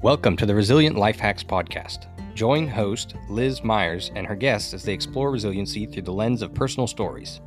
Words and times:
Welcome 0.00 0.36
to 0.36 0.46
the 0.46 0.54
Resilient 0.54 0.96
Life 0.96 1.18
Hacks 1.18 1.42
Podcast. 1.42 2.06
Join 2.32 2.68
host 2.68 3.16
Liz 3.28 3.64
Myers 3.64 4.12
and 4.14 4.24
her 4.28 4.36
guests 4.36 4.72
as 4.72 4.84
they 4.84 4.92
explore 4.92 5.32
resiliency 5.32 5.86
through 5.86 6.02
the 6.02 6.12
lens 6.12 6.40
of 6.40 6.54
personal 6.54 6.86
stories. 6.86 7.40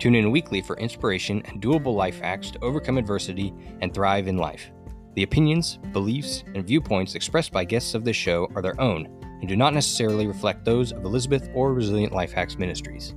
Tune 0.00 0.16
in 0.16 0.32
weekly 0.32 0.62
for 0.62 0.76
inspiration 0.78 1.42
and 1.44 1.62
doable 1.62 1.94
life 1.94 2.18
hacks 2.18 2.50
to 2.50 2.64
overcome 2.64 2.98
adversity 2.98 3.54
and 3.82 3.94
thrive 3.94 4.26
in 4.26 4.36
life. 4.36 4.72
The 5.14 5.22
opinions, 5.22 5.78
beliefs, 5.92 6.42
and 6.56 6.66
viewpoints 6.66 7.14
expressed 7.14 7.52
by 7.52 7.64
guests 7.64 7.94
of 7.94 8.02
this 8.02 8.16
show 8.16 8.50
are 8.56 8.62
their 8.62 8.80
own 8.80 9.06
and 9.38 9.48
do 9.48 9.54
not 9.54 9.72
necessarily 9.72 10.26
reflect 10.26 10.64
those 10.64 10.90
of 10.90 11.04
Elizabeth 11.04 11.50
or 11.54 11.72
Resilient 11.72 12.12
Life 12.12 12.32
Hacks 12.32 12.58
Ministries. 12.58 13.14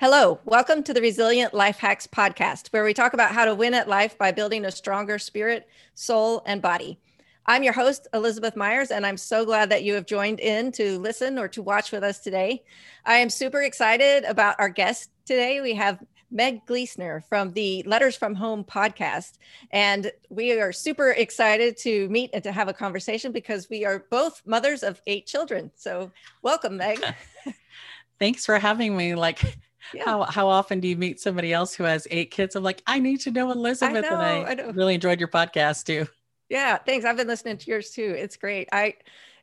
Hello, 0.00 0.38
welcome 0.44 0.84
to 0.84 0.94
the 0.94 1.00
Resilient 1.00 1.52
Life 1.52 1.78
Hacks 1.78 2.06
podcast, 2.06 2.68
where 2.68 2.84
we 2.84 2.94
talk 2.94 3.14
about 3.14 3.32
how 3.32 3.44
to 3.44 3.54
win 3.56 3.74
at 3.74 3.88
life 3.88 4.16
by 4.16 4.30
building 4.30 4.64
a 4.64 4.70
stronger 4.70 5.18
spirit, 5.18 5.66
soul, 5.96 6.40
and 6.46 6.62
body. 6.62 7.00
I'm 7.46 7.64
your 7.64 7.72
host, 7.72 8.06
Elizabeth 8.14 8.54
Myers, 8.54 8.92
and 8.92 9.04
I'm 9.04 9.16
so 9.16 9.44
glad 9.44 9.70
that 9.70 9.82
you 9.82 9.94
have 9.94 10.06
joined 10.06 10.38
in 10.38 10.70
to 10.72 11.00
listen 11.00 11.36
or 11.36 11.48
to 11.48 11.62
watch 11.62 11.90
with 11.90 12.04
us 12.04 12.20
today. 12.20 12.62
I 13.04 13.16
am 13.16 13.28
super 13.28 13.60
excited 13.62 14.22
about 14.22 14.54
our 14.60 14.68
guest 14.68 15.10
today. 15.26 15.60
We 15.60 15.74
have 15.74 15.98
Meg 16.30 16.64
Gleesner 16.64 17.24
from 17.28 17.52
the 17.54 17.82
Letters 17.84 18.14
from 18.14 18.36
Home 18.36 18.62
podcast. 18.62 19.38
And 19.72 20.12
we 20.28 20.60
are 20.60 20.70
super 20.70 21.10
excited 21.10 21.76
to 21.78 22.08
meet 22.08 22.30
and 22.32 22.44
to 22.44 22.52
have 22.52 22.68
a 22.68 22.72
conversation 22.72 23.32
because 23.32 23.68
we 23.68 23.84
are 23.84 24.04
both 24.12 24.42
mothers 24.46 24.84
of 24.84 25.02
eight 25.08 25.26
children. 25.26 25.72
So, 25.74 26.12
welcome, 26.42 26.76
Meg. 26.76 27.02
Thanks 28.20 28.46
for 28.46 28.60
having 28.60 28.96
me. 28.96 29.16
Like, 29.16 29.58
yeah. 29.94 30.04
How 30.04 30.22
how 30.24 30.48
often 30.48 30.80
do 30.80 30.88
you 30.88 30.96
meet 30.96 31.20
somebody 31.20 31.52
else 31.52 31.74
who 31.74 31.84
has 31.84 32.06
eight 32.10 32.30
kids? 32.30 32.56
I'm 32.56 32.62
like, 32.62 32.82
I 32.86 32.98
need 32.98 33.20
to 33.20 33.30
know 33.30 33.50
Elizabeth, 33.50 34.04
I 34.04 34.08
know, 34.08 34.44
and 34.44 34.60
I, 34.60 34.64
I 34.64 34.70
really 34.70 34.94
enjoyed 34.94 35.20
your 35.20 35.28
podcast 35.28 35.84
too. 35.84 36.06
Yeah, 36.48 36.78
thanks. 36.78 37.04
I've 37.04 37.16
been 37.16 37.26
listening 37.26 37.58
to 37.58 37.70
yours 37.70 37.90
too. 37.90 38.14
It's 38.16 38.36
great. 38.36 38.68
I 38.72 38.94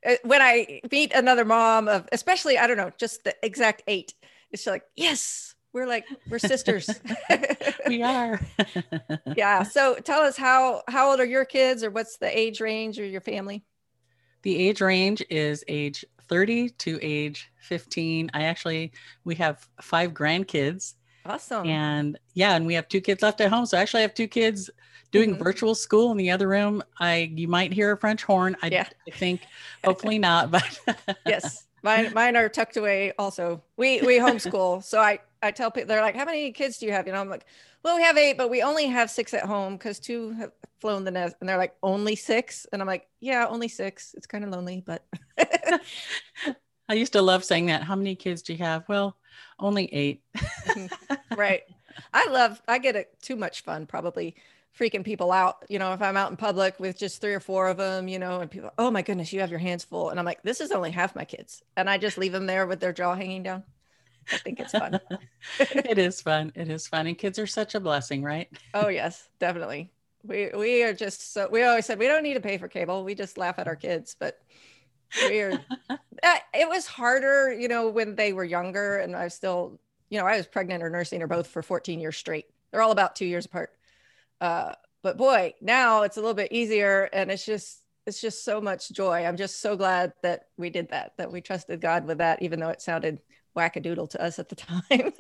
uh, 0.06 0.16
when 0.24 0.42
I 0.42 0.82
meet 0.92 1.14
another 1.14 1.46
mom 1.46 1.88
of, 1.88 2.08
especially 2.12 2.58
I 2.58 2.68
don't 2.68 2.78
know, 2.78 2.92
just 2.98 3.24
the 3.24 3.36
exact 3.44 3.84
eight, 3.88 4.14
it's 4.52 4.66
like 4.66 4.84
yes, 4.96 5.56
we're 5.74 5.88
like 5.88 6.06
we're 6.30 6.40
sisters. 6.40 6.90
we 7.88 8.02
are. 8.02 8.40
yeah. 9.36 9.64
So 9.64 9.96
tell 9.96 10.22
us 10.22 10.38
how 10.38 10.84
how 10.88 11.12
old 11.12 11.20
are 11.20 11.26
your 11.26 11.46
kids, 11.46 11.84
or 11.84 11.92
what's 11.92 12.18
the 12.18 12.38
age 12.38 12.62
range, 12.62 13.00
or 13.00 13.06
your 13.06 13.22
family? 13.22 13.64
The 14.42 14.68
age 14.68 14.82
range 14.82 15.24
is 15.30 15.64
age 15.68 16.06
30 16.28 16.70
to 16.70 17.00
age 17.02 17.50
15. 17.62 18.32
I 18.34 18.44
actually, 18.44 18.92
we 19.24 19.36
have 19.36 19.68
five 19.82 20.14
grandkids. 20.14 20.96
Awesome. 21.26 21.68
And 21.68 22.20
yeah, 22.34 22.56
and 22.56 22.66
we 22.66 22.76
have 22.76 22.88
two 22.88 23.02
kids 23.02 23.24
left 23.24 23.42
at 23.42 23.50
home. 23.50 23.66
So 23.66 23.78
actually, 23.78 24.00
I 24.00 24.02
have 24.04 24.14
two 24.14 24.28
kids 24.28 24.70
doing 25.12 25.32
mm-hmm. 25.32 25.44
virtual 25.44 25.74
school 25.74 26.12
in 26.12 26.18
the 26.18 26.30
other 26.30 26.48
room. 26.48 26.84
I 27.00 27.32
you 27.34 27.48
might 27.48 27.74
hear 27.74 27.92
a 27.92 27.98
French 27.98 28.24
horn. 28.24 28.56
I, 28.62 28.68
yeah. 28.68 28.88
I 29.08 29.12
think 29.12 29.42
hopefully 29.84 30.20
not, 30.20 30.52
but 30.52 30.80
yes, 31.26 31.66
mine 31.82 32.14
mine 32.14 32.36
are 32.36 32.50
tucked 32.50 32.78
away. 32.78 33.14
Also, 33.18 33.64
we 33.78 34.02
we 34.02 34.20
homeschool, 34.20 34.84
so 34.84 35.00
I 35.00 35.20
I 35.46 35.52
tell 35.52 35.72
people 35.72 35.88
they're 35.88 36.02
like, 36.02 36.16
how 36.16 36.26
many 36.26 36.52
kids 36.52 36.78
do 36.78 36.86
you 36.86 36.92
have? 36.92 37.06
You 37.06 37.14
know, 37.14 37.22
I'm 37.22 37.30
like, 37.30 37.46
well, 37.84 37.96
we 37.96 38.04
have 38.04 38.18
eight, 38.18 38.38
but 38.38 38.50
we 38.50 38.64
only 38.64 38.88
have 38.88 39.12
six 39.12 39.34
at 39.34 39.46
home 39.46 39.78
because 39.78 40.00
two 40.00 40.32
have 40.34 40.52
flown 40.82 41.04
the 41.04 41.12
nest. 41.12 41.36
And 41.40 41.48
they're 41.48 41.58
like, 41.58 41.76
only 41.84 42.16
six? 42.16 42.66
And 42.74 42.82
I'm 42.82 42.88
like, 42.88 43.08
yeah, 43.20 43.46
only 43.48 43.68
six. 43.68 44.16
It's 44.18 44.28
kind 44.28 44.44
of 44.44 44.50
lonely, 44.50 44.84
but. 44.86 45.06
I 46.90 46.94
used 46.94 47.14
to 47.14 47.22
love 47.22 47.44
saying 47.44 47.68
that. 47.68 47.84
How 47.84 47.96
many 47.96 48.16
kids 48.16 48.42
do 48.42 48.54
you 48.54 48.60
have? 48.60 48.88
Well, 48.88 49.18
only 49.60 49.86
eight. 49.94 50.24
Mm-hmm. 50.36 51.14
right. 51.38 51.64
I 52.14 52.28
love, 52.28 52.62
I 52.68 52.80
get 52.80 52.96
it 52.96 53.16
too 53.22 53.36
much 53.36 53.62
fun 53.62 53.86
probably 53.86 54.36
freaking 54.78 55.04
people 55.04 55.32
out. 55.32 55.66
You 55.70 55.80
know, 55.80 55.94
if 55.94 56.02
I'm 56.02 56.18
out 56.18 56.32
in 56.32 56.38
public 56.38 56.80
with 56.80 56.98
just 56.98 57.22
three 57.22 57.34
or 57.34 57.40
four 57.40 57.68
of 57.68 57.78
them, 57.78 58.08
you 58.08 58.20
know, 58.20 58.42
and 58.42 58.52
people, 58.52 58.72
oh 58.78 58.92
my 58.92 59.02
goodness, 59.02 59.32
you 59.32 59.40
have 59.40 59.50
your 59.50 59.60
hands 59.60 59.84
full. 59.84 60.10
And 60.10 60.20
I'm 60.20 60.26
like, 60.26 60.44
this 60.44 60.60
is 60.60 60.72
only 60.72 60.92
half 60.92 61.16
my 61.16 61.26
kids. 61.26 61.64
And 61.78 61.90
I 61.90 61.98
just 61.98 62.18
leave 62.18 62.32
them 62.32 62.46
there 62.46 62.68
with 62.68 62.80
their 62.80 62.94
jaw 62.94 63.16
hanging 63.16 63.44
down. 63.44 63.64
I 64.32 64.38
think 64.38 64.60
it's 64.60 64.72
fun. 64.72 65.00
it 65.60 65.98
is 65.98 66.22
fun. 66.22 66.52
It 66.56 66.70
is 66.70 66.88
fun. 66.88 67.08
And 67.08 67.18
kids 67.18 67.38
are 67.40 67.48
such 67.48 67.76
a 67.76 67.80
blessing, 67.80 68.24
right? 68.24 68.50
oh, 68.74 68.88
yes, 68.88 69.30
definitely. 69.40 69.92
We 70.24 70.50
we 70.56 70.84
are 70.84 70.94
just 70.94 71.34
so 71.34 71.48
we 71.52 71.64
always 71.64 71.86
said 71.86 72.00
we 72.00 72.08
don't 72.08 72.24
need 72.24 72.34
to 72.34 72.40
pay 72.40 72.58
for 72.58 72.68
cable. 72.68 73.04
We 73.04 73.14
just 73.14 73.38
laugh 73.38 73.60
at 73.60 73.68
our 73.68 73.76
kids, 73.76 74.16
but 74.20 74.40
we 75.30 75.42
are 75.42 75.52
it 76.54 76.68
was 76.68 76.88
harder, 76.88 77.54
you 77.54 77.68
know, 77.68 77.90
when 77.90 78.16
they 78.16 78.34
were 78.34 78.44
younger 78.44 78.98
and 78.98 79.16
I 79.16 79.26
was 79.26 79.34
still, 79.34 79.80
you 80.10 80.20
know, 80.20 80.26
I 80.26 80.38
was 80.38 80.48
pregnant 80.48 80.84
or 80.84 80.90
nursing 80.90 81.22
or 81.22 81.28
both 81.28 81.48
for 81.48 81.62
14 81.62 82.00
years 82.00 82.18
straight. 82.18 82.46
They're 82.72 82.82
all 82.82 82.92
about 82.92 83.16
two 83.16 83.26
years 83.26 83.46
apart. 83.46 83.72
Uh, 84.42 84.74
but 85.04 85.18
boy, 85.18 85.54
now 85.62 86.02
it's 86.02 86.18
a 86.18 86.22
little 86.22 86.34
bit 86.34 86.52
easier 86.52 87.10
and 87.14 87.32
it's 87.32 87.46
just 87.46 87.82
it's 88.06 88.22
just 88.22 88.44
so 88.44 88.62
much 88.62 88.92
joy. 88.92 89.26
I'm 89.26 89.38
just 89.38 89.62
so 89.62 89.76
glad 89.76 90.14
that 90.22 90.48
we 90.58 90.70
did 90.70 90.90
that, 90.90 91.14
that 91.18 91.32
we 91.32 91.42
trusted 91.42 91.82
God 91.82 92.06
with 92.06 92.20
that, 92.20 92.42
even 92.42 92.60
though 92.60 92.70
it 92.70 92.82
sounded 92.82 93.20
wackadoodle 93.56 94.10
to 94.12 94.22
us 94.22 94.40
at 94.40 94.50
the 94.50 94.56
time. 94.56 95.14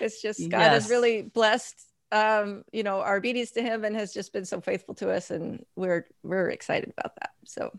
it's 0.00 0.20
just 0.22 0.40
God 0.48 0.58
yes. 0.58 0.82
has 0.82 0.90
really 0.90 1.22
blessed 1.22 1.86
um, 2.12 2.64
you 2.72 2.82
know, 2.82 3.00
our 3.00 3.16
obedience 3.16 3.52
to 3.52 3.62
him 3.62 3.84
and 3.84 3.94
has 3.94 4.12
just 4.12 4.32
been 4.32 4.44
so 4.44 4.60
faithful 4.60 4.94
to 4.96 5.10
us 5.10 5.30
and 5.30 5.64
we're 5.76 6.06
we're 6.22 6.48
excited 6.48 6.92
about 6.96 7.14
that. 7.16 7.30
So 7.44 7.78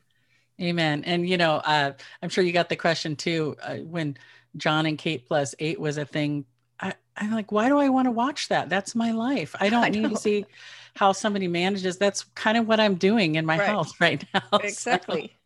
Amen. 0.62 1.04
And 1.06 1.28
you 1.28 1.38
know, 1.38 1.56
uh, 1.56 1.94
I'm 2.22 2.30
sure 2.30 2.44
you 2.44 2.54
got 2.54 2.70
the 2.70 2.76
question 2.76 3.16
too 3.16 3.58
uh, 3.62 3.78
when 3.78 4.18
Jon 4.58 4.86
and 4.86 4.98
Kate 4.98 5.28
plus 5.28 5.56
8 5.60 5.80
was 5.80 5.98
a 5.98 6.06
thing. 6.06 6.46
I, 6.80 6.94
I'm 7.18 7.32
like, 7.32 7.52
why 7.52 7.68
do 7.68 7.78
I 7.78 7.90
want 7.90 8.06
to 8.06 8.12
watch 8.12 8.50
that? 8.50 8.70
That's 8.70 8.96
my 8.96 9.12
life. 9.12 9.56
I 9.60 9.70
don't 9.70 9.84
I 9.84 9.90
need 9.90 10.10
to 10.10 10.18
see 10.18 10.46
how 10.96 11.12
somebody 11.14 11.48
manages. 11.48 11.98
That's 11.98 12.24
kind 12.36 12.58
of 12.58 12.68
what 12.68 12.80
I'm 12.80 12.96
doing 12.96 13.36
in 13.36 13.46
my 13.46 13.58
right. 13.58 13.68
house 13.68 13.94
right 14.00 14.24
now. 14.34 14.60
Exactly. 14.60 15.28
So 15.28 15.41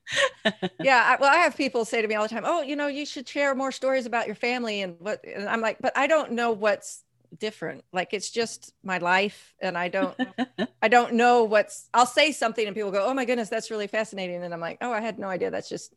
yeah. 0.80 1.18
well, 1.20 1.32
I 1.32 1.38
have 1.38 1.58
people 1.58 1.86
say 1.86 2.02
to 2.02 2.08
me 2.08 2.16
all 2.16 2.24
the 2.24 2.30
time, 2.30 2.44
"Oh, 2.46 2.62
you 2.62 2.76
know, 2.76 2.88
you 2.88 3.06
should 3.06 3.28
share 3.28 3.56
more 3.56 3.72
stories 3.72 4.06
about 4.06 4.28
your 4.28 4.36
family." 4.36 4.82
And 4.82 4.96
what? 5.00 5.24
And 5.26 5.48
I'm 5.48 5.62
like, 5.62 5.78
but 5.80 5.98
I 5.98 6.08
don't 6.08 6.34
know 6.34 6.52
what's 6.52 7.04
different. 7.40 7.84
Like 7.92 8.14
it's 8.14 8.30
just 8.30 8.74
my 8.84 8.98
life, 8.98 9.54
and 9.60 9.78
I 9.78 9.90
don't, 9.90 10.16
I 10.82 10.88
don't 10.88 11.14
know 11.14 11.44
what's. 11.44 11.90
I'll 11.94 12.06
say 12.06 12.32
something, 12.32 12.66
and 12.66 12.76
people 12.76 12.92
go, 12.92 13.06
"Oh 13.06 13.14
my 13.14 13.26
goodness, 13.26 13.50
that's 13.50 13.72
really 13.72 13.88
fascinating," 13.88 14.44
and 14.44 14.54
I'm 14.54 14.60
like, 14.60 14.78
"Oh, 14.82 14.92
I 14.92 15.02
had 15.02 15.20
no 15.20 15.28
idea. 15.28 15.52
That's 15.52 15.70
just, 15.70 15.94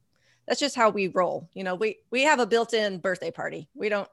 that's 0.46 0.60
just 0.60 0.76
how 0.76 0.90
we 0.90 1.08
roll." 1.08 1.48
You 1.54 1.64
know, 1.64 1.74
we 1.74 1.98
we 2.10 2.22
have 2.22 2.40
a 2.40 2.46
built-in 2.46 2.98
birthday 2.98 3.30
party. 3.30 3.68
We 3.74 3.88
don't 3.88 4.08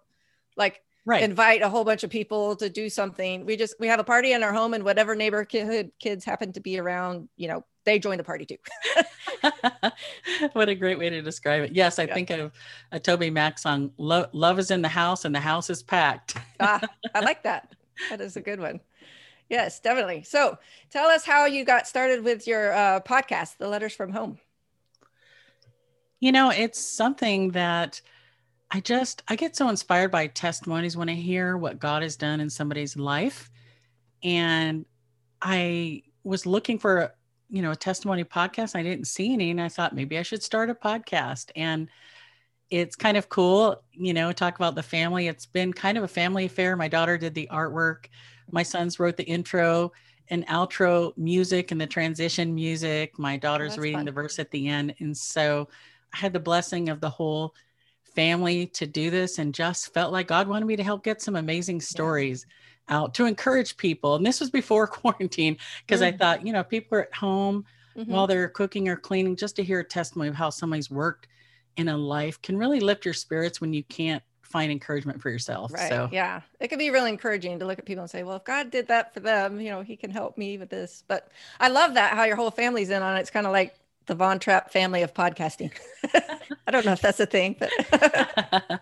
like 0.57 0.81
right. 1.05 1.23
invite 1.23 1.61
a 1.61 1.69
whole 1.69 1.83
bunch 1.83 2.03
of 2.03 2.09
people 2.09 2.55
to 2.57 2.69
do 2.69 2.89
something. 2.89 3.45
We 3.45 3.57
just 3.57 3.75
we 3.79 3.87
have 3.87 3.99
a 3.99 4.03
party 4.03 4.33
in 4.33 4.43
our 4.43 4.53
home, 4.53 4.73
and 4.73 4.83
whatever 4.83 5.15
neighborhood 5.15 5.91
kids 5.99 6.25
happen 6.25 6.53
to 6.53 6.59
be 6.59 6.79
around, 6.79 7.29
you 7.37 7.47
know, 7.47 7.65
they 7.85 7.99
join 7.99 8.17
the 8.17 8.23
party 8.23 8.45
too. 8.45 8.57
what 10.53 10.67
a 10.67 10.75
great 10.75 10.99
way 10.99 11.09
to 11.09 11.21
describe 11.21 11.63
it. 11.63 11.71
Yes, 11.73 11.99
I 11.99 12.03
yeah. 12.03 12.13
think 12.13 12.29
of 12.31 12.51
a 12.91 12.99
TobyMac 12.99 13.59
song, 13.59 13.91
Lo- 13.97 14.27
Love 14.33 14.59
is 14.59 14.71
in 14.71 14.81
the 14.81 14.89
house 14.89 15.23
and 15.23 15.33
the 15.33 15.39
house 15.39 15.69
is 15.69 15.81
packed. 15.81 16.35
ah, 16.59 16.81
I 17.13 17.19
like 17.21 17.43
that. 17.43 17.73
That 18.09 18.21
is 18.21 18.35
a 18.35 18.41
good 18.41 18.59
one. 18.59 18.81
Yes, 19.49 19.79
definitely. 19.79 20.23
So 20.23 20.57
tell 20.89 21.07
us 21.07 21.25
how 21.25 21.45
you 21.45 21.63
got 21.63 21.87
started 21.87 22.23
with 22.23 22.47
your 22.47 22.73
uh, 22.73 22.99
podcast, 23.01 23.57
The 23.57 23.67
Letters 23.67 23.93
from 23.93 24.11
Home. 24.11 24.39
You 26.19 26.31
know, 26.31 26.49
it's 26.49 26.79
something 26.79 27.51
that 27.51 28.01
I 28.71 28.79
just, 28.79 29.21
I 29.27 29.35
get 29.35 29.55
so 29.55 29.69
inspired 29.69 30.11
by 30.11 30.27
testimonies 30.27 30.97
when 30.97 31.09
I 31.09 31.13
hear 31.13 31.55
what 31.57 31.79
God 31.79 32.01
has 32.01 32.15
done 32.15 32.39
in 32.39 32.49
somebody's 32.49 32.97
life. 32.97 33.51
And 34.23 34.85
I 35.39 36.01
was 36.23 36.47
looking 36.47 36.79
for 36.79 37.13
you 37.49 37.61
know 37.61 37.71
a 37.71 37.75
testimony 37.75 38.23
podcast 38.23 38.75
i 38.75 38.83
didn't 38.83 39.07
see 39.07 39.33
any 39.33 39.51
and 39.51 39.61
i 39.61 39.69
thought 39.69 39.93
maybe 39.95 40.17
i 40.17 40.21
should 40.21 40.43
start 40.43 40.69
a 40.69 40.75
podcast. 40.75 41.51
And 41.55 41.89
it's 42.71 42.95
kind 42.95 43.15
of 43.15 43.29
cool 43.29 43.81
you 43.91 44.13
know 44.13 44.31
talk 44.31 44.55
about 44.55 44.75
the 44.75 44.83
family. 44.83 45.27
It's 45.27 45.45
been 45.45 45.71
kind 45.73 45.97
of 45.97 46.03
a 46.03 46.07
family 46.07 46.45
affair. 46.45 46.75
My 46.75 46.87
daughter 46.87 47.17
did 47.17 47.33
the 47.35 47.47
artwork. 47.51 48.07
My 48.51 48.63
sons 48.63 48.99
wrote 48.99 49.17
the 49.17 49.23
intro 49.23 49.91
and 50.29 50.45
outro 50.47 51.15
music 51.17 51.71
and 51.71 51.79
the 51.79 51.85
transition 51.85 52.55
music. 52.55 53.19
My 53.19 53.37
daughter's 53.37 53.77
oh, 53.77 53.81
reading 53.81 53.99
fun. 53.99 54.05
the 54.05 54.11
verse 54.11 54.39
at 54.39 54.49
the 54.51 54.67
end. 54.67 54.95
And 54.99 55.15
so 55.15 55.69
i 56.13 56.17
had 56.17 56.33
the 56.33 56.39
blessing 56.39 56.89
of 56.89 57.01
the 57.01 57.09
whole 57.09 57.53
family 58.15 58.67
to 58.67 58.87
do 58.87 59.09
this 59.09 59.39
and 59.39 59.53
just 59.53 59.93
felt 59.93 60.13
like 60.13 60.27
god 60.27 60.47
wanted 60.47 60.65
me 60.65 60.77
to 60.77 60.83
help 60.83 61.03
get 61.03 61.21
some 61.21 61.35
amazing 61.35 61.81
stories. 61.81 62.45
yeah 62.47 62.53
out 62.89 63.13
to 63.15 63.25
encourage 63.25 63.77
people. 63.77 64.15
And 64.15 64.25
this 64.25 64.39
was 64.39 64.49
before 64.49 64.87
quarantine 64.87 65.57
because 65.85 66.01
mm-hmm. 66.01 66.15
I 66.15 66.17
thought, 66.17 66.45
you 66.45 66.53
know, 66.53 66.63
people 66.63 66.97
are 66.97 67.03
at 67.03 67.13
home 67.13 67.65
mm-hmm. 67.95 68.11
while 68.11 68.27
they're 68.27 68.49
cooking 68.49 68.87
or 68.87 68.95
cleaning, 68.95 69.35
just 69.35 69.55
to 69.57 69.63
hear 69.63 69.79
a 69.79 69.83
testimony 69.83 70.29
of 70.29 70.35
how 70.35 70.49
somebody's 70.49 70.89
worked 70.89 71.27
in 71.77 71.89
a 71.89 71.97
life 71.97 72.41
can 72.41 72.57
really 72.57 72.79
lift 72.79 73.05
your 73.05 73.13
spirits 73.13 73.59
when 73.59 73.73
you 73.73 73.83
can't 73.83 74.23
find 74.41 74.71
encouragement 74.71 75.21
for 75.21 75.29
yourself. 75.29 75.73
Right. 75.73 75.89
So 75.89 76.09
yeah, 76.11 76.41
it 76.59 76.69
can 76.69 76.79
be 76.79 76.89
really 76.89 77.09
encouraging 77.09 77.59
to 77.59 77.65
look 77.65 77.79
at 77.79 77.85
people 77.85 78.03
and 78.03 78.09
say, 78.09 78.23
well, 78.23 78.37
if 78.37 78.45
God 78.45 78.71
did 78.71 78.87
that 78.87 79.13
for 79.13 79.19
them, 79.19 79.59
you 79.59 79.69
know, 79.69 79.81
he 79.81 79.97
can 79.97 80.11
help 80.11 80.37
me 80.37 80.57
with 80.57 80.69
this. 80.69 81.03
But 81.07 81.29
I 81.59 81.67
love 81.67 81.95
that 81.95 82.13
how 82.13 82.23
your 82.23 82.37
whole 82.37 82.51
family's 82.51 82.89
in 82.89 83.01
on 83.01 83.17
it. 83.17 83.21
It's 83.21 83.31
kind 83.31 83.45
of 83.45 83.51
like 83.51 83.75
the 84.05 84.15
Von 84.15 84.39
Trapp 84.39 84.71
family 84.71 85.01
of 85.01 85.13
podcasting. 85.13 85.71
I 86.67 86.71
don't 86.71 86.85
know 86.85 86.93
if 86.93 87.01
that's 87.01 87.19
a 87.19 87.25
thing, 87.25 87.57
but 87.59 88.81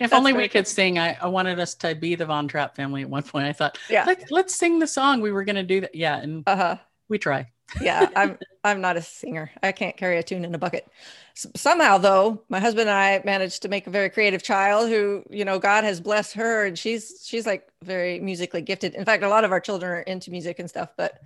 if 0.00 0.10
That's 0.10 0.18
only 0.18 0.32
we 0.32 0.48
could 0.48 0.66
sing. 0.66 0.98
I, 0.98 1.16
I 1.20 1.26
wanted 1.26 1.58
us 1.60 1.74
to 1.76 1.94
be 1.94 2.14
the 2.14 2.26
Von 2.26 2.48
Trapp 2.48 2.76
family 2.76 3.02
at 3.02 3.08
one 3.10 3.22
point. 3.22 3.46
I 3.46 3.52
thought, 3.52 3.78
Yeah. 3.90 4.04
let's, 4.06 4.30
let's 4.30 4.54
sing 4.56 4.78
the 4.78 4.86
song. 4.86 5.20
We 5.20 5.32
were 5.32 5.44
going 5.44 5.56
to 5.56 5.62
do 5.62 5.80
that. 5.82 5.94
Yeah. 5.94 6.16
And 6.18 6.42
Uh-huh. 6.46 6.76
we 7.08 7.18
try. 7.18 7.50
yeah 7.80 8.06
i'm 8.16 8.36
i'm 8.64 8.82
not 8.82 8.98
a 8.98 9.00
singer 9.02 9.50
i 9.62 9.72
can't 9.72 9.96
carry 9.96 10.18
a 10.18 10.22
tune 10.22 10.44
in 10.44 10.54
a 10.54 10.58
bucket 10.58 10.86
S- 11.34 11.46
somehow 11.56 11.96
though 11.96 12.42
my 12.50 12.60
husband 12.60 12.90
and 12.90 12.98
i 12.98 13.22
managed 13.24 13.62
to 13.62 13.68
make 13.70 13.86
a 13.86 13.90
very 13.90 14.10
creative 14.10 14.42
child 14.42 14.90
who 14.90 15.24
you 15.30 15.46
know 15.46 15.58
god 15.58 15.82
has 15.84 15.98
blessed 15.98 16.34
her 16.34 16.66
and 16.66 16.78
she's 16.78 17.24
she's 17.24 17.46
like 17.46 17.66
very 17.82 18.20
musically 18.20 18.60
gifted 18.60 18.92
in 18.94 19.06
fact 19.06 19.22
a 19.22 19.28
lot 19.28 19.44
of 19.44 19.52
our 19.52 19.60
children 19.60 19.90
are 19.90 20.00
into 20.00 20.30
music 20.30 20.58
and 20.58 20.68
stuff 20.68 20.90
but 20.98 21.18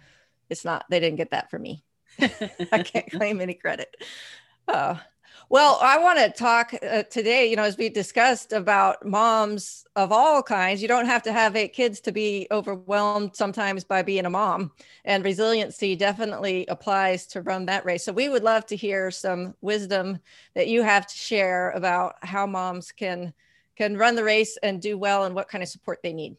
it's 0.48 0.64
not 0.64 0.84
they 0.88 1.00
didn't 1.00 1.16
get 1.16 1.32
that 1.32 1.50
from 1.50 1.62
me 1.62 1.82
i 2.20 2.80
can't 2.84 3.10
claim 3.10 3.40
any 3.40 3.54
credit 3.54 3.92
uh, 4.68 4.94
well 5.48 5.78
i 5.82 5.98
want 5.98 6.18
to 6.18 6.30
talk 6.30 6.72
uh, 6.82 7.02
today 7.04 7.48
you 7.48 7.56
know 7.56 7.62
as 7.62 7.76
we 7.76 7.88
discussed 7.88 8.52
about 8.52 9.04
moms 9.06 9.84
of 9.94 10.10
all 10.12 10.42
kinds 10.42 10.82
you 10.82 10.88
don't 10.88 11.06
have 11.06 11.22
to 11.22 11.32
have 11.32 11.54
eight 11.56 11.72
kids 11.72 12.00
to 12.00 12.12
be 12.12 12.46
overwhelmed 12.50 13.34
sometimes 13.34 13.84
by 13.84 14.02
being 14.02 14.26
a 14.26 14.30
mom 14.30 14.70
and 15.04 15.24
resiliency 15.24 15.94
definitely 15.94 16.66
applies 16.66 17.26
to 17.26 17.42
run 17.42 17.66
that 17.66 17.84
race 17.84 18.04
so 18.04 18.12
we 18.12 18.28
would 18.28 18.42
love 18.42 18.66
to 18.66 18.76
hear 18.76 19.10
some 19.10 19.54
wisdom 19.60 20.18
that 20.54 20.68
you 20.68 20.82
have 20.82 21.06
to 21.06 21.16
share 21.16 21.70
about 21.72 22.16
how 22.22 22.46
moms 22.46 22.92
can 22.92 23.32
can 23.76 23.96
run 23.96 24.14
the 24.14 24.24
race 24.24 24.56
and 24.62 24.80
do 24.80 24.98
well 24.98 25.24
and 25.24 25.34
what 25.34 25.48
kind 25.48 25.62
of 25.62 25.68
support 25.68 26.00
they 26.02 26.12
need 26.12 26.36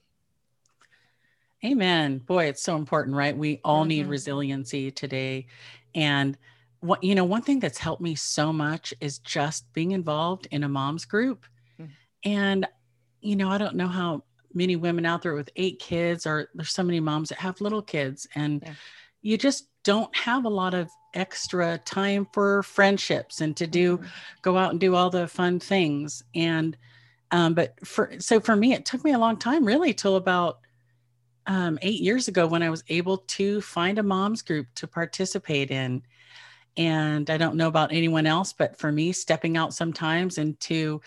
Amen. 1.65 2.19
Boy, 2.19 2.45
it's 2.45 2.62
so 2.62 2.75
important, 2.75 3.15
right? 3.15 3.36
We 3.36 3.59
all 3.63 3.83
need 3.83 4.06
Mhm. 4.06 4.09
resiliency 4.09 4.92
today. 4.92 5.48
And 5.95 6.38
what 6.82 7.04
you 7.04 7.16
know, 7.16 7.26
one 7.26 7.42
thing 7.42 7.60
that's 7.60 7.78
helped 7.78 8.02
me 8.02 8.16
so 8.16 8.54
much 8.54 8.94
is 9.02 9.20
just 9.20 9.72
being 9.74 9.92
involved 9.92 10.48
in 10.52 10.64
a 10.64 10.70
mom's 10.70 11.06
group. 11.06 11.46
Mhm. 11.80 11.90
And 12.26 12.68
you 13.22 13.36
know, 13.36 13.50
I 13.50 13.58
don't 13.58 13.76
know 13.76 13.88
how 13.88 14.24
many 14.54 14.76
women 14.76 15.06
out 15.06 15.22
there 15.24 15.34
with 15.34 15.50
eight 15.56 15.80
kids 15.80 16.26
or 16.26 16.50
there's 16.54 16.70
so 16.72 16.84
many 16.84 17.00
moms 17.00 17.30
that 17.30 17.40
have 17.40 17.60
little 17.62 17.82
kids 17.82 18.28
and 18.36 18.62
Yeah. 18.66 18.74
you 19.22 19.38
just 19.38 19.70
don't 19.84 20.16
have 20.16 20.46
a 20.46 20.50
lot 20.50 20.74
of 20.74 20.90
extra 21.14 21.78
time 21.80 22.28
for 22.34 22.64
friendships 22.64 23.42
and 23.42 23.56
to 23.58 23.68
do 23.68 23.98
Mhm. 23.98 24.08
go 24.42 24.58
out 24.58 24.72
and 24.72 24.80
do 24.80 24.96
all 24.96 25.10
the 25.10 25.28
fun 25.28 25.60
things 25.60 26.24
and 26.36 26.78
um, 27.32 27.54
but 27.54 27.76
for 27.86 28.14
so 28.20 28.40
for 28.40 28.56
me 28.56 28.74
it 28.74 28.86
took 28.86 29.04
me 29.04 29.12
a 29.12 29.20
long 29.20 29.38
time 29.38 29.66
really 29.66 29.94
till 29.94 30.16
about 30.16 30.60
um, 31.46 31.78
eight 31.82 32.02
years 32.02 32.28
ago 32.28 32.46
when 32.48 32.62
i 32.64 32.70
was 32.70 32.84
able 32.90 33.18
to 33.20 33.62
find 33.62 33.98
a 34.00 34.04
mom's 34.04 34.42
group 34.42 34.68
to 34.76 34.88
participate 34.88 35.72
in 35.72 36.02
and 36.78 37.30
i 37.30 37.38
don't 37.38 37.56
know 37.56 37.68
about 37.68 37.92
anyone 37.92 38.26
else 38.26 38.54
but 38.54 38.78
for 38.78 38.92
me 38.92 39.12
stepping 39.12 39.58
out 39.58 39.74
sometimes 39.74 40.38
into 40.38 41.02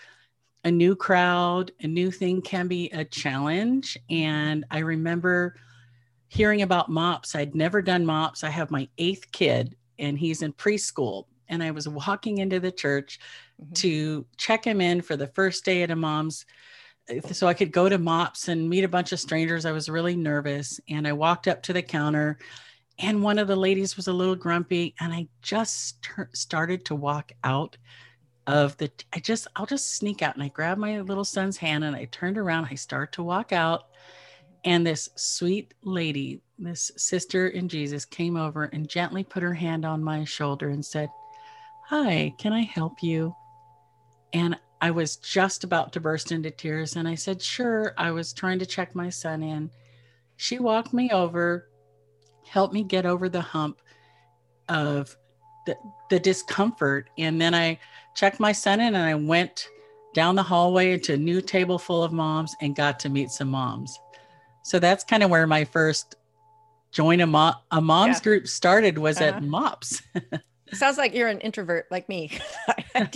a 0.63 0.71
new 0.71 0.95
crowd 0.95 1.71
a 1.81 1.87
new 1.87 2.11
thing 2.11 2.41
can 2.41 2.67
be 2.67 2.89
a 2.91 3.03
challenge 3.03 3.97
and 4.09 4.65
i 4.71 4.79
remember 4.79 5.55
hearing 6.27 6.61
about 6.61 6.89
mops 6.89 7.35
i'd 7.35 7.55
never 7.55 7.81
done 7.81 8.05
mops 8.05 8.43
i 8.43 8.49
have 8.49 8.69
my 8.71 8.87
eighth 8.97 9.31
kid 9.31 9.75
and 9.99 10.19
he's 10.19 10.41
in 10.41 10.53
preschool 10.53 11.25
and 11.49 11.63
i 11.63 11.71
was 11.71 11.87
walking 11.87 12.37
into 12.39 12.59
the 12.59 12.71
church 12.71 13.19
Mhm. 13.61 13.75
to 13.75 14.25
check 14.37 14.65
him 14.65 14.81
in 14.81 15.01
for 15.01 15.15
the 15.15 15.27
first 15.27 15.65
day 15.65 15.83
at 15.83 15.91
a 15.91 15.95
mom's 15.95 16.45
uh, 17.09 17.21
so 17.33 17.47
I 17.47 17.53
could 17.53 17.71
go 17.71 17.89
to 17.89 17.97
MOPS 17.97 18.47
and 18.47 18.69
meet 18.69 18.83
a 18.83 18.87
bunch 18.87 19.11
of 19.11 19.19
strangers. 19.19 19.65
I 19.65 19.71
was 19.71 19.89
really 19.89 20.15
nervous. 20.15 20.79
And 20.89 21.07
I 21.07 21.13
walked 21.13 21.47
up 21.47 21.63
to 21.63 21.73
the 21.73 21.81
counter, 21.81 22.37
and 22.99 23.23
one 23.23 23.39
of 23.39 23.47
the 23.47 23.55
ladies 23.55 23.95
was 23.95 24.07
a 24.07 24.13
little 24.13 24.35
grumpy. 24.35 24.95
And 24.99 25.13
I 25.13 25.27
just 25.41 26.03
st- 26.05 26.35
started 26.35 26.85
to 26.85 26.95
walk 26.95 27.31
out 27.43 27.77
of 28.47 28.77
the, 28.77 28.91
I 29.13 29.19
just, 29.19 29.47
I'll 29.55 29.65
just 29.65 29.95
sneak 29.95 30.21
out. 30.21 30.35
And 30.35 30.43
I 30.43 30.49
grabbed 30.49 30.79
my 30.79 31.01
little 31.01 31.25
son's 31.25 31.57
hand 31.57 31.83
and 31.83 31.95
I 31.95 32.05
turned 32.05 32.37
around. 32.37 32.67
I 32.69 32.75
start 32.75 33.13
to 33.13 33.23
walk 33.23 33.51
out. 33.51 33.85
And 34.63 34.85
this 34.85 35.09
sweet 35.15 35.73
lady, 35.83 36.41
this 36.59 36.91
sister 36.95 37.47
in 37.47 37.67
Jesus, 37.67 38.05
came 38.05 38.37
over 38.37 38.65
and 38.65 38.87
gently 38.87 39.23
put 39.23 39.41
her 39.41 39.53
hand 39.53 39.85
on 39.85 40.03
my 40.03 40.23
shoulder 40.23 40.69
and 40.69 40.85
said, 40.85 41.09
Hi, 41.87 42.33
can 42.37 42.53
I 42.53 42.61
help 42.61 43.01
you? 43.01 43.35
And 44.33 44.57
I 44.79 44.91
was 44.91 45.17
just 45.17 45.63
about 45.63 45.93
to 45.93 45.99
burst 45.99 46.31
into 46.31 46.51
tears. 46.51 46.95
And 46.95 47.07
I 47.07 47.15
said, 47.15 47.41
Sure. 47.41 47.93
I 47.97 48.11
was 48.11 48.33
trying 48.33 48.59
to 48.59 48.65
check 48.65 48.93
my 48.93 49.09
son 49.09 49.41
in. 49.41 49.71
She 50.37 50.59
walked 50.59 50.93
me 50.93 51.09
over, 51.11 51.67
helped 52.51 52.73
me 52.73 52.83
get 52.83 53.05
over 53.05 53.29
the 53.29 53.39
hump 53.41 53.81
of 54.67 55.15
the, 55.65 55.75
the 56.09 56.19
discomfort. 56.19 57.09
And 57.17 57.39
then 57.39 57.55
I 57.55 57.79
checked 58.13 58.39
my 58.41 58.51
son 58.51 58.81
in 58.81 58.93
and 58.93 59.03
I 59.03 59.15
went 59.15 59.69
down 60.13 60.35
the 60.35 60.43
hallway 60.43 60.97
to 60.97 61.13
a 61.13 61.17
new 61.17 61.41
table 61.41 61.79
full 61.79 62.03
of 62.03 62.11
moms 62.11 62.53
and 62.61 62.75
got 62.75 62.99
to 63.01 63.09
meet 63.09 63.29
some 63.31 63.47
moms. 63.47 63.97
So 64.63 64.79
that's 64.79 65.05
kind 65.05 65.23
of 65.23 65.29
where 65.29 65.47
my 65.47 65.63
first 65.63 66.15
join 66.91 67.21
a, 67.21 67.27
mo- 67.27 67.53
a 67.71 67.79
mom's 67.79 68.17
Yeah. 68.17 68.23
group 68.23 68.47
started 68.49 68.97
was 68.97 69.21
Uh-huh. 69.21 69.37
at 69.37 69.43
MOPS. 69.43 70.01
sounds 70.73 70.97
like 70.97 71.13
you're 71.13 71.27
an 71.29 71.39
introvert 71.41 71.85
like 71.91 72.07
me 72.07 72.31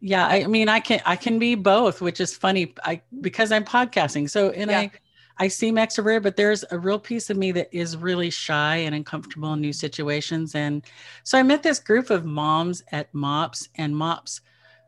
yeah 0.00 0.26
i 0.26 0.44
mean 0.46 0.68
i 0.68 0.80
can 0.80 1.00
i 1.06 1.14
can 1.14 1.38
be 1.38 1.54
both 1.54 2.00
which 2.00 2.20
is 2.20 2.36
funny 2.36 2.74
i 2.82 3.00
because 3.20 3.52
i'm 3.52 3.64
podcasting 3.64 4.28
so 4.28 4.50
and 4.50 4.70
Yeah. 4.72 4.80
i 4.80 4.90
i 5.38 5.48
seem 5.48 5.76
extroverted 5.76 6.22
but 6.22 6.36
there's 6.36 6.64
a 6.70 6.78
real 6.78 6.98
piece 6.98 7.30
of 7.30 7.36
me 7.36 7.52
that 7.52 7.68
is 7.72 7.96
really 7.96 8.30
shy 8.30 8.76
and 8.76 8.94
uncomfortable 8.94 9.52
in 9.52 9.60
new 9.60 9.72
situations 9.72 10.54
and 10.54 10.84
so 11.24 11.38
i 11.38 11.42
met 11.42 11.62
this 11.62 11.78
group 11.78 12.10
of 12.10 12.24
moms 12.24 12.82
at 12.92 13.12
mops 13.14 13.68
and 13.76 13.96
mops 13.96 14.40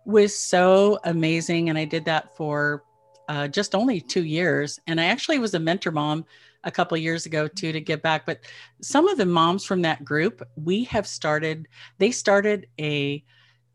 was 0.05 0.37
so 0.37 0.99
amazing 1.05 1.69
and 1.69 1.79
i 1.79 1.85
did 1.85 2.05
that 2.05 2.37
for 2.37 2.85
uh, 3.29 3.47
just 3.47 3.75
only 3.75 4.01
two 4.01 4.25
years 4.25 4.81
and 4.87 5.01
i 5.01 5.05
actually 5.05 5.39
was 5.39 5.55
a 5.55 5.59
mentor 5.59 5.91
mom 5.91 6.25
a 6.65 6.71
couple 6.71 6.97
of 6.97 7.03
years 7.03 7.27
ago 7.27 7.47
too 7.47 7.73
to 7.73 7.81
give 7.81 8.03
back 8.03 8.25
but 8.25 8.41
some 8.81 9.07
of 9.07 9.19
the 9.19 9.27
moms 9.27 9.65
from 9.65 9.83
that 9.83 10.05
group 10.05 10.43
we 10.57 10.85
have 10.85 11.07
started 11.07 11.69
they 11.99 12.11
started 12.11 12.67
a 12.81 13.23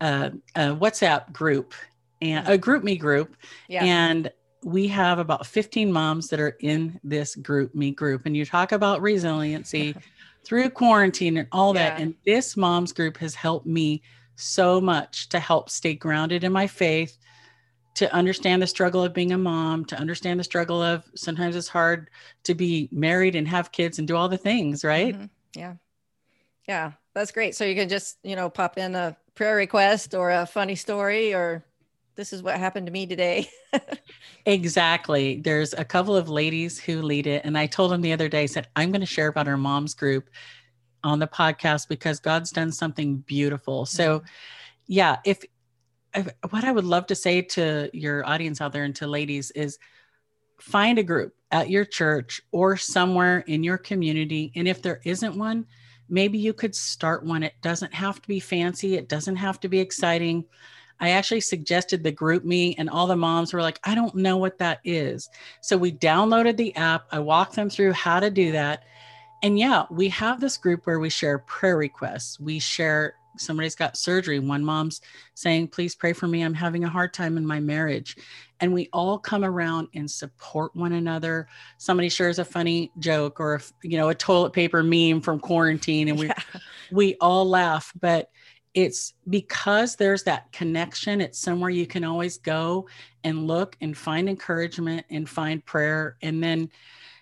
uh, 0.00 0.30
a 0.56 0.60
WhatsApp 0.74 1.32
group 1.32 1.72
and 2.20 2.46
a 2.48 2.58
GroupMe 2.58 2.98
group. 2.98 3.36
yeah 3.68 3.84
And 3.84 4.30
we 4.64 4.88
have 4.88 5.18
about 5.18 5.46
15 5.46 5.92
moms 5.92 6.28
that 6.28 6.40
are 6.40 6.56
in 6.60 6.98
this 7.04 7.36
GroupMe 7.36 7.94
group. 7.94 8.26
And 8.26 8.36
you 8.36 8.44
talk 8.46 8.72
about 8.72 9.02
resiliency 9.02 9.94
through 10.44 10.70
quarantine 10.70 11.36
and 11.36 11.48
all 11.52 11.72
that. 11.74 11.98
And 11.98 12.14
this 12.24 12.56
moms 12.56 12.92
group 12.92 13.16
has 13.18 13.34
helped 13.34 13.66
me 13.66 14.02
so 14.36 14.80
much 14.80 15.28
to 15.28 15.38
help 15.38 15.70
stay 15.70 15.94
grounded 15.94 16.44
in 16.44 16.52
my 16.52 16.66
faith, 16.66 17.16
to 17.94 18.12
understand 18.12 18.60
the 18.60 18.66
struggle 18.66 19.04
of 19.04 19.14
being 19.14 19.32
a 19.32 19.38
mom, 19.38 19.84
to 19.86 19.96
understand 19.96 20.40
the 20.40 20.44
struggle 20.44 20.82
of 20.82 21.04
sometimes 21.14 21.54
it's 21.54 21.68
hard 21.68 22.10
to 22.44 22.54
be 22.54 22.88
married 22.90 23.36
and 23.36 23.46
have 23.46 23.72
kids 23.72 23.98
and 23.98 24.08
do 24.08 24.16
all 24.16 24.28
the 24.28 24.38
things, 24.38 24.84
right? 24.84 25.14
Mhm. 25.14 25.30
Yeah. 25.54 25.74
Yeah. 26.66 26.92
That's 27.14 27.30
great. 27.30 27.54
So 27.54 27.64
you 27.64 27.74
can 27.74 27.88
just, 27.88 28.18
you 28.24 28.34
know, 28.34 28.50
pop 28.50 28.78
in 28.78 28.94
a 28.94 29.16
prayer 29.34 29.56
request 29.56 30.14
or 30.14 30.30
a 30.30 30.46
funny 30.46 30.74
story 30.74 31.32
or 31.34 31.64
this 32.16 32.32
is 32.32 32.42
what 32.42 32.58
happened 32.58 32.86
to 32.86 32.92
me 32.92 33.06
today. 33.06 33.48
Exactly. 34.46 35.40
There's 35.40 35.72
a 35.72 35.84
couple 35.84 36.14
of 36.16 36.28
ladies 36.28 36.78
who 36.78 37.00
lead 37.00 37.26
it. 37.26 37.42
And 37.44 37.56
I 37.56 37.66
told 37.66 37.90
them 37.90 38.02
the 38.02 38.12
other 38.12 38.28
day, 38.28 38.42
I 38.42 38.46
said, 38.46 38.68
I'm 38.76 38.90
going 38.90 39.00
to 39.00 39.06
share 39.06 39.28
about 39.28 39.48
our 39.48 39.56
mom's 39.56 39.94
group 39.94 40.28
on 41.02 41.18
the 41.18 41.26
podcast 41.26 41.88
because 41.88 42.20
God's 42.20 42.50
done 42.50 42.70
something 42.70 43.18
beautiful. 43.18 43.86
So, 43.86 44.18
mm-hmm. 44.18 44.26
yeah, 44.86 45.16
if, 45.24 45.44
if 46.14 46.28
what 46.50 46.64
I 46.64 46.72
would 46.72 46.84
love 46.84 47.06
to 47.06 47.14
say 47.14 47.40
to 47.40 47.88
your 47.94 48.26
audience 48.26 48.60
out 48.60 48.72
there 48.72 48.84
and 48.84 48.94
to 48.96 49.06
ladies 49.06 49.50
is 49.52 49.78
find 50.60 50.98
a 50.98 51.02
group 51.02 51.34
at 51.50 51.70
your 51.70 51.84
church 51.86 52.42
or 52.52 52.76
somewhere 52.76 53.44
in 53.46 53.64
your 53.64 53.78
community. 53.78 54.52
And 54.56 54.68
if 54.68 54.82
there 54.82 55.00
isn't 55.04 55.36
one, 55.36 55.66
maybe 56.08 56.36
you 56.36 56.52
could 56.52 56.74
start 56.74 57.24
one. 57.24 57.42
It 57.42 57.54
doesn't 57.62 57.94
have 57.94 58.20
to 58.20 58.28
be 58.28 58.40
fancy, 58.40 58.96
it 58.96 59.08
doesn't 59.08 59.36
have 59.36 59.58
to 59.60 59.68
be 59.68 59.80
exciting. 59.80 60.44
I 61.00 61.10
actually 61.10 61.40
suggested 61.40 62.02
the 62.02 62.12
GroupMe, 62.12 62.74
and 62.78 62.88
all 62.88 63.06
the 63.06 63.16
moms 63.16 63.52
were 63.52 63.62
like, 63.62 63.80
I 63.84 63.94
don't 63.94 64.14
know 64.14 64.36
what 64.36 64.58
that 64.58 64.80
is. 64.84 65.28
So 65.60 65.76
we 65.76 65.92
downloaded 65.92 66.56
the 66.56 66.74
app. 66.76 67.06
I 67.10 67.18
walked 67.18 67.56
them 67.56 67.68
through 67.68 67.92
how 67.92 68.20
to 68.20 68.30
do 68.30 68.52
that. 68.52 68.84
And 69.42 69.58
yeah, 69.58 69.84
we 69.90 70.08
have 70.08 70.40
this 70.40 70.56
group 70.56 70.86
where 70.86 71.00
we 71.00 71.10
share 71.10 71.38
prayer 71.40 71.76
requests. 71.76 72.40
We 72.40 72.58
share 72.58 73.16
somebody's 73.36 73.74
got 73.74 73.96
surgery. 73.96 74.38
One 74.38 74.64
mom's 74.64 75.00
saying, 75.34 75.68
Please 75.68 75.94
pray 75.94 76.12
for 76.12 76.26
me. 76.26 76.42
I'm 76.42 76.54
having 76.54 76.84
a 76.84 76.88
hard 76.88 77.12
time 77.12 77.36
in 77.36 77.46
my 77.46 77.60
marriage. 77.60 78.16
And 78.60 78.72
we 78.72 78.88
all 78.92 79.18
come 79.18 79.44
around 79.44 79.88
and 79.94 80.10
support 80.10 80.74
one 80.74 80.92
another. 80.92 81.48
Somebody 81.76 82.08
shares 82.08 82.38
a 82.38 82.44
funny 82.44 82.90
joke 82.98 83.40
or, 83.40 83.56
a, 83.56 83.60
you 83.82 83.98
know, 83.98 84.08
a 84.08 84.14
toilet 84.14 84.52
paper 84.52 84.82
meme 84.82 85.20
from 85.20 85.40
quarantine, 85.40 86.08
and 86.08 86.18
we 86.18 86.26
Yeah. 86.28 86.60
we 86.92 87.16
all 87.20 87.48
laugh, 87.48 87.92
but 88.00 88.30
it's 88.74 89.14
because 89.30 89.96
there's 89.96 90.24
that 90.24 90.50
connection. 90.52 91.20
It's 91.20 91.38
somewhere 91.38 91.70
you 91.70 91.86
can 91.86 92.04
always 92.04 92.38
go 92.38 92.88
and 93.22 93.46
look 93.46 93.76
and 93.80 93.96
find 93.96 94.28
encouragement 94.28 95.06
and 95.10 95.28
find 95.28 95.64
prayer. 95.64 96.16
And 96.22 96.42
then, 96.42 96.68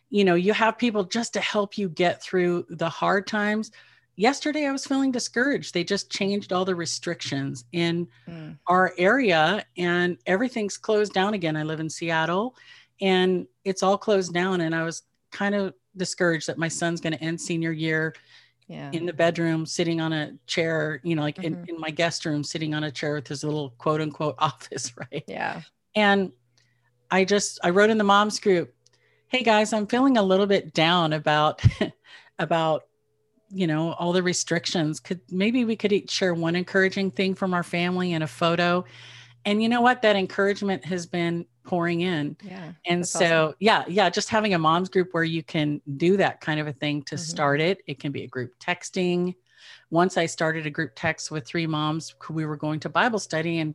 you 0.09 0.25
know, 0.25 0.35
you 0.35 0.55
have 0.55 0.79
people 0.79 1.05
just 1.05 1.35
to 1.35 1.41
help 1.41 1.77
you 1.77 1.89
get 1.91 2.23
through 2.23 2.67
the 2.71 2.89
hard 2.89 3.27
times. 3.27 3.71
yesterday 4.17 4.67
I 4.67 4.73
was 4.73 4.85
feeling 4.87 5.11
discouraged. 5.11 5.73
They 5.73 5.85
just 5.85 6.11
changed 6.11 6.53
all 6.53 6.67
the 6.67 6.75
restrictions 6.75 7.65
in 7.73 8.07
Mm. 8.29 8.59
our 8.67 8.93
area 8.99 9.65
and 9.79 10.19
everything's 10.27 10.77
closed 10.77 11.15
down 11.15 11.33
again. 11.33 11.57
I 11.57 11.63
live 11.63 11.81
in 11.81 11.89
Seattle 11.89 12.55
and 13.01 13.47
it's 13.65 13.83
all 13.83 13.97
closed 13.97 14.35
down. 14.35 14.61
And 14.61 14.75
I 14.75 14.83
was 14.85 15.03
kind 15.31 15.55
of 15.55 15.73
discouraged 15.97 16.47
that 16.49 16.59
my 16.59 16.69
son's 16.69 17.01
going 17.01 17.15
to 17.15 17.23
end 17.25 17.41
senior 17.41 17.73
year 17.73 18.15
Yeah. 18.69 18.91
in 18.93 19.07
the 19.07 19.13
bedroom, 19.13 19.67
sitting 19.67 20.01
on 20.01 20.13
a 20.13 20.33
chair, 20.47 21.01
you 21.03 21.15
know, 21.15 21.23
like 21.23 21.39
in, 21.39 21.57
Mhm. 21.57 21.69
in 21.69 21.81
my 21.81 21.91
guest 21.91 22.25
room, 22.25 22.43
sitting 22.45 22.75
on 22.75 22.85
a 22.85 22.91
chair 22.91 23.15
with 23.15 23.29
his 23.29 23.45
little 23.45 23.71
quote 23.79 24.01
unquote 24.01 24.37
office, 24.39 24.93
right? 24.97 25.25
yeah. 25.27 25.63
And 25.95 26.33
I 27.11 27.25
just 27.25 27.59
I 27.63 27.71
wrote 27.71 27.91
in 27.91 27.99
the 27.99 28.05
moms 28.05 28.41
group, 28.41 28.75
"Hey 29.29 29.43
guys, 29.43 29.73
I'm 29.73 29.87
feeling 29.87 30.17
a 30.17 30.23
little 30.23 30.47
bit 30.47 30.73
down 30.73 31.13
about 31.13 31.63
about 32.39 32.85
you 33.51 33.67
know 33.67 33.93
all 33.93 34.13
the 34.13 34.23
restrictions. 34.23 34.99
Could 35.01 35.21
maybe 35.31 35.65
we 35.67 35.77
could 35.77 35.93
each 35.93 36.11
share 36.11 36.33
one 36.33 36.57
encouraging 36.57 37.11
thing 37.11 37.35
from 37.35 37.53
our 37.53 37.63
family 37.63 38.15
and 38.15 38.25
a 38.25 38.29
photo." 38.29 38.85
And 39.45 39.63
you 39.63 39.69
know 39.69 39.81
what? 39.81 40.03
That 40.03 40.17
encouragement 40.17 40.85
has 40.85 41.07
been 41.07 41.47
pouring 41.65 42.01
in. 42.03 42.37
Yeah. 42.43 42.73
And 42.87 43.07
so, 43.07 43.47
awesome. 43.47 43.57
yeah, 43.61 43.85
yeah, 43.89 44.11
just 44.11 44.29
having 44.29 44.55
a 44.55 44.59
mom's 44.59 44.89
group 44.89 45.09
where 45.13 45.25
you 45.25 45.43
can 45.43 45.81
do 45.97 46.17
that 46.17 46.41
kind 46.41 46.61
of 46.61 46.67
a 46.67 46.73
thing 46.73 47.03
to 47.05 47.17
Mhm. 47.17 47.19
start 47.21 47.61
it. 47.61 47.83
It 47.87 47.99
can 47.99 48.13
be 48.13 48.23
a 48.23 48.29
group 48.29 48.55
texting. 48.61 49.35
Once 49.91 50.17
I 50.17 50.27
started 50.27 50.67
a 50.67 50.71
group 50.71 50.93
text 50.97 51.31
with 51.31 51.47
three 51.47 51.67
moms 51.67 52.15
we 52.31 52.45
were 52.47 52.57
going 52.57 52.81
to 52.81 52.89
Bible 52.89 53.19
study, 53.19 53.59
and 53.59 53.75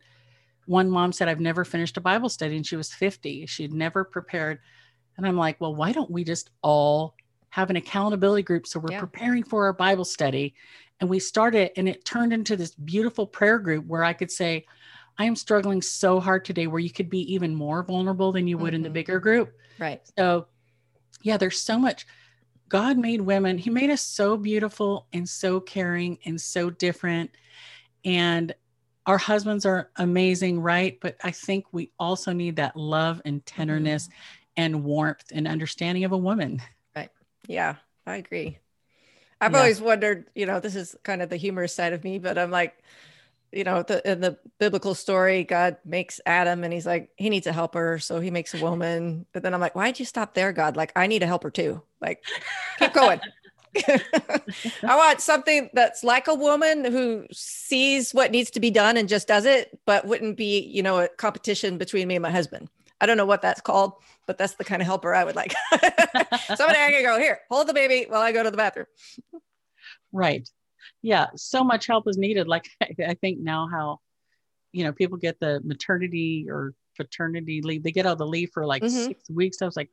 one 0.66 0.90
mom 0.90 1.12
said, 1.14 1.30
I've 1.30 1.40
never 1.40 1.64
finished 1.64 1.96
a 1.98 2.02
Bible 2.02 2.30
study, 2.30 2.56
and 2.58 2.66
she 2.66 2.76
was 2.76 2.92
50. 2.94 3.46
She'd 3.46 3.74
never 3.74 4.04
prepared. 4.04 4.60
And 5.16 5.26
I'm 5.26 5.38
like, 5.38 5.60
well, 5.62 5.74
why 5.76 5.92
don't 5.94 6.12
we 6.12 6.24
just 6.24 6.50
all 6.62 7.16
have 7.50 7.70
an 7.70 7.76
accountability 7.78 8.44
group 8.44 8.68
so 8.68 8.80
we're 8.80 8.92
Yeah. 8.92 9.00
preparing 9.00 9.44
for 9.44 9.66
our 9.66 9.74
Bible 9.74 10.06
study? 10.06 10.54
And 11.00 11.10
we 11.10 11.20
started, 11.20 11.72
and 11.78 11.88
it 11.88 12.04
turned 12.06 12.34
into 12.34 12.58
this 12.58 12.74
beautiful 12.76 13.26
prayer 13.28 13.60
group 13.60 13.86
where 13.86 14.04
I 14.04 14.14
could 14.14 14.32
say, 14.32 14.66
I 15.18 15.26
am 15.26 15.36
struggling 15.36 15.82
so 15.82 16.20
hard 16.20 16.46
today, 16.46 16.68
where 16.68 16.80
you 16.80 16.92
could 16.92 17.10
be 17.10 17.34
even 17.34 17.56
more 17.56 17.84
vulnerable 17.84 18.32
than 18.32 18.48
you 18.48 18.58
would 18.58 18.74
in 18.74 18.82
the 18.84 18.90
Mhm. 18.90 18.94
bigger 18.94 19.20
group. 19.20 19.58
Right. 19.80 20.02
So, 20.18 20.48
yeah, 21.22 21.38
there's 21.38 21.60
so 21.60 21.80
much. 21.80 22.06
God 22.70 22.98
made 22.98 23.22
women, 23.22 23.58
He 23.58 23.70
made 23.70 23.90
us 23.90 24.02
so 24.02 24.38
beautiful 24.38 25.08
and 25.14 25.28
so 25.28 25.60
caring 25.60 26.20
and 26.26 26.40
so 26.40 26.70
different. 26.70 27.32
And 28.06 28.54
our 29.06 29.18
husbands 29.18 29.66
are 29.66 29.90
amazing, 29.96 30.60
right? 30.60 31.00
But 31.00 31.16
I 31.24 31.32
think 31.32 31.66
we 31.72 31.92
also 31.98 32.34
need 32.34 32.58
that 32.58 32.76
love 32.76 33.22
and 33.26 33.46
tenderness 33.46 34.10
and 34.58 34.84
warmth 34.84 35.32
and 35.32 35.48
understanding 35.48 36.04
of 36.04 36.12
a 36.12 36.18
woman. 36.18 36.62
Right. 36.96 37.10
Yeah, 37.48 37.76
I 38.06 38.18
agree. 38.18 38.60
I've 39.40 39.54
Yeah. 39.54 39.60
always 39.60 39.82
wondered, 39.82 40.30
you 40.36 40.46
know, 40.46 40.60
this 40.60 40.76
is 40.76 40.96
kind 41.04 41.22
of 41.22 41.30
the 41.30 41.38
humorous 41.38 41.74
side 41.74 41.94
of 41.94 42.04
me, 42.04 42.20
but 42.20 42.38
I'm 42.38 42.52
like, 42.52 42.84
you 43.52 43.64
know, 43.64 43.84
the, 43.84 44.10
in 44.10 44.22
the 44.22 44.38
biblical 44.60 44.94
story, 44.94 45.44
God 45.44 45.78
makes 45.86 46.20
Adam 46.26 46.64
and 46.64 46.74
he's 46.74 46.86
like, 46.86 47.10
he 47.16 47.30
needs 47.30 47.48
a 47.48 47.54
helper. 47.54 48.00
So 48.00 48.20
he 48.20 48.32
makes 48.32 48.54
a 48.54 48.62
woman. 48.62 49.26
But 49.32 49.44
then 49.44 49.54
I'm 49.54 49.62
like, 49.62 49.76
why'd 49.76 50.00
you 50.00 50.06
stop 50.06 50.34
there, 50.34 50.52
God? 50.52 50.76
Like, 50.76 50.92
I 50.96 51.08
need 51.08 51.24
a 51.24 51.28
helper 51.28 51.50
too. 51.50 51.82
Like, 52.02 52.24
keep 52.80 52.94
going. 52.94 53.20
I 54.84 54.96
want 54.96 55.22
something 55.22 55.70
that's 55.74 56.04
like 56.04 56.28
a 56.28 56.34
woman 56.34 56.86
who 56.86 57.26
sees 57.32 58.14
what 58.14 58.32
needs 58.32 58.50
to 58.52 58.60
be 58.60 58.72
done 58.72 58.98
and 58.98 59.08
just 59.08 59.28
does 59.28 59.46
it, 59.46 59.78
but 59.86 60.06
wouldn't 60.06 60.38
be, 60.38 60.60
you 60.62 60.82
know, 60.82 61.00
a 61.00 61.08
competition 61.08 61.78
between 61.78 62.08
me 62.08 62.16
and 62.16 62.24
my 62.24 62.32
husband. 62.32 62.70
I 63.00 63.06
don't 63.06 63.18
know 63.18 63.26
what 63.26 63.42
that's 63.42 63.62
called, 63.62 63.94
but 64.26 64.38
that's 64.38 64.56
the 64.56 64.64
kind 64.64 64.82
of 64.82 64.88
helper 64.88 65.14
I 65.14 65.24
would 65.24 65.36
like. 65.36 65.54
Somebody 66.56 66.80
I 66.80 66.92
can 66.92 67.04
go 67.04 67.20
here, 67.20 67.40
hold 67.50 67.68
the 67.68 67.74
baby 67.74 68.06
while 68.10 68.22
I 68.22 68.32
go 68.32 68.42
to 68.42 68.50
the 68.50 68.58
bathroom. 68.58 68.88
Right. 70.12 70.50
Yeah. 71.02 71.28
So 71.36 71.64
much 71.64 71.88
help 71.88 72.08
is 72.08 72.18
needed. 72.18 72.48
Like 72.48 72.66
I, 72.82 72.96
I 73.10 73.14
think 73.16 73.40
now 73.40 73.68
how, 73.68 74.00
you 74.74 74.84
know, 74.84 74.94
people 74.94 75.18
get 75.18 75.40
the 75.40 75.62
maternity 75.64 76.48
or 76.50 76.74
paternity 76.98 77.62
leave, 77.64 77.84
they 77.84 77.92
get 77.92 78.06
all 78.06 78.16
the 78.16 78.28
leave 78.28 78.52
for 78.54 78.66
like 78.66 78.84
Mhm. 78.84 79.12
six 79.12 79.30
weeks. 79.30 79.62
I 79.62 79.66
was 79.66 79.78
like, 79.78 79.92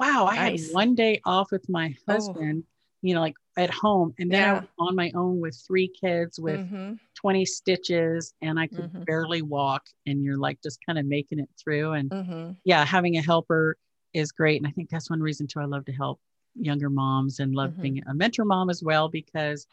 wow, 0.00 0.26
I 0.26 0.34
Nice. 0.34 0.50
had 0.50 0.54
one 0.60 0.94
day 0.94 1.20
off 1.24 1.52
with 1.52 1.68
my 1.68 1.94
Oh. 2.08 2.38
husband, 2.40 2.64
you 3.02 3.14
know, 3.14 3.20
like 3.20 3.34
at 3.56 3.70
home. 3.70 4.14
And 4.18 4.32
then 4.32 4.44
I 4.44 4.52
Yeah. 4.52 4.60
was 4.60 4.68
on 4.78 4.96
my 4.96 5.12
own 5.14 5.40
with 5.40 5.56
three 5.66 5.88
kids 5.88 6.40
with 6.40 6.60
Mhm, 6.60 6.98
20 7.16 7.44
stitches 7.46 8.34
and 8.42 8.58
I 8.60 8.68
could 8.68 8.92
Mhm. 8.92 9.06
barely 9.06 9.42
walk. 9.42 9.84
And 10.06 10.24
you're 10.24 10.38
like 10.38 10.60
just 10.62 10.80
kind 10.86 10.98
of 10.98 11.06
making 11.06 11.38
it 11.40 11.50
through. 11.62 11.92
And 11.92 12.10
mhm. 12.10 12.56
yeah, 12.64 12.84
having 12.84 13.16
a 13.16 13.22
helper 13.22 13.76
is 14.12 14.32
great. 14.32 14.58
And 14.60 14.66
I 14.66 14.70
think 14.70 14.90
that's 14.90 15.10
one 15.10 15.20
reason 15.20 15.46
too 15.46 15.60
I 15.60 15.64
love 15.66 15.84
to 15.86 15.92
help 15.92 16.20
younger 16.54 16.90
moms 16.90 17.40
and 17.40 17.54
love 17.54 17.72
Mhm. 17.72 17.80
being 17.80 18.02
a 18.06 18.14
mentor 18.14 18.44
mom 18.44 18.70
as 18.70 18.82
well 18.82 19.08
because 19.08 19.66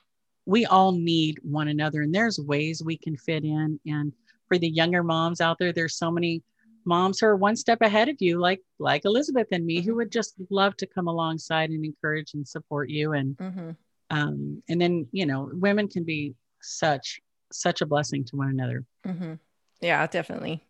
we 0.45 0.65
all 0.65 0.91
need 0.91 1.39
one 1.43 1.67
another 1.67 2.01
and 2.01 2.13
there's 2.13 2.39
ways 2.39 2.81
we 2.83 2.97
can 2.97 3.15
fit 3.17 3.43
in. 3.43 3.79
And 3.85 4.11
for 4.47 4.57
the 4.57 4.69
younger 4.69 5.03
moms 5.03 5.39
out 5.41 5.57
there, 5.59 5.71
there's 5.71 5.95
so 5.95 6.09
many 6.11 6.41
moms 6.83 7.19
who 7.19 7.27
are 7.27 7.35
one 7.35 7.55
step 7.55 7.81
ahead 7.81 8.09
of 8.09 8.17
you, 8.19 8.39
like 8.39 8.61
like 8.79 9.05
Elizabeth 9.05 9.47
and 9.51 9.65
me, 9.65 9.81
who 9.81 9.93
Mhm. 9.93 9.95
would 9.97 10.11
just 10.11 10.33
love 10.49 10.75
to 10.77 10.87
come 10.87 11.07
alongside 11.07 11.69
and 11.69 11.85
encourage 11.85 12.33
and 12.33 12.47
support 12.47 12.89
you. 12.89 13.13
And 13.13 13.37
Mhm. 13.37 13.75
um, 14.09 14.61
and 14.67 14.81
then 14.81 15.07
you 15.11 15.25
know, 15.25 15.49
women 15.53 15.87
can 15.87 16.03
be 16.03 16.33
such 16.61 17.21
such 17.51 17.81
a 17.81 17.85
blessing 17.85 18.23
to 18.25 18.35
one 18.35 18.49
another. 18.49 18.85
Mhm. 19.05 19.39
Yeah, 19.81 20.05
definitely. 20.07 20.63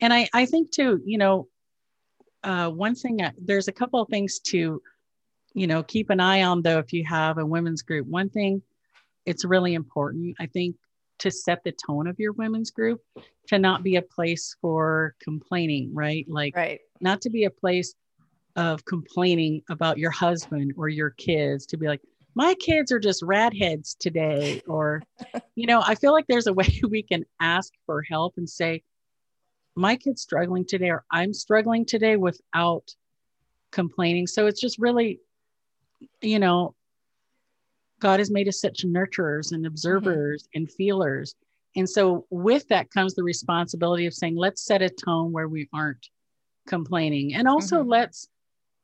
and 0.00 0.12
I, 0.12 0.28
I 0.34 0.44
think 0.46 0.70
too, 0.72 1.00
you 1.06 1.16
know, 1.16 1.48
uh, 2.44 2.68
one 2.70 2.94
thing, 2.94 3.22
uh, 3.22 3.32
there's 3.38 3.66
a 3.68 3.72
couple 3.72 4.00
of 4.00 4.08
things 4.08 4.38
to, 4.40 4.82
you 5.54 5.66
know, 5.66 5.82
keep 5.82 6.10
an 6.10 6.20
eye 6.20 6.42
on 6.42 6.60
though, 6.62 6.78
if 6.78 6.92
you 6.92 7.02
have 7.04 7.38
a 7.38 7.46
women's 7.46 7.80
group. 7.82 8.06
One 8.06 8.28
thing, 8.28 8.62
it's 9.26 9.44
really 9.44 9.74
important, 9.74 10.36
I 10.40 10.46
think, 10.46 10.76
to 11.18 11.30
set 11.30 11.64
the 11.64 11.72
tone 11.72 12.06
of 12.06 12.18
your 12.18 12.32
women's 12.32 12.70
group 12.70 13.00
to 13.48 13.58
not 13.58 13.82
be 13.82 13.96
a 13.96 14.02
place 14.02 14.56
for 14.60 15.14
complaining, 15.20 15.90
right? 15.94 16.26
Like, 16.28 16.56
Right. 16.56 16.80
not 17.00 17.20
to 17.22 17.30
be 17.30 17.44
a 17.44 17.50
place 17.50 17.94
of 18.54 18.84
complaining 18.84 19.62
about 19.68 19.98
your 19.98 20.10
husband 20.10 20.72
or 20.76 20.88
your 20.88 21.10
kids, 21.10 21.66
to 21.66 21.76
be 21.76 21.86
like, 21.86 22.00
my 22.34 22.54
kids 22.54 22.92
are 22.92 22.98
just 22.98 23.22
rat 23.22 23.54
heads 23.56 23.96
today. 23.98 24.60
Or, 24.66 25.02
you 25.54 25.66
know, 25.66 25.82
I 25.84 25.94
feel 25.94 26.12
like 26.12 26.26
there's 26.28 26.46
a 26.46 26.52
way 26.52 26.80
we 26.88 27.02
can 27.02 27.24
ask 27.40 27.72
for 27.86 28.02
help 28.02 28.34
and 28.36 28.48
say, 28.48 28.82
my 29.74 29.96
kid's 29.96 30.22
struggling 30.22 30.64
today, 30.64 30.90
or 30.90 31.04
I'm 31.10 31.34
struggling 31.34 31.84
today 31.84 32.16
without 32.16 32.94
complaining. 33.72 34.26
So 34.26 34.46
it's 34.46 34.60
just 34.60 34.78
really, 34.78 35.20
you 36.22 36.38
know, 36.38 36.74
God 38.00 38.20
has 38.20 38.30
made 38.30 38.48
us 38.48 38.60
such 38.60 38.84
nurturers 38.84 39.52
and 39.52 39.66
observers 39.66 40.48
and 40.54 40.70
feelers. 40.70 41.34
And 41.76 41.88
so 41.88 42.26
with 42.30 42.68
that 42.68 42.90
comes 42.90 43.14
the 43.14 43.22
responsibility 43.22 44.06
of 44.06 44.14
saying, 44.14 44.36
let's 44.36 44.64
set 44.64 44.82
a 44.82 44.88
tone 44.90 45.32
where 45.32 45.48
we 45.48 45.68
aren't 45.72 46.08
complaining. 46.66 47.34
And 47.34 47.48
also 47.48 47.82
Mhm. 47.82 47.88
let's 47.88 48.28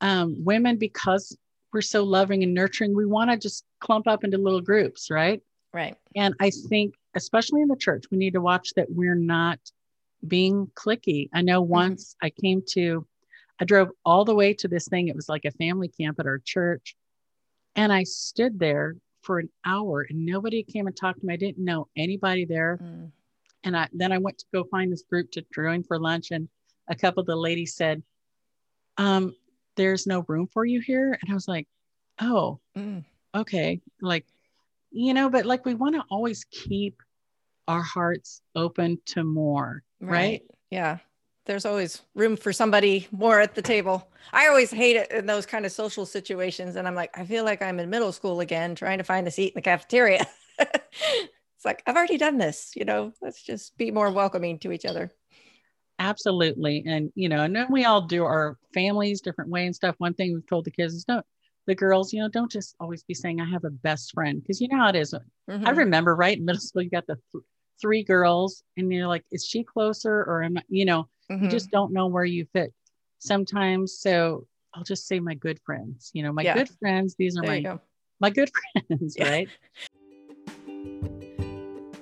um, 0.00 0.34
women, 0.44 0.78
because 0.78 1.36
we're 1.72 1.80
so 1.80 2.02
loving 2.02 2.42
and 2.42 2.52
nurturing, 2.52 2.92
we 2.94 3.06
want 3.06 3.30
to 3.30 3.36
just 3.36 3.64
clump 3.78 4.08
up 4.08 4.24
into 4.24 4.36
little 4.36 4.60
groups, 4.60 5.10
right? 5.10 5.40
Right. 5.72 5.96
And 6.16 6.34
I 6.40 6.50
think, 6.50 6.94
especially 7.14 7.62
in 7.62 7.68
the 7.68 7.76
church, 7.76 8.04
we 8.10 8.18
need 8.18 8.32
to 8.32 8.40
watch 8.40 8.70
that 8.74 8.90
we're 8.90 9.14
not 9.14 9.60
being 10.26 10.66
cliquey. 10.74 11.28
I 11.32 11.42
know 11.42 11.62
once 11.62 12.16
I 12.20 12.30
came 12.30 12.62
to, 12.70 13.06
I 13.60 13.64
drove 13.64 13.90
all 14.04 14.24
the 14.24 14.34
way 14.34 14.54
to 14.54 14.66
this 14.66 14.88
thing. 14.88 15.06
It 15.06 15.14
was 15.14 15.28
like 15.28 15.44
a 15.44 15.52
family 15.52 15.88
camp 15.88 16.18
at 16.18 16.26
our 16.26 16.40
church. 16.44 16.96
And 17.76 17.92
I 17.92 18.02
stood 18.04 18.58
there 18.58 18.96
for 19.22 19.38
an 19.38 19.48
hour 19.64 20.06
and 20.08 20.26
nobody 20.26 20.62
came 20.62 20.86
and 20.86 20.96
talked 20.96 21.20
to 21.20 21.26
me. 21.26 21.34
I 21.34 21.36
didn't 21.36 21.64
know 21.64 21.88
anybody 21.96 22.44
there. 22.44 22.78
Mm. 22.82 23.10
And 23.64 23.76
I, 23.76 23.88
then 23.92 24.10
I 24.12 24.18
went 24.18 24.38
to 24.38 24.44
go 24.52 24.64
find 24.64 24.92
this 24.92 25.04
group 25.08 25.30
to 25.32 25.44
join 25.54 25.84
for 25.84 25.98
lunch. 25.98 26.32
And 26.32 26.48
a 26.88 26.96
couple 26.96 27.20
of 27.20 27.26
the 27.26 27.36
ladies 27.36 27.74
said, 27.76 28.02
um, 28.98 29.34
there's 29.76 30.06
no 30.06 30.24
room 30.28 30.48
for 30.52 30.64
you 30.64 30.80
here. 30.80 31.16
And 31.22 31.30
I 31.30 31.34
was 31.34 31.48
like, 31.48 31.66
oh, 32.20 32.58
Mm. 32.76 33.04
okay 33.34 33.80
like 34.02 34.26
you 34.90 35.14
know 35.14 35.30
but 35.30 35.46
like 35.46 35.64
we 35.64 35.74
want 35.74 35.94
to 35.94 36.02
always 36.10 36.44
keep 36.50 37.00
our 37.68 37.80
hearts 37.82 38.42
open 38.54 38.98
to 39.06 39.24
more 39.24 39.82
right, 40.00 40.42
Yeah. 40.70 40.98
There's 41.44 41.64
always 41.64 42.02
room 42.14 42.36
for 42.36 42.52
somebody 42.52 43.08
more 43.10 43.40
at 43.40 43.54
the 43.54 43.62
table. 43.62 44.08
I 44.32 44.46
always 44.46 44.70
hate 44.70 44.96
it 44.96 45.10
in 45.10 45.26
those 45.26 45.44
kind 45.44 45.66
of 45.66 45.72
social 45.72 46.06
situations. 46.06 46.76
And 46.76 46.86
I'm 46.86 46.94
like, 46.94 47.16
I 47.18 47.24
feel 47.24 47.44
like 47.44 47.60
I'm 47.62 47.80
in 47.80 47.90
middle 47.90 48.12
school 48.12 48.40
again, 48.40 48.74
trying 48.76 48.98
to 48.98 49.04
find 49.04 49.26
a 49.26 49.30
seat 49.30 49.48
in 49.48 49.54
the 49.56 49.62
cafeteria. 49.62 50.24
it's 50.58 51.64
like, 51.64 51.82
I've 51.86 51.96
already 51.96 52.18
done 52.18 52.38
this, 52.38 52.72
you 52.76 52.84
know, 52.84 53.12
let's 53.20 53.42
just 53.42 53.76
be 53.76 53.90
more 53.90 54.10
welcoming 54.12 54.58
to 54.60 54.70
each 54.72 54.84
other. 54.84 55.10
absolutely 55.98 56.82
and 56.86 57.12
you 57.14 57.28
know 57.28 57.42
and 57.44 57.54
then 57.54 57.66
we 57.70 57.84
all 57.84 58.00
do 58.00 58.24
our 58.24 58.56
families 58.74 59.20
different 59.20 59.50
way 59.50 59.66
and 59.66 59.76
stuff 59.76 59.94
one 59.98 60.14
thing 60.14 60.32
we've 60.34 60.46
told 60.48 60.64
the 60.64 60.70
kids 60.70 60.94
is 60.94 61.04
don't 61.04 61.24
the 61.66 61.74
girls 61.74 62.12
you 62.12 62.20
know 62.20 62.28
don't 62.28 62.50
just 62.50 62.74
always 62.80 63.02
be 63.04 63.14
saying 63.14 63.40
i 63.40 63.44
have 63.44 63.62
a 63.64 63.70
best 63.70 64.10
friend 64.12 64.42
because 64.42 64.60
you 64.60 64.66
know 64.68 64.78
how 64.78 64.88
it 64.88 64.96
is 64.96 65.14
i 65.14 65.18
Mhm. 65.52 65.76
remember 65.76 66.16
right 66.16 66.38
in 66.38 66.44
middle 66.44 66.60
school 66.60 66.82
you 66.82 66.90
got 66.90 67.06
the 67.06 67.16
th- 67.30 67.44
three 67.80 68.02
girls 68.02 68.62
and 68.76 68.90
you're 68.92 69.06
like 69.06 69.24
is 69.30 69.44
she 69.46 69.62
closer 69.62 70.24
or 70.24 70.42
am 70.42 70.56
i 70.56 70.62
you 70.68 70.84
know 70.84 71.08
you 71.40 71.48
Mhm. 71.48 71.50
just 71.50 71.70
don't 71.70 71.92
know 71.92 72.06
where 72.06 72.24
you 72.24 72.46
fit 72.52 72.72
sometimes 73.18 73.98
so 73.98 74.46
i'll 74.74 74.82
just 74.84 75.06
say 75.06 75.20
my 75.20 75.34
good 75.34 75.58
friends 75.60 76.10
you 76.14 76.22
know 76.22 76.32
my 76.32 76.42
Yeah. 76.42 76.54
good 76.54 76.68
friends 76.80 77.14
these 77.18 77.36
are 77.38 77.42
there 77.42 77.50
my 77.50 77.60
go. 77.62 77.80
my 78.20 78.30
good 78.30 78.50
friends, 78.88 79.16
Yeah. 79.18 79.28
right? 79.30 79.48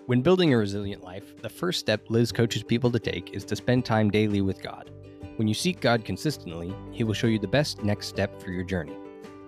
When 0.07 0.23
building 0.23 0.53
a 0.53 0.57
resilient 0.59 1.05
life, 1.05 1.37
the 1.41 1.49
first 1.49 1.79
step 1.79 2.05
Liz 2.11 2.33
coaches 2.33 2.63
people 2.65 2.91
to 2.91 2.99
take 2.99 3.31
is 3.33 3.45
to 3.45 3.55
spend 3.57 3.85
time 3.85 4.11
daily 4.11 4.41
with 4.41 4.61
God. 4.61 4.91
When 5.37 5.47
you 5.47 5.55
seek 5.55 5.81
God 5.81 6.05
consistently, 6.05 6.75
He 6.91 7.05
will 7.05 7.15
show 7.15 7.29
you 7.29 7.39
the 7.39 7.47
best 7.47 7.85
next 7.85 8.09
step 8.09 8.43
for 8.43 8.51
your 8.51 8.65
journey. 8.65 8.97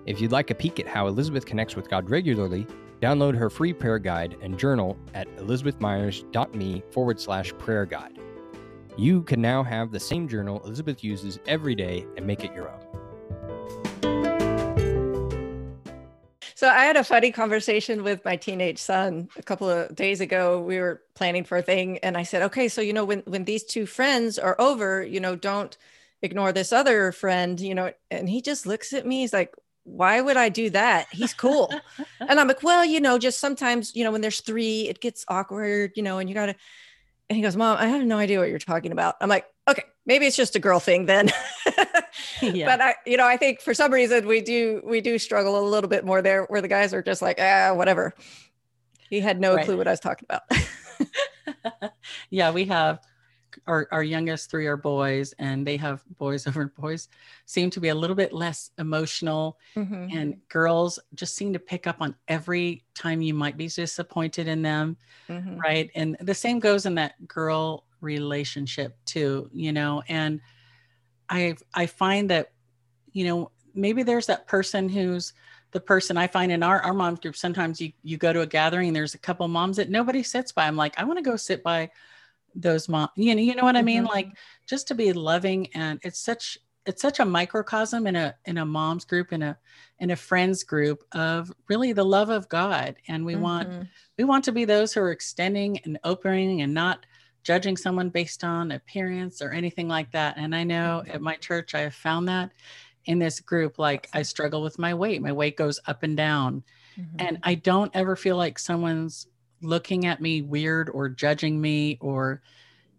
If 0.06 0.20
you'd 0.20 0.30
like 0.32 0.50
a 0.50 0.54
peek 0.54 0.78
at 0.78 0.86
how 0.86 1.08
Elizabeth 1.08 1.44
connects 1.46 1.74
with 1.74 1.90
God 1.90 2.08
regularly, 2.08 2.66
download 3.00 3.36
her 3.36 3.50
free 3.50 3.72
prayer 3.72 3.98
guide 3.98 4.36
and 4.40 4.56
journal 4.56 4.96
at 5.14 5.26
elizabethmyers.me 5.36 6.82
forward 6.92 7.20
slash 7.20 7.52
prayer 7.58 7.84
guide. 7.84 8.18
You 8.96 9.22
can 9.22 9.40
now 9.40 9.62
have 9.62 9.90
the 9.90 10.00
same 10.00 10.28
journal 10.28 10.60
Elizabeth 10.64 11.02
uses 11.02 11.38
every 11.46 11.74
day 11.74 12.06
and 12.16 12.26
make 12.26 12.44
it 12.44 12.52
your 12.52 12.68
own. 12.68 12.80
So 16.54 16.68
I 16.68 16.84
had 16.84 16.96
a 16.96 17.02
funny 17.02 17.32
conversation 17.32 18.04
with 18.04 18.24
my 18.24 18.36
teenage 18.36 18.78
son 18.78 19.28
a 19.36 19.42
couple 19.42 19.68
of 19.68 19.96
days 19.96 20.20
ago. 20.20 20.60
We 20.60 20.78
were 20.78 21.02
planning 21.14 21.42
for 21.42 21.58
a 21.58 21.62
thing 21.62 21.98
and 21.98 22.16
I 22.16 22.22
said, 22.22 22.42
"Okay, 22.42 22.68
so 22.68 22.80
you 22.80 22.92
know 22.92 23.04
when 23.04 23.20
when 23.20 23.44
these 23.44 23.64
two 23.64 23.86
friends 23.86 24.38
are 24.38 24.60
over, 24.60 25.02
you 25.02 25.18
know, 25.18 25.34
don't 25.34 25.76
ignore 26.20 26.52
this 26.52 26.72
other 26.72 27.10
friend, 27.12 27.58
you 27.60 27.74
know." 27.74 27.92
And 28.10 28.28
he 28.28 28.42
just 28.42 28.66
looks 28.66 28.92
at 28.92 29.06
me. 29.06 29.22
He's 29.22 29.32
like, 29.32 29.54
"Why 29.84 30.20
would 30.20 30.36
I 30.36 30.50
do 30.50 30.70
that? 30.70 31.08
He's 31.10 31.34
cool." 31.34 31.72
and 32.20 32.38
I'm 32.38 32.46
like, 32.46 32.62
"Well, 32.62 32.84
you 32.84 33.00
know, 33.00 33.18
just 33.18 33.40
sometimes, 33.40 33.96
you 33.96 34.04
know, 34.04 34.12
when 34.12 34.20
there's 34.20 34.40
3, 34.40 34.88
it 34.88 35.00
gets 35.00 35.24
awkward, 35.28 35.92
you 35.96 36.02
know, 36.02 36.18
and 36.18 36.28
you 36.28 36.34
got 36.34 36.46
to 36.46 36.54
And 37.32 37.36
he 37.38 37.42
goes, 37.42 37.56
"Mom, 37.56 37.78
I 37.78 37.86
have 37.86 38.04
no 38.04 38.18
idea 38.18 38.38
what 38.38 38.50
you're 38.50 38.58
talking 38.58 38.92
about." 38.92 39.14
I'm 39.22 39.28
like, 39.30 39.46
"Okay, 39.66 39.84
maybe 40.04 40.26
it's 40.26 40.36
just 40.36 40.54
a 40.54 40.58
girl 40.58 40.80
thing 40.80 41.06
then." 41.06 41.30
Yeah. 42.42 42.66
But 42.66 42.80
I, 42.82 42.94
you 43.06 43.16
know, 43.16 43.26
I 43.26 43.38
think 43.38 43.62
for 43.62 43.72
some 43.72 43.90
reason 43.90 44.26
we 44.26 44.42
do 44.42 44.82
we 44.84 45.00
do 45.00 45.18
struggle 45.18 45.58
a 45.58 45.64
little 45.66 45.88
bit 45.88 46.04
more 46.04 46.20
there, 46.20 46.44
where 46.44 46.60
the 46.60 46.68
guys 46.68 46.92
are 46.92 47.02
just 47.02 47.22
like, 47.22 47.38
ah, 47.40 47.72
whatever. 47.72 48.12
He 49.08 49.20
had 49.20 49.40
no 49.40 49.54
Right. 49.54 49.64
clue 49.64 49.78
what 49.78 49.88
I 49.88 49.92
was 49.92 50.00
talking 50.00 50.26
about. 50.28 50.42
yeah, 52.30 52.50
we 52.50 52.66
have 52.66 53.00
our, 53.66 53.88
our 53.92 54.02
youngest 54.02 54.50
three 54.50 54.66
are 54.66 54.76
boys, 54.76 55.32
and 55.38 55.66
they 55.66 55.76
have 55.76 56.02
boys 56.18 56.46
over 56.48 56.66
boys 56.66 57.08
seem 57.46 57.70
to 57.70 57.80
be 57.80 57.88
a 57.88 57.94
little 57.94 58.16
bit 58.16 58.32
less 58.32 58.70
emotional, 58.78 59.58
Mhm. 59.76 60.08
and 60.14 60.48
girls 60.48 60.98
just 61.14 61.34
seem 61.36 61.52
to 61.52 61.58
pick 61.58 61.86
up 61.86 61.96
on 62.00 62.14
every 62.28 62.84
time 62.94 63.22
you 63.22 63.34
might 63.34 63.56
be 63.56 63.68
disappointed 63.68 64.48
in 64.48 64.62
them, 64.62 64.96
Mhm. 65.28 65.58
right? 65.58 65.90
And 65.94 66.16
the 66.20 66.34
same 66.34 66.58
goes 66.58 66.86
in 66.86 66.94
that 66.96 67.26
girl 67.28 67.84
relationship 68.00 68.96
too, 69.04 69.48
you 69.52 69.72
know. 69.72 70.02
And 70.08 70.40
I 71.28 71.56
I 71.74 71.86
find 71.86 72.28
that, 72.30 72.52
you 73.12 73.24
know, 73.24 73.50
maybe 73.74 74.02
there's 74.02 74.26
that 74.26 74.46
person 74.46 74.88
who's 74.88 75.32
the 75.70 75.80
person 75.80 76.18
I 76.18 76.26
find 76.26 76.52
in 76.52 76.62
our, 76.62 76.80
our 76.82 76.92
mom 76.92 77.14
group. 77.14 77.36
Sometimes 77.36 77.80
you 77.80 77.92
you 78.02 78.16
go 78.18 78.32
to 78.32 78.40
a 78.42 78.46
gathering 78.46 78.88
and 78.88 78.96
there's 78.96 79.14
a 79.14 79.18
couple 79.18 79.46
moms 79.48 79.76
that 79.78 79.88
nobody 79.88 80.22
sits 80.22 80.52
by. 80.52 80.66
I'm 80.66 80.76
like, 80.76 80.98
I 80.98 81.04
want 81.04 81.18
to 81.18 81.22
go 81.22 81.36
sit 81.36 81.62
by 81.62 81.90
those 82.54 82.88
mom. 82.88 83.08
You 83.16 83.34
know, 83.34 83.40
you 83.42 83.54
know 83.54 83.64
what 83.64 83.76
I 83.76 83.82
mean? 83.82 84.04
Mhm. 84.04 84.06
Like 84.06 84.32
just 84.66 84.88
to 84.88 84.94
be 84.94 85.12
loving 85.12 85.68
and 85.74 86.00
it's 86.02 86.20
such 86.20 86.58
it's 86.84 87.00
such 87.02 87.20
a 87.20 87.24
microcosm 87.24 88.06
in 88.08 88.16
a 88.16 88.34
in 88.44 88.58
a 88.58 88.66
mom's 88.66 89.04
group 89.04 89.32
in 89.32 89.42
a 89.42 89.58
in 89.98 90.10
a 90.10 90.16
friends 90.16 90.64
group 90.64 91.04
of 91.12 91.52
really 91.68 91.92
the 91.92 92.04
love 92.04 92.28
of 92.30 92.48
God. 92.48 92.96
And 93.08 93.24
we 93.24 93.36
want 93.36 93.70
Mhm. 93.70 93.90
we 94.18 94.24
want 94.24 94.44
to 94.44 94.52
be 94.52 94.64
those 94.64 94.92
who 94.92 95.00
are 95.00 95.10
extending 95.12 95.78
and 95.84 95.98
opening 96.04 96.60
and 96.62 96.74
not 96.74 97.06
judging 97.44 97.76
someone 97.76 98.08
based 98.10 98.44
on 98.44 98.70
appearance 98.70 99.42
or 99.42 99.50
anything 99.50 99.88
like 99.88 100.12
that. 100.12 100.36
And 100.38 100.54
I 100.54 100.64
know 100.64 101.02
at 101.08 101.20
my 101.20 101.36
church, 101.36 101.74
I 101.74 101.80
have 101.80 101.94
found 101.94 102.28
that 102.28 102.52
in 103.04 103.18
this 103.18 103.40
group, 103.40 103.78
like 103.78 104.08
I 104.12 104.22
struggle 104.22 104.62
with 104.62 104.78
my 104.78 104.94
weight. 104.94 105.22
My 105.22 105.32
weight 105.32 105.56
goes 105.56 105.80
up 105.86 106.02
and 106.04 106.16
down. 106.16 106.62
Mhm. 106.96 107.18
And 107.18 107.38
I 107.42 107.54
don't 107.56 107.94
ever 107.94 108.16
feel 108.16 108.36
like 108.36 108.58
someone's 108.58 109.26
looking 109.62 110.06
at 110.06 110.20
me 110.20 110.42
weird 110.42 110.90
or 110.90 111.08
judging 111.08 111.60
me 111.60 111.98
or, 112.00 112.42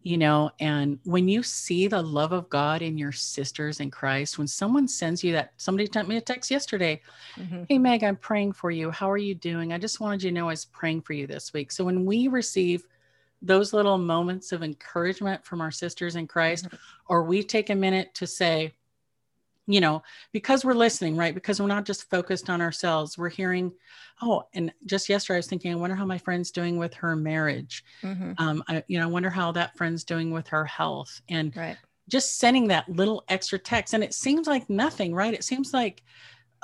you 0.01 0.17
know, 0.17 0.51
and 0.60 1.00
when 1.03 1.27
you 1.27 1.43
see 1.43 1.88
the 1.88 2.01
love 2.01 2.32
of 2.32 2.50
God 2.50 2.82
in 2.82 2.98
your 2.98 3.12
sisters 3.12 3.79
in 3.79 3.91
Christ, 3.91 4.38
when 4.38 4.48
someone 4.48 4.88
sends 4.88 5.24
you 5.24 5.34
that, 5.34 5.53
somebody 5.58 5.88
sent 5.91 6.08
me 6.08 6.17
a 6.17 6.22
text 6.22 6.51
yesterday 6.51 7.01
Mhm. 7.38 7.66
Hey, 7.68 7.79
Meg, 7.79 8.03
I'm 8.03 8.18
praying 8.18 8.51
for 8.53 8.70
you. 8.72 8.92
How 8.92 9.09
are 9.09 9.18
you 9.18 9.33
doing? 9.35 9.74
I 9.74 9.77
just 9.77 10.00
wanted 10.00 10.24
you 10.24 10.29
to 10.29 10.35
know 10.35 10.48
I 10.48 10.51
was 10.51 10.66
praying 10.66 11.01
for 11.01 11.14
you 11.14 11.25
this 11.25 11.53
week. 11.53 11.72
So 11.72 11.83
when 11.85 12.05
we 12.05 12.27
receive 12.27 12.85
those 13.42 13.74
little 13.74 13.98
moments 13.98 14.51
of 14.51 14.64
encouragement 14.64 15.46
from 15.46 15.61
our 15.61 15.72
sisters 15.72 16.16
in 16.16 16.27
Christ, 16.27 16.66
Mhm. 16.70 16.77
or 17.07 17.24
we 17.24 17.42
take 17.44 17.70
a 17.70 17.75
minute 17.75 18.14
to 18.16 18.27
say, 18.27 18.74
you 19.67 19.79
know, 19.81 20.03
because 20.31 20.65
we're 20.65 20.73
listening, 20.73 21.15
right? 21.15 21.33
Because 21.33 21.61
we're 21.61 21.67
not 21.67 21.85
just 21.85 22.09
focused 22.09 22.49
on 22.49 22.61
ourselves, 22.61 23.17
we're 23.17 23.29
hearing, 23.29 23.71
oh, 24.21 24.43
and 24.53 24.73
just 24.85 25.09
yesterday 25.09 25.37
I 25.37 25.39
was 25.39 25.47
thinking, 25.47 25.71
I 25.71 25.75
wonder 25.75 25.95
how 25.95 26.05
my 26.05 26.17
friend's 26.17 26.51
doing 26.51 26.77
with 26.77 26.93
her 26.95 27.15
marriage. 27.15 27.83
Mhm. 28.03 28.37
Um, 28.37 28.63
I, 28.67 28.83
you 28.87 28.99
know, 28.99 29.05
I 29.05 29.11
wonder 29.11 29.29
how 29.29 29.51
that 29.53 29.77
friend's 29.77 30.03
doing 30.03 30.31
with 30.31 30.47
her 30.49 30.65
health. 30.65 31.21
And 31.29 31.55
Right. 31.55 31.79
just 32.09 32.37
sending 32.37 32.67
that 32.67 32.87
little 32.89 33.23
extra 33.29 33.57
text 33.59 33.93
and 33.93 34.03
it 34.03 34.13
seems 34.13 34.45
like 34.47 34.69
nothing 34.69 35.13
right 35.15 35.33
it 35.33 35.43
seems 35.43 35.73
like 35.73 36.03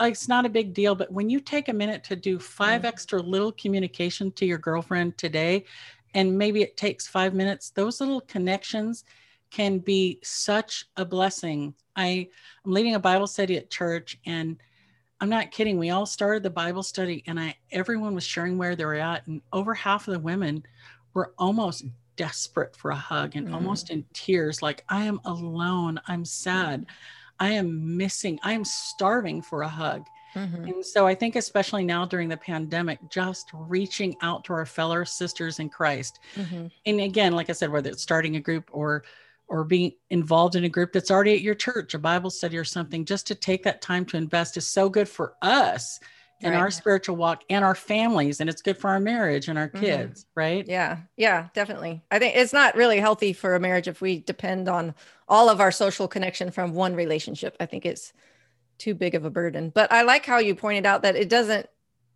uh, 0.01 0.05
it's 0.05 0.27
not 0.27 0.45
a 0.45 0.49
big 0.49 0.73
deal 0.73 0.95
but 0.95 1.12
when 1.12 1.29
you 1.29 1.39
take 1.39 1.67
a 1.69 1.73
minute 1.73 2.03
to 2.03 2.15
do 2.15 2.39
5 2.39 2.83
Mhm. 2.83 2.85
extra 2.85 3.21
little 3.21 3.51
communication 3.51 4.31
to 4.33 4.45
your 4.45 4.57
girlfriend 4.57 5.17
today 5.17 5.65
and 6.13 6.38
maybe 6.38 6.62
it 6.62 6.77
takes 6.77 7.07
five 7.07 7.33
minutes 7.33 7.71
those 7.71 7.99
little 7.99 8.21
connections 8.21 9.05
can 9.51 9.79
be 9.79 10.19
such 10.23 10.85
a 10.97 11.05
blessing 11.05 11.73
i 11.95 12.27
i'm 12.65 12.71
leading 12.71 12.95
a 12.95 12.99
bible 12.99 13.27
study 13.27 13.57
at 13.57 13.69
church 13.69 14.17
and 14.25 14.62
i'm 15.21 15.29
not 15.29 15.51
kidding 15.51 15.77
we 15.77 15.89
all 15.89 16.05
started 16.05 16.43
the 16.43 16.49
bible 16.49 16.83
study 16.83 17.23
and 17.27 17.39
i 17.39 17.55
everyone 17.71 18.13
was 18.15 18.23
sharing 18.23 18.57
where 18.57 18.75
they 18.75 18.85
were 18.85 18.95
at 18.95 19.25
and 19.27 19.41
over 19.53 19.73
half 19.73 20.07
of 20.07 20.13
the 20.13 20.19
women 20.19 20.63
were 21.13 21.33
almost 21.38 21.85
desperate 22.15 22.75
for 22.75 22.91
a 22.91 22.95
hug 22.95 23.35
and 23.35 23.47
Mhm. 23.47 23.53
almost 23.53 23.89
in 23.89 24.05
tears 24.13 24.62
like 24.62 24.83
i 24.89 25.03
am 25.03 25.19
alone 25.25 25.99
i'm 26.07 26.25
sad 26.25 26.85
i 27.39 27.49
am 27.49 27.97
missing 27.97 28.39
i 28.43 28.53
am 28.53 28.65
starving 28.65 29.41
for 29.41 29.62
a 29.63 29.67
hug 29.69 30.05
Mhm. 30.35 30.67
and 30.75 30.85
so 30.85 31.07
i 31.07 31.15
think 31.15 31.35
especially 31.38 31.83
now 31.85 32.05
during 32.05 32.27
the 32.29 32.38
pandemic 32.38 32.99
just 33.09 33.49
reaching 33.53 34.15
out 34.21 34.43
to 34.43 34.53
our 34.53 34.65
fellow 34.65 35.03
sisters 35.05 35.59
in 35.59 35.69
christ 35.69 36.19
Mhm. 36.35 36.69
and 36.85 36.99
again 37.01 37.33
like 37.33 37.49
i 37.49 37.53
said 37.53 37.71
whether 37.71 37.89
it's 37.89 38.03
starting 38.03 38.35
a 38.35 38.41
group 38.41 38.69
or 38.71 39.03
or 39.49 39.63
being 39.63 39.91
involved 40.09 40.55
in 40.55 40.63
a 40.63 40.69
group 40.69 40.93
that's 40.93 41.12
already 41.12 41.33
at 41.33 41.41
your 41.41 41.55
church 41.55 41.93
a 41.93 41.99
bible 41.99 42.29
study 42.29 42.57
or 42.57 42.63
something 42.63 43.05
just 43.05 43.27
to 43.27 43.35
take 43.35 43.63
that 43.63 43.81
time 43.81 44.05
to 44.05 44.17
invest 44.17 44.57
is 44.57 44.67
so 44.67 44.89
good 44.89 45.09
for 45.09 45.35
us 45.41 45.99
and 46.43 46.53
Right. 46.53 46.62
our 46.62 46.71
spiritual 46.71 47.15
walk 47.15 47.43
and 47.49 47.65
our 47.65 47.75
families 47.75 48.39
and 48.39 48.49
it's 48.49 48.62
good 48.62 48.77
for 48.77 48.89
our 48.89 48.99
marriage 48.99 49.47
and 49.47 49.57
our 49.57 49.69
Mhm. 49.73 49.79
kids 49.79 50.25
right 50.35 50.67
Yeah, 50.67 50.99
yeah, 51.17 51.49
definitely. 51.53 52.03
I 52.12 52.19
think 52.19 52.35
it's 52.35 52.53
not 52.53 52.75
really 52.75 52.99
healthy 52.99 53.33
for 53.33 53.55
a 53.55 53.59
marriage 53.59 53.88
if 53.88 54.01
we 54.01 54.19
depend 54.19 54.67
on 54.69 54.93
all 55.27 55.49
of 55.49 55.59
our 55.62 55.71
social 55.71 56.07
connection 56.07 56.51
from 56.51 56.73
one 56.73 56.95
relationship. 56.95 57.55
I 57.59 57.65
think 57.65 57.85
it's 57.85 58.13
too 58.79 58.95
big 58.95 59.15
of 59.15 59.25
a 59.25 59.29
burden. 59.29 59.71
But 59.71 59.91
I 59.91 60.03
like 60.03 60.25
how 60.25 60.39
you 60.39 60.55
pointed 60.55 60.85
out 60.85 61.03
that 61.03 61.15
it 61.15 61.29
doesn't 61.29 61.67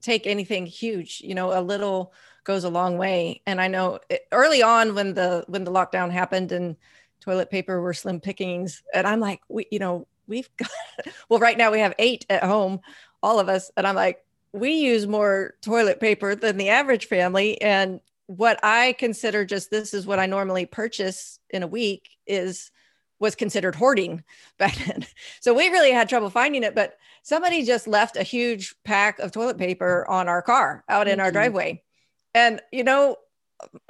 take 0.02 0.28
anything 0.28 0.66
huge. 0.66 1.22
You 1.22 1.36
know, 1.36 1.58
a 1.58 1.62
little 1.62 2.14
goes 2.46 2.64
a 2.64 2.70
long 2.70 2.98
way. 2.98 3.42
And 3.48 3.62
I 3.62 3.68
know 3.68 4.00
it, 4.10 4.24
early 4.32 4.64
on 4.64 4.96
when 4.96 5.14
the 5.14 5.46
when 5.48 5.64
the 5.64 5.72
lockdown 5.72 6.12
happened 6.12 6.52
and 6.52 6.78
toilet 7.24 7.50
paper 7.50 7.82
were 7.82 7.94
slim 7.94 8.20
pickings, 8.20 8.84
and 8.94 9.08
I'm 9.08 9.20
like, 9.20 9.42
we, 9.50 9.66
you 9.72 9.80
know, 9.80 10.08
we've 10.28 10.50
got. 10.58 10.70
Well, 11.30 11.40
right 11.40 11.58
now 11.58 11.72
we 11.72 11.80
have 11.80 11.96
eight 11.98 12.26
at 12.30 12.44
home, 12.44 12.80
all 13.24 13.40
of 13.40 13.50
us, 13.50 13.72
and 13.76 13.88
I'm 13.88 13.96
like, 13.96 14.24
we 14.52 14.74
use 14.74 15.08
more 15.08 15.56
toilet 15.62 16.00
paper 16.00 16.36
than 16.36 16.58
the 16.58 16.70
average 16.70 17.08
family, 17.08 17.60
and 17.62 18.00
what 18.28 18.60
I 18.64 18.94
consider 19.00 19.44
just 19.46 19.72
this 19.72 19.94
is 19.94 20.06
what 20.06 20.20
I 20.20 20.28
normally 20.28 20.66
purchase 20.66 21.40
in 21.50 21.64
a 21.64 21.68
week 21.68 22.10
is 22.28 22.72
was 23.20 23.36
considered 23.36 23.76
hoarding 23.76 24.24
back 24.58 24.76
then. 24.86 25.06
So 25.40 25.54
we 25.54 25.70
really 25.70 25.92
had 25.92 26.10
trouble 26.10 26.30
finding 26.30 26.64
it, 26.64 26.76
but 26.76 26.98
somebody 27.24 27.64
just 27.64 27.88
left 27.88 28.18
a 28.18 28.24
huge 28.24 28.76
pack 28.84 29.20
of 29.20 29.32
toilet 29.32 29.58
paper 29.58 30.06
on 30.10 30.28
our 30.28 30.42
car 30.42 30.84
out 30.90 31.08
in 31.08 31.20
our 31.20 31.30
Mhm. 31.30 31.34
driveway. 31.34 31.84
And 32.36 32.62
you 32.72 32.84
know, 32.84 33.18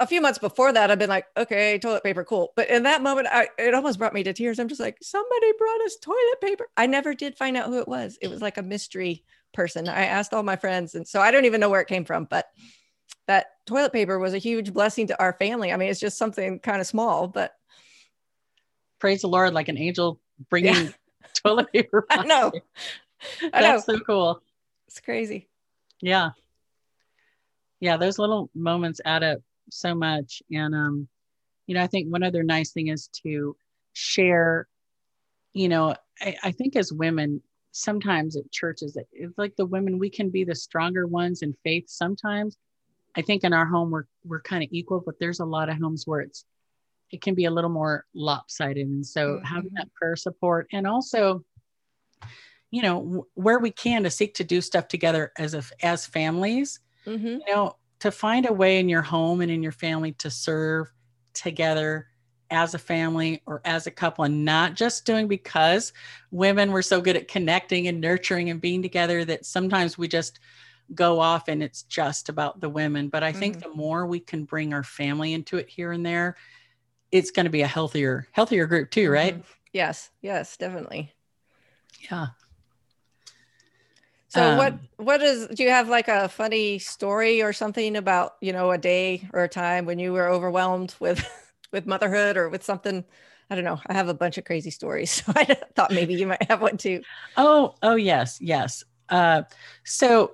a 0.00 0.06
few 0.06 0.20
months 0.20 0.38
before 0.38 0.72
that, 0.72 0.90
I've 0.90 0.98
been 0.98 1.08
like, 1.08 1.26
okay, 1.36 1.78
toilet 1.78 2.02
paper, 2.02 2.24
cool. 2.24 2.52
But 2.56 2.68
in 2.68 2.82
that 2.84 3.02
moment, 3.02 3.28
I, 3.30 3.48
it 3.58 3.74
almost 3.74 3.98
brought 3.98 4.14
me 4.14 4.22
to 4.24 4.32
tears. 4.32 4.58
I'm 4.58 4.68
just 4.68 4.80
like, 4.80 4.98
somebody 5.02 5.52
brought 5.58 5.80
us 5.82 5.96
toilet 5.96 6.40
paper. 6.40 6.68
I 6.76 6.86
never 6.86 7.14
did 7.14 7.36
find 7.36 7.56
out 7.56 7.66
who 7.66 7.78
it 7.78 7.88
was. 7.88 8.18
It 8.20 8.28
was 8.28 8.42
like 8.42 8.58
a 8.58 8.62
mystery 8.62 9.24
person. 9.52 9.88
I 9.88 10.06
asked 10.06 10.34
all 10.34 10.42
my 10.42 10.56
friends, 10.56 10.94
and 10.94 11.06
so 11.06 11.20
I 11.20 11.30
don't 11.30 11.44
even 11.44 11.60
know 11.60 11.70
where 11.70 11.80
it 11.80 11.88
came 11.88 12.04
from, 12.04 12.24
but 12.24 12.46
that 13.26 13.46
toilet 13.66 13.92
paper 13.92 14.18
was 14.18 14.34
a 14.34 14.38
huge 14.38 14.72
blessing 14.72 15.06
to 15.08 15.20
our 15.20 15.32
family. 15.32 15.72
I 15.72 15.76
mean, 15.76 15.88
it's 15.90 16.00
just 16.00 16.18
something 16.18 16.58
kind 16.58 16.80
of 16.80 16.86
small, 16.86 17.28
but 17.28 17.52
praise 19.04 19.20
the 19.20 19.28
lord 19.28 19.52
like 19.52 19.68
an 19.68 19.76
angel 19.76 20.18
bringing 20.48 20.94
toilet 21.44 21.70
paper 21.70 22.06
I 22.10 22.24
know. 22.24 22.50
I 23.52 23.60
know 23.60 23.72
that's 23.72 23.84
so 23.84 24.00
cool 24.00 24.40
it's 24.86 24.98
crazy. 25.00 25.50
yeah 26.00 26.30
yeah 27.80 27.98
those 27.98 28.18
little 28.18 28.48
moments 28.54 29.02
add 29.04 29.22
up 29.22 29.40
so 29.70 29.94
much 29.94 30.42
and 30.50 30.74
um 30.74 31.08
you 31.66 31.74
know 31.74 31.82
i 31.82 31.86
think 31.86 32.10
one 32.10 32.22
other 32.22 32.42
nice 32.42 32.72
thing 32.72 32.88
is 32.88 33.08
to 33.08 33.56
share 33.92 34.68
you 35.52 35.68
know 35.68 35.94
i, 36.20 36.36
I 36.42 36.50
think 36.52 36.76
as 36.76 36.92
women 36.92 37.42
sometimes 37.72 38.36
at 38.36 38.50
churches 38.52 38.96
it's 39.12 39.38
like 39.38 39.56
the 39.56 39.66
women 39.66 39.98
we 39.98 40.10
can 40.10 40.30
be 40.30 40.44
the 40.44 40.54
stronger 40.54 41.06
ones 41.06 41.42
in 41.42 41.56
faith 41.64 41.84
sometimes 41.88 42.56
i 43.16 43.22
think 43.22 43.42
in 43.42 43.52
our 43.52 43.66
home 43.66 43.90
we're 43.90 44.06
we're 44.24 44.42
kind 44.42 44.62
of 44.62 44.68
equal 44.70 45.02
but 45.04 45.18
there's 45.18 45.40
a 45.40 45.44
lot 45.44 45.68
of 45.68 45.76
homes 45.78 46.06
where 46.06 46.20
it's 46.20 46.44
it 47.10 47.20
can 47.20 47.34
be 47.34 47.44
a 47.44 47.50
little 47.50 47.70
more 47.70 48.04
lopsided 48.14 48.86
and 48.86 49.06
so 49.06 49.34
mm-hmm. 49.34 49.44
having 49.44 49.70
that 49.74 49.92
prayer 49.94 50.16
support 50.16 50.68
and 50.72 50.86
also 50.86 51.44
you 52.70 52.82
know 52.82 53.26
where 53.34 53.58
we 53.58 53.70
can 53.70 54.02
to 54.02 54.10
seek 54.10 54.34
to 54.34 54.44
do 54.44 54.60
stuff 54.60 54.88
together 54.88 55.32
as 55.38 55.54
a 55.54 55.62
as 55.82 56.06
families 56.06 56.80
mm-hmm. 57.06 57.26
you 57.26 57.44
know 57.48 57.76
to 58.04 58.10
find 58.10 58.44
a 58.44 58.52
way 58.52 58.78
in 58.78 58.86
your 58.86 59.00
home 59.00 59.40
and 59.40 59.50
in 59.50 59.62
your 59.62 59.72
family 59.72 60.12
to 60.12 60.28
serve 60.28 60.92
together 61.32 62.06
as 62.50 62.74
a 62.74 62.78
family 62.78 63.42
or 63.46 63.62
as 63.64 63.86
a 63.86 63.90
couple 63.90 64.26
and 64.26 64.44
not 64.44 64.74
just 64.74 65.06
doing 65.06 65.26
because 65.26 65.94
women 66.30 66.70
were 66.70 66.82
so 66.82 67.00
good 67.00 67.16
at 67.16 67.28
connecting 67.28 67.88
and 67.88 68.02
nurturing 68.02 68.50
and 68.50 68.60
being 68.60 68.82
together 68.82 69.24
that 69.24 69.46
sometimes 69.46 69.96
we 69.96 70.06
just 70.06 70.38
go 70.94 71.18
off 71.18 71.48
and 71.48 71.62
it's 71.62 71.84
just 71.84 72.28
about 72.28 72.60
the 72.60 72.68
women 72.68 73.08
but 73.08 73.22
i 73.22 73.30
mm-hmm. 73.30 73.40
think 73.40 73.62
the 73.62 73.74
more 73.74 74.04
we 74.04 74.20
can 74.20 74.44
bring 74.44 74.74
our 74.74 74.84
family 74.84 75.32
into 75.32 75.56
it 75.56 75.66
here 75.66 75.90
and 75.92 76.04
there 76.04 76.36
it's 77.10 77.30
going 77.30 77.46
to 77.46 77.50
be 77.50 77.62
a 77.62 77.66
healthier 77.66 78.28
healthier 78.32 78.66
group 78.66 78.90
too 78.90 79.10
right 79.10 79.32
mm-hmm. 79.32 79.52
yes 79.72 80.10
yes 80.20 80.58
definitely 80.58 81.10
yeah 82.10 82.26
so 84.34 84.50
um, 84.50 84.58
what 84.58 84.74
what 84.96 85.22
is 85.22 85.46
do 85.48 85.62
you 85.62 85.70
have 85.70 85.88
like 85.88 86.08
a 86.08 86.28
funny 86.28 86.78
story 86.78 87.42
or 87.42 87.52
something 87.52 87.96
about 87.96 88.34
you 88.40 88.52
know 88.52 88.72
a 88.72 88.78
day 88.78 89.28
or 89.32 89.44
a 89.44 89.48
time 89.48 89.86
when 89.86 89.98
you 89.98 90.12
were 90.12 90.28
overwhelmed 90.28 90.94
with 90.98 91.24
with 91.72 91.86
motherhood 91.86 92.36
or 92.36 92.48
with 92.48 92.64
something 92.64 93.04
I 93.50 93.54
don't 93.56 93.64
know. 93.64 93.80
I 93.86 93.92
have 93.92 94.08
a 94.08 94.14
bunch 94.14 94.38
of 94.38 94.44
crazy 94.44 94.70
stories. 94.70 95.22
So 95.26 95.32
I 95.36 95.44
thought 95.76 95.92
maybe 95.92 96.14
you 96.14 96.26
might 96.26 96.42
have 96.44 96.62
one 96.62 96.76
too. 96.76 97.02
Oh, 97.36 97.74
oh 97.82 97.94
yes, 97.94 98.38
yes. 98.40 98.82
Uh, 99.10 99.42
so 99.84 100.32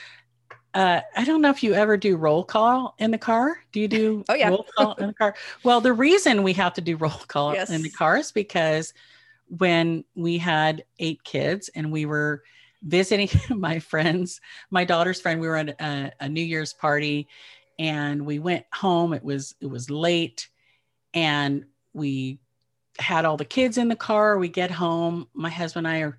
uh, 0.74 1.00
I 1.16 1.24
don't 1.24 1.42
know 1.42 1.50
if 1.50 1.62
you 1.62 1.74
ever 1.74 1.96
do 1.96 2.16
roll 2.16 2.42
call 2.42 2.94
in 2.98 3.10
the 3.10 3.18
car. 3.18 3.62
Do 3.72 3.80
you 3.80 3.88
do 3.88 4.24
oh, 4.28 4.34
yeah. 4.34 4.48
roll 4.48 4.66
call 4.76 4.94
in 4.94 5.08
the 5.08 5.14
car? 5.14 5.34
Well, 5.64 5.80
the 5.80 5.92
reason 5.92 6.42
we 6.42 6.54
have 6.54 6.72
to 6.74 6.80
do 6.80 6.96
roll 6.96 7.12
call 7.28 7.54
yes. 7.54 7.70
in 7.70 7.82
the 7.82 7.90
car 7.90 8.16
is 8.16 8.32
because 8.32 8.94
when 9.48 10.04
we 10.14 10.38
had 10.38 10.84
eight 10.98 11.22
kids 11.24 11.68
and 11.74 11.92
we 11.92 12.06
were 12.06 12.42
visiting 12.82 13.28
my 13.50 13.78
friends, 13.78 14.40
my 14.70 14.84
daughter's 14.84 15.20
friend, 15.20 15.40
we 15.40 15.48
were 15.48 15.56
at 15.56 15.80
a, 15.80 16.12
a 16.20 16.28
New 16.28 16.42
Year's 16.42 16.72
party 16.72 17.28
and 17.78 18.26
we 18.26 18.38
went 18.38 18.66
home. 18.72 19.12
It 19.12 19.24
was 19.24 19.54
it 19.60 19.66
was 19.66 19.90
late 19.90 20.48
and 21.14 21.64
we 21.92 22.38
had 22.98 23.24
all 23.24 23.36
the 23.36 23.44
kids 23.44 23.78
in 23.78 23.88
the 23.88 23.96
car. 23.96 24.38
We 24.38 24.48
get 24.48 24.70
home. 24.70 25.28
My 25.32 25.50
husband 25.50 25.86
and 25.86 25.96
I 25.96 26.00
are 26.00 26.18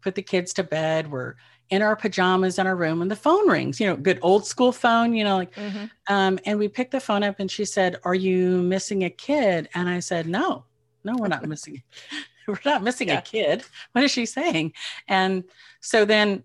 put 0.00 0.14
the 0.14 0.22
kids 0.22 0.52
to 0.54 0.62
bed. 0.62 1.10
We're 1.10 1.34
in 1.70 1.82
our 1.82 1.94
pajamas 1.94 2.58
in 2.58 2.66
our 2.66 2.74
room 2.74 3.00
and 3.00 3.10
the 3.10 3.16
phone 3.16 3.48
rings, 3.48 3.80
you 3.80 3.86
know, 3.86 3.96
good 3.96 4.18
old 4.22 4.44
school 4.44 4.72
phone, 4.72 5.14
you 5.14 5.22
know, 5.22 5.36
like, 5.36 5.54
mm-hmm. 5.54 5.84
um, 6.08 6.38
and 6.44 6.58
we 6.58 6.68
picked 6.68 6.90
the 6.90 7.00
phone 7.00 7.22
up 7.22 7.36
and 7.38 7.50
she 7.50 7.64
said, 7.64 7.96
Are 8.04 8.14
you 8.14 8.60
missing 8.62 9.04
a 9.04 9.10
kid? 9.10 9.68
And 9.74 9.88
I 9.88 10.00
said, 10.00 10.26
No, 10.26 10.64
no, 11.04 11.14
we're 11.16 11.28
not 11.28 11.44
missing. 11.48 11.82
we're 12.46 12.58
not 12.64 12.82
missing 12.82 13.08
yeah. 13.08 13.18
a 13.18 13.22
kid. 13.22 13.64
What 13.92 14.04
is 14.04 14.10
she 14.10 14.26
saying? 14.26 14.72
And 15.08 15.44
so 15.80 16.04
then 16.04 16.44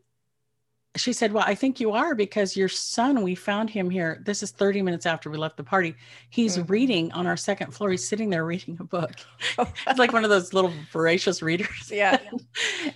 she 0.95 1.13
said, 1.13 1.33
Well, 1.33 1.43
I 1.45 1.55
think 1.55 1.79
you 1.79 1.91
are 1.91 2.15
because 2.15 2.55
your 2.55 2.69
son, 2.69 3.21
we 3.21 3.35
found 3.35 3.69
him 3.69 3.89
here. 3.89 4.21
This 4.25 4.41
is 4.43 4.51
30 4.51 4.81
minutes 4.81 5.05
after 5.05 5.29
we 5.29 5.37
left 5.37 5.57
the 5.57 5.63
party. 5.63 5.95
He's 6.29 6.57
mm-hmm. 6.57 6.71
reading 6.71 7.11
on 7.11 7.27
our 7.27 7.37
second 7.37 7.73
floor. 7.73 7.91
He's 7.91 8.07
sitting 8.07 8.29
there 8.29 8.45
reading 8.45 8.77
a 8.79 8.83
book. 8.83 9.11
it's 9.87 9.99
like 9.99 10.13
one 10.13 10.23
of 10.23 10.29
those 10.29 10.53
little 10.53 10.73
voracious 10.91 11.41
readers. 11.41 11.91
Yeah. 11.91 12.19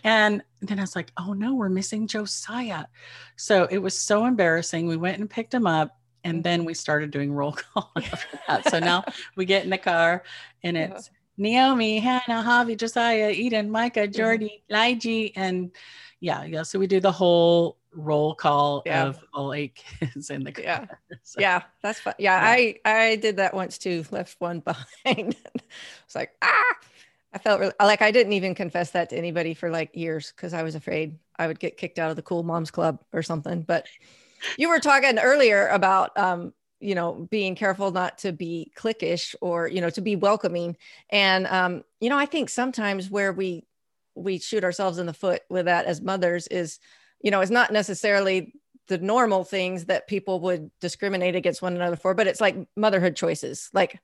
and 0.04 0.42
then 0.62 0.80
I 0.80 0.84
was 0.84 0.96
like, 0.96 1.12
Oh 1.18 1.34
no, 1.34 1.54
we're 1.56 1.70
missing 1.70 2.08
Josiah. 2.08 2.86
So 3.36 3.68
it 3.70 3.80
was 3.80 3.98
so 3.98 4.26
embarrassing. 4.26 4.88
We 4.88 4.98
went 4.98 5.20
and 5.20 5.30
picked 5.30 5.54
him 5.54 5.68
up. 5.68 5.96
And 6.24 6.38
mm-hmm. 6.38 6.42
then 6.44 6.66
we 6.66 6.74
started 6.74 7.12
doing 7.12 7.32
roll 7.32 7.54
call 7.54 7.92
after 7.96 8.40
that. 8.48 8.70
So 8.70 8.80
now 8.80 9.06
we 9.36 9.46
get 9.46 9.64
in 9.64 9.70
the 9.70 9.78
car 9.78 10.24
and 10.64 10.78
uh-huh. 10.78 10.96
it's 10.96 11.10
Naomi, 11.40 12.00
Hannah, 12.00 12.44
Javi, 12.46 12.78
Josiah, 12.78 13.32
Eden, 13.32 13.72
Micah, 13.72 14.02
mm-hmm. 14.02 14.12
Jordy, 14.12 14.64
mm-hmm. 14.70 15.40
and 15.40 15.72
yeah, 16.20 16.44
yeah. 16.44 16.64
So 16.64 16.78
we 16.78 16.86
do 16.86 17.00
the 17.00 17.12
whole 17.12 17.78
roll 17.94 18.36
call 18.36 18.84
yeah. 18.86 19.06
of 19.06 19.20
all 19.34 19.54
eight 19.54 19.76
kids 19.76 20.30
in 20.30 20.44
the 20.44 20.52
car. 20.52 20.64
Yeah, 20.64 20.86
so, 21.24 21.40
yeah, 21.40 21.64
that's 21.82 22.00
fun. 22.02 22.14
Yeah, 22.20 22.40
yeah, 22.40 22.76
I 22.86 23.02
I 23.10 23.16
did 23.16 23.38
that 23.38 23.54
once 23.54 23.78
too. 23.78 24.04
Left 24.12 24.36
one 24.40 24.60
behind. 24.60 25.36
it's 26.06 26.16
like 26.16 26.32
ah, 26.42 26.76
I 27.34 27.38
felt 27.38 27.62
really 27.62 27.74
like 27.80 28.02
I 28.02 28.12
didn't 28.12 28.34
even 28.34 28.54
confess 28.54 28.92
that 28.92 29.10
to 29.12 29.18
anybody 29.18 29.54
for 29.54 29.72
like 29.72 29.96
years 29.96 30.34
because 30.36 30.54
I 30.54 30.64
was 30.64 30.76
afraid 30.76 31.18
I 31.38 31.48
would 31.48 31.60
get 31.60 31.78
kicked 31.78 32.00
out 32.00 32.10
of 32.10 32.18
the 32.18 32.22
cool 32.22 32.44
moms 32.44 32.70
club 32.70 33.00
or 33.14 33.24
something. 33.24 33.62
But 33.62 33.88
you 34.58 34.70
were 34.70 34.80
talking 34.80 35.18
earlier 35.20 35.68
about 35.68 36.18
um, 36.18 36.54
you 36.80 36.96
know 36.96 37.28
being 37.30 37.56
careful 37.56 37.92
not 37.92 38.18
to 38.18 38.32
be 38.32 38.72
cliquish 38.76 39.36
or 39.42 39.68
you 39.68 39.82
know 39.82 39.90
to 39.90 40.02
be 40.02 40.16
welcoming 40.16 40.78
and 41.10 41.48
um, 41.48 41.84
you 42.00 42.10
know 42.10 42.18
i 42.18 42.26
think 42.26 42.50
sometimes 42.50 43.10
where 43.10 43.34
we 43.34 43.66
we 44.16 44.38
shoot 44.38 44.64
ourselves 44.64 44.98
in 44.98 45.06
the 45.06 45.14
foot 45.14 45.42
with 45.50 45.66
that 45.66 45.86
as 45.86 46.02
mothers 46.02 46.48
is 46.48 46.80
you 47.22 47.32
know, 47.32 47.42
it's 47.42 47.52
not 47.52 47.72
necessarily 47.72 48.54
the 48.88 48.98
normal 48.98 49.44
things 49.44 49.86
that 49.86 50.08
people 50.08 50.40
would 50.42 50.72
discriminate 50.80 51.36
against 51.36 51.62
one 51.62 51.76
another 51.76 51.96
for, 51.96 52.14
but 52.14 52.28
it's 52.28 52.42
like 52.42 52.56
motherhood 52.76 53.16
choices. 53.16 53.70
Like, 53.72 54.00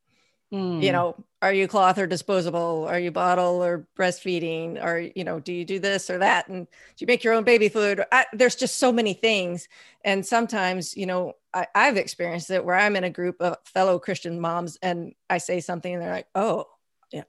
mm. 0.54 0.84
you 0.84 0.92
know, 0.92 1.16
are 1.42 1.54
you 1.54 1.68
cloth 1.68 1.98
or 1.98 2.06
disposable? 2.06 2.86
Are 2.88 3.00
you 3.00 3.12
bottle 3.12 3.64
or 3.64 3.88
breastfeeding? 3.98 4.84
Or, 4.84 5.00
you 5.00 5.24
know, 5.24 5.40
do 5.40 5.54
you 5.54 5.66
do 5.66 5.80
this 5.80 6.10
or 6.10 6.20
that? 6.20 6.48
And 6.50 6.68
do 6.68 6.72
you 7.00 7.08
make 7.08 7.24
your 7.24 7.34
own 7.34 7.44
baby 7.44 7.70
food? 7.70 8.04
I, 8.12 8.26
there's 8.34 8.56
just 8.56 8.78
so 8.78 8.92
many 8.92 9.14
things. 9.14 9.68
And 10.04 10.26
sometimes, 10.26 10.96
you 10.96 11.08
know, 11.08 11.34
I, 11.56 11.68
I've 11.74 11.98
experienced 11.98 12.52
it 12.52 12.64
where 12.64 12.76
I'm 12.76 12.98
in 12.98 13.06
a 13.06 13.10
group 13.10 13.38
of 13.40 13.58
fellow 13.66 13.98
Christian 13.98 14.40
moms 14.42 14.78
and 14.82 15.14
I 15.30 15.38
say 15.38 15.62
something 15.62 15.92
and 15.92 16.04
they're 16.04 16.12
like, 16.12 16.28
oh, 16.36 16.66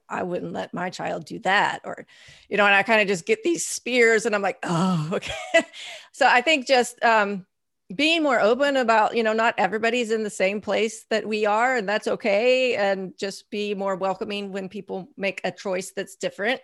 I 0.09 0.23
wouldn't 0.23 0.51
let 0.51 0.73
my 0.73 0.89
child 0.89 1.25
do 1.25 1.39
that. 1.39 1.79
Or, 1.85 2.05
you 2.49 2.57
know, 2.57 2.65
and 2.65 2.75
I 2.75 2.83
kind 2.83 3.01
of 3.01 3.07
just 3.07 3.25
get 3.25 3.43
these 3.43 3.65
spears 3.65 4.25
and 4.25 4.35
I'm 4.35 4.41
like, 4.41 4.59
oh, 4.63 5.09
okay. 5.13 5.65
so 6.11 6.27
I 6.27 6.41
think 6.41 6.67
just 6.67 7.01
um, 7.03 7.45
being 7.95 8.21
more 8.21 8.39
open 8.39 8.75
about, 8.75 9.15
you 9.15 9.23
know, 9.23 9.31
not 9.31 9.55
everybody's 9.57 10.11
in 10.11 10.23
the 10.23 10.29
same 10.29 10.59
place 10.59 11.05
that 11.09 11.25
we 11.25 11.45
are, 11.45 11.77
and 11.77 11.87
that's 11.87 12.07
okay. 12.07 12.75
And 12.75 13.17
just 13.17 13.49
be 13.49 13.75
more 13.75 13.95
welcoming 13.95 14.51
when 14.51 14.67
people 14.67 15.09
make 15.15 15.39
a 15.45 15.51
choice 15.51 15.91
that's 15.91 16.17
different. 16.17 16.59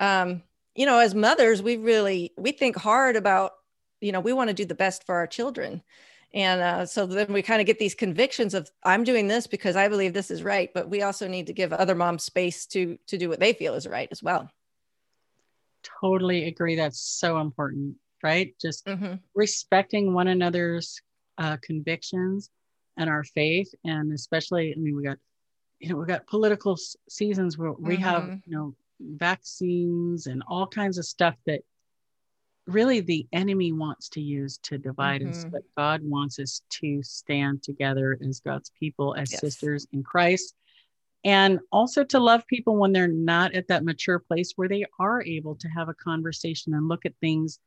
Um, 0.00 0.42
you 0.74 0.86
know, 0.86 0.98
as 0.98 1.14
mothers, 1.14 1.62
we 1.62 1.76
really, 1.76 2.32
we 2.36 2.50
think 2.50 2.76
hard 2.76 3.14
about, 3.14 3.52
you 4.00 4.10
know, 4.10 4.20
we 4.20 4.32
want 4.32 4.48
to 4.48 4.54
do 4.54 4.64
the 4.64 4.74
best 4.74 5.06
for 5.06 5.14
our 5.14 5.26
children 5.26 5.82
and 6.36 6.60
uh, 6.60 6.86
so 6.86 7.06
then 7.06 7.32
we 7.32 7.40
kind 7.40 7.60
of 7.60 7.66
get 7.66 7.78
these 7.78 7.94
convictions 7.94 8.54
of 8.54 8.70
i'm 8.84 9.02
doing 9.02 9.26
this 9.26 9.48
because 9.48 9.74
i 9.74 9.88
believe 9.88 10.12
this 10.12 10.30
is 10.30 10.44
right 10.44 10.70
but 10.74 10.88
we 10.88 11.02
also 11.02 11.26
need 11.26 11.46
to 11.48 11.52
give 11.52 11.72
other 11.72 11.96
moms 11.96 12.22
space 12.22 12.66
to 12.66 12.96
to 13.08 13.18
do 13.18 13.28
what 13.28 13.40
they 13.40 13.52
feel 13.52 13.74
is 13.74 13.88
right 13.88 14.08
as 14.12 14.22
well 14.22 14.48
totally 16.00 16.46
agree 16.46 16.76
that's 16.76 17.00
so 17.00 17.38
important 17.38 17.96
right 18.22 18.54
just 18.60 18.86
mm-hmm. 18.86 19.14
respecting 19.34 20.12
one 20.12 20.28
another's 20.28 21.00
uh, 21.38 21.56
convictions 21.62 22.50
and 22.96 23.10
our 23.10 23.24
faith 23.24 23.72
and 23.84 24.12
especially 24.12 24.72
i 24.76 24.78
mean 24.78 24.94
we 24.94 25.02
got 25.02 25.18
you 25.80 25.88
know 25.88 25.96
we 25.96 26.06
got 26.06 26.26
political 26.26 26.76
seasons 27.08 27.58
where 27.58 27.72
we 27.72 27.94
mm-hmm. 27.94 28.02
have 28.02 28.28
you 28.46 28.56
know 28.56 28.74
vaccines 29.00 30.26
and 30.26 30.42
all 30.48 30.66
kinds 30.66 30.96
of 30.96 31.04
stuff 31.04 31.34
that 31.44 31.60
really 32.66 33.00
the 33.00 33.26
enemy 33.32 33.72
wants 33.72 34.08
to 34.10 34.20
use 34.20 34.58
to 34.58 34.78
divide 34.78 35.20
mm-hmm. 35.20 35.30
us, 35.30 35.44
but 35.44 35.62
God 35.76 36.00
wants 36.02 36.38
us 36.38 36.62
to 36.70 37.02
stand 37.02 37.62
together 37.62 38.18
as 38.26 38.40
God's 38.40 38.70
people, 38.78 39.14
as 39.14 39.30
yes. 39.30 39.40
sisters 39.40 39.86
in 39.92 40.02
Christ, 40.02 40.54
and 41.24 41.60
also 41.72 42.04
to 42.04 42.18
love 42.18 42.46
people 42.46 42.76
when 42.76 42.92
they're 42.92 43.08
not 43.08 43.54
at 43.54 43.68
that 43.68 43.84
mature 43.84 44.18
place 44.18 44.52
where 44.56 44.68
they 44.68 44.84
are 44.98 45.22
able 45.22 45.54
to 45.56 45.68
have 45.68 45.88
a 45.88 45.94
conversation 45.94 46.74
and 46.74 46.88
look 46.88 47.06
at 47.06 47.14
things 47.20 47.58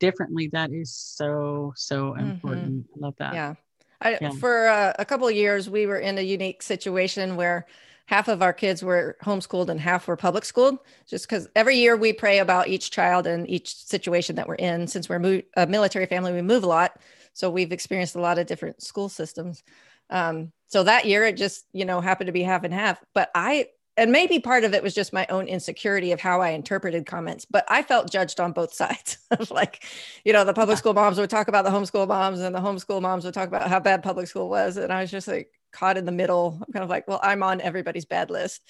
differently. 0.00 0.48
That 0.52 0.72
is 0.72 0.94
so, 0.94 1.72
so 1.76 2.12
mm-hmm. 2.12 2.30
important. 2.30 2.86
I 2.96 2.98
love 3.00 3.14
that. 3.18 3.34
Yeah. 3.34 3.54
I, 4.00 4.18
yeah. 4.20 4.30
For 4.30 4.68
uh, 4.68 4.92
a 4.98 5.04
couple 5.04 5.26
of 5.26 5.34
years, 5.34 5.68
we 5.68 5.86
were 5.86 5.98
in 5.98 6.18
a 6.18 6.22
unique 6.22 6.62
situation 6.62 7.34
where 7.34 7.66
half 8.08 8.26
of 8.26 8.40
our 8.40 8.54
kids 8.54 8.82
were 8.82 9.18
homeschooled 9.22 9.68
and 9.68 9.78
half 9.78 10.08
were 10.08 10.16
public 10.16 10.42
schooled 10.42 10.78
just 11.06 11.28
because 11.28 11.46
every 11.54 11.76
year 11.76 11.94
we 11.94 12.10
pray 12.10 12.38
about 12.38 12.66
each 12.66 12.90
child 12.90 13.26
and 13.26 13.48
each 13.48 13.74
situation 13.74 14.34
that 14.36 14.48
we're 14.48 14.54
in 14.54 14.86
since 14.86 15.10
we're 15.10 15.42
a 15.56 15.66
military 15.66 16.06
family 16.06 16.32
we 16.32 16.42
move 16.42 16.64
a 16.64 16.66
lot 16.66 16.98
so 17.34 17.50
we've 17.50 17.70
experienced 17.70 18.16
a 18.16 18.20
lot 18.20 18.38
of 18.38 18.46
different 18.46 18.82
school 18.82 19.10
systems 19.10 19.62
um, 20.10 20.50
so 20.68 20.82
that 20.82 21.04
year 21.04 21.24
it 21.24 21.36
just 21.36 21.66
you 21.72 21.84
know 21.84 22.00
happened 22.00 22.26
to 22.26 22.32
be 22.32 22.42
half 22.42 22.64
and 22.64 22.72
half 22.72 22.98
but 23.14 23.30
i 23.34 23.66
and 23.98 24.12
maybe 24.12 24.38
part 24.38 24.62
of 24.62 24.74
it 24.74 24.82
was 24.82 24.94
just 24.94 25.12
my 25.12 25.26
own 25.28 25.48
insecurity 25.48 26.12
of 26.12 26.20
how 26.20 26.40
I 26.40 26.50
interpreted 26.50 27.04
comments, 27.04 27.44
but 27.44 27.64
I 27.66 27.82
felt 27.82 28.08
judged 28.08 28.38
on 28.38 28.52
both 28.52 28.72
sides. 28.82 29.18
like, 29.50 29.84
you 30.24 30.32
know, 30.32 30.44
the 30.44 30.54
public 30.54 30.78
school 30.78 30.94
moms 30.94 31.18
would 31.18 31.28
talk 31.28 31.48
about 31.48 31.64
the 31.64 31.72
homeschool 31.72 32.06
moms, 32.06 32.38
and 32.38 32.54
the 32.54 32.60
homeschool 32.60 33.02
moms 33.02 33.24
would 33.24 33.34
talk 33.34 33.48
about 33.48 33.68
how 33.68 33.80
bad 33.80 34.04
public 34.04 34.28
school 34.28 34.48
was. 34.48 34.76
And 34.76 34.92
I 34.92 35.00
was 35.00 35.10
just 35.10 35.26
like, 35.26 35.50
caught 35.72 35.96
in 35.96 36.04
the 36.04 36.12
middle. 36.12 36.58
I'm 36.66 36.72
kind 36.72 36.84
of 36.84 36.90
like, 36.90 37.06
well, 37.08 37.20
I'm 37.22 37.42
on 37.42 37.60
everybody's 37.60 38.04
bad 38.06 38.30
list. 38.30 38.62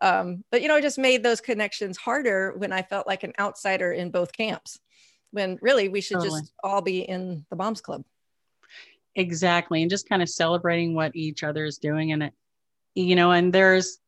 Um, 0.00 0.44
but 0.50 0.62
you 0.62 0.68
know, 0.68 0.76
it 0.76 0.82
just 0.82 0.98
made 0.98 1.22
those 1.22 1.40
connections 1.40 1.96
harder 1.96 2.54
when 2.56 2.72
I 2.72 2.82
felt 2.82 3.06
like 3.06 3.22
an 3.22 3.32
outsider 3.38 3.92
in 3.92 4.10
both 4.10 4.32
camps. 4.32 4.78
When 5.32 5.58
really 5.60 5.88
we 5.88 6.00
should 6.00 6.18
Totally. 6.20 6.40
just 6.40 6.52
all 6.62 6.82
be 6.82 7.00
in 7.00 7.44
the 7.50 7.56
moms 7.56 7.80
club. 7.80 8.04
exactly 9.14 9.80
and 9.80 9.90
just 9.90 10.08
kind 10.08 10.22
of 10.22 10.28
celebrating 10.28 10.94
what 10.94 11.16
each 11.16 11.42
other 11.42 11.64
is 11.64 11.78
doing 11.78 12.12
and 12.12 12.22
it 12.22 12.32
you 12.94 13.16
know 13.16 13.32
and 13.32 13.52
there's 13.52 13.98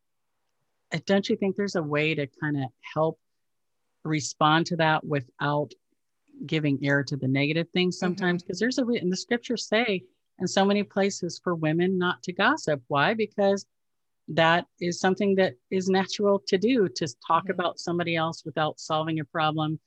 uh, 0.92 0.98
don't 1.06 1.28
you 1.28 1.37
think 1.37 1.56
there's 1.56 1.76
a 1.76 1.82
way 1.82 2.14
to 2.14 2.26
kind 2.40 2.56
of 2.56 2.64
help 2.94 3.18
respond 4.04 4.66
to 4.66 4.76
that 4.76 5.04
without 5.04 5.72
giving 6.46 6.78
air 6.82 7.02
to 7.02 7.16
the 7.16 7.26
negative 7.26 7.68
things 7.70 7.98
sometimes 7.98 8.42
because 8.42 8.58
there's 8.58 8.78
a 8.78 8.84
and 8.84 9.11
the 9.11 9.16
scriptures 9.16 9.66
say 9.66 10.02
in 10.40 10.46
so 10.48 10.64
many 10.64 10.83
places 10.83 11.40
for 11.42 11.55
women 11.55 11.98
not 11.98 12.22
to 12.22 12.33
gossip 12.33 12.83
why 12.88 13.14
because 13.14 13.66
that 14.29 14.66
is 14.81 15.01
something 15.01 15.35
that 15.37 15.55
is 15.70 15.88
natural 15.88 16.38
to 16.46 16.59
do 16.59 16.88
to 16.88 17.07
talk 17.27 17.46
Mhm. 17.46 17.51
about 17.51 17.79
somebody 17.79 18.14
else 18.16 18.44
without 18.44 18.79
solving 18.79 19.20
a 19.20 19.24
problem 19.24 19.81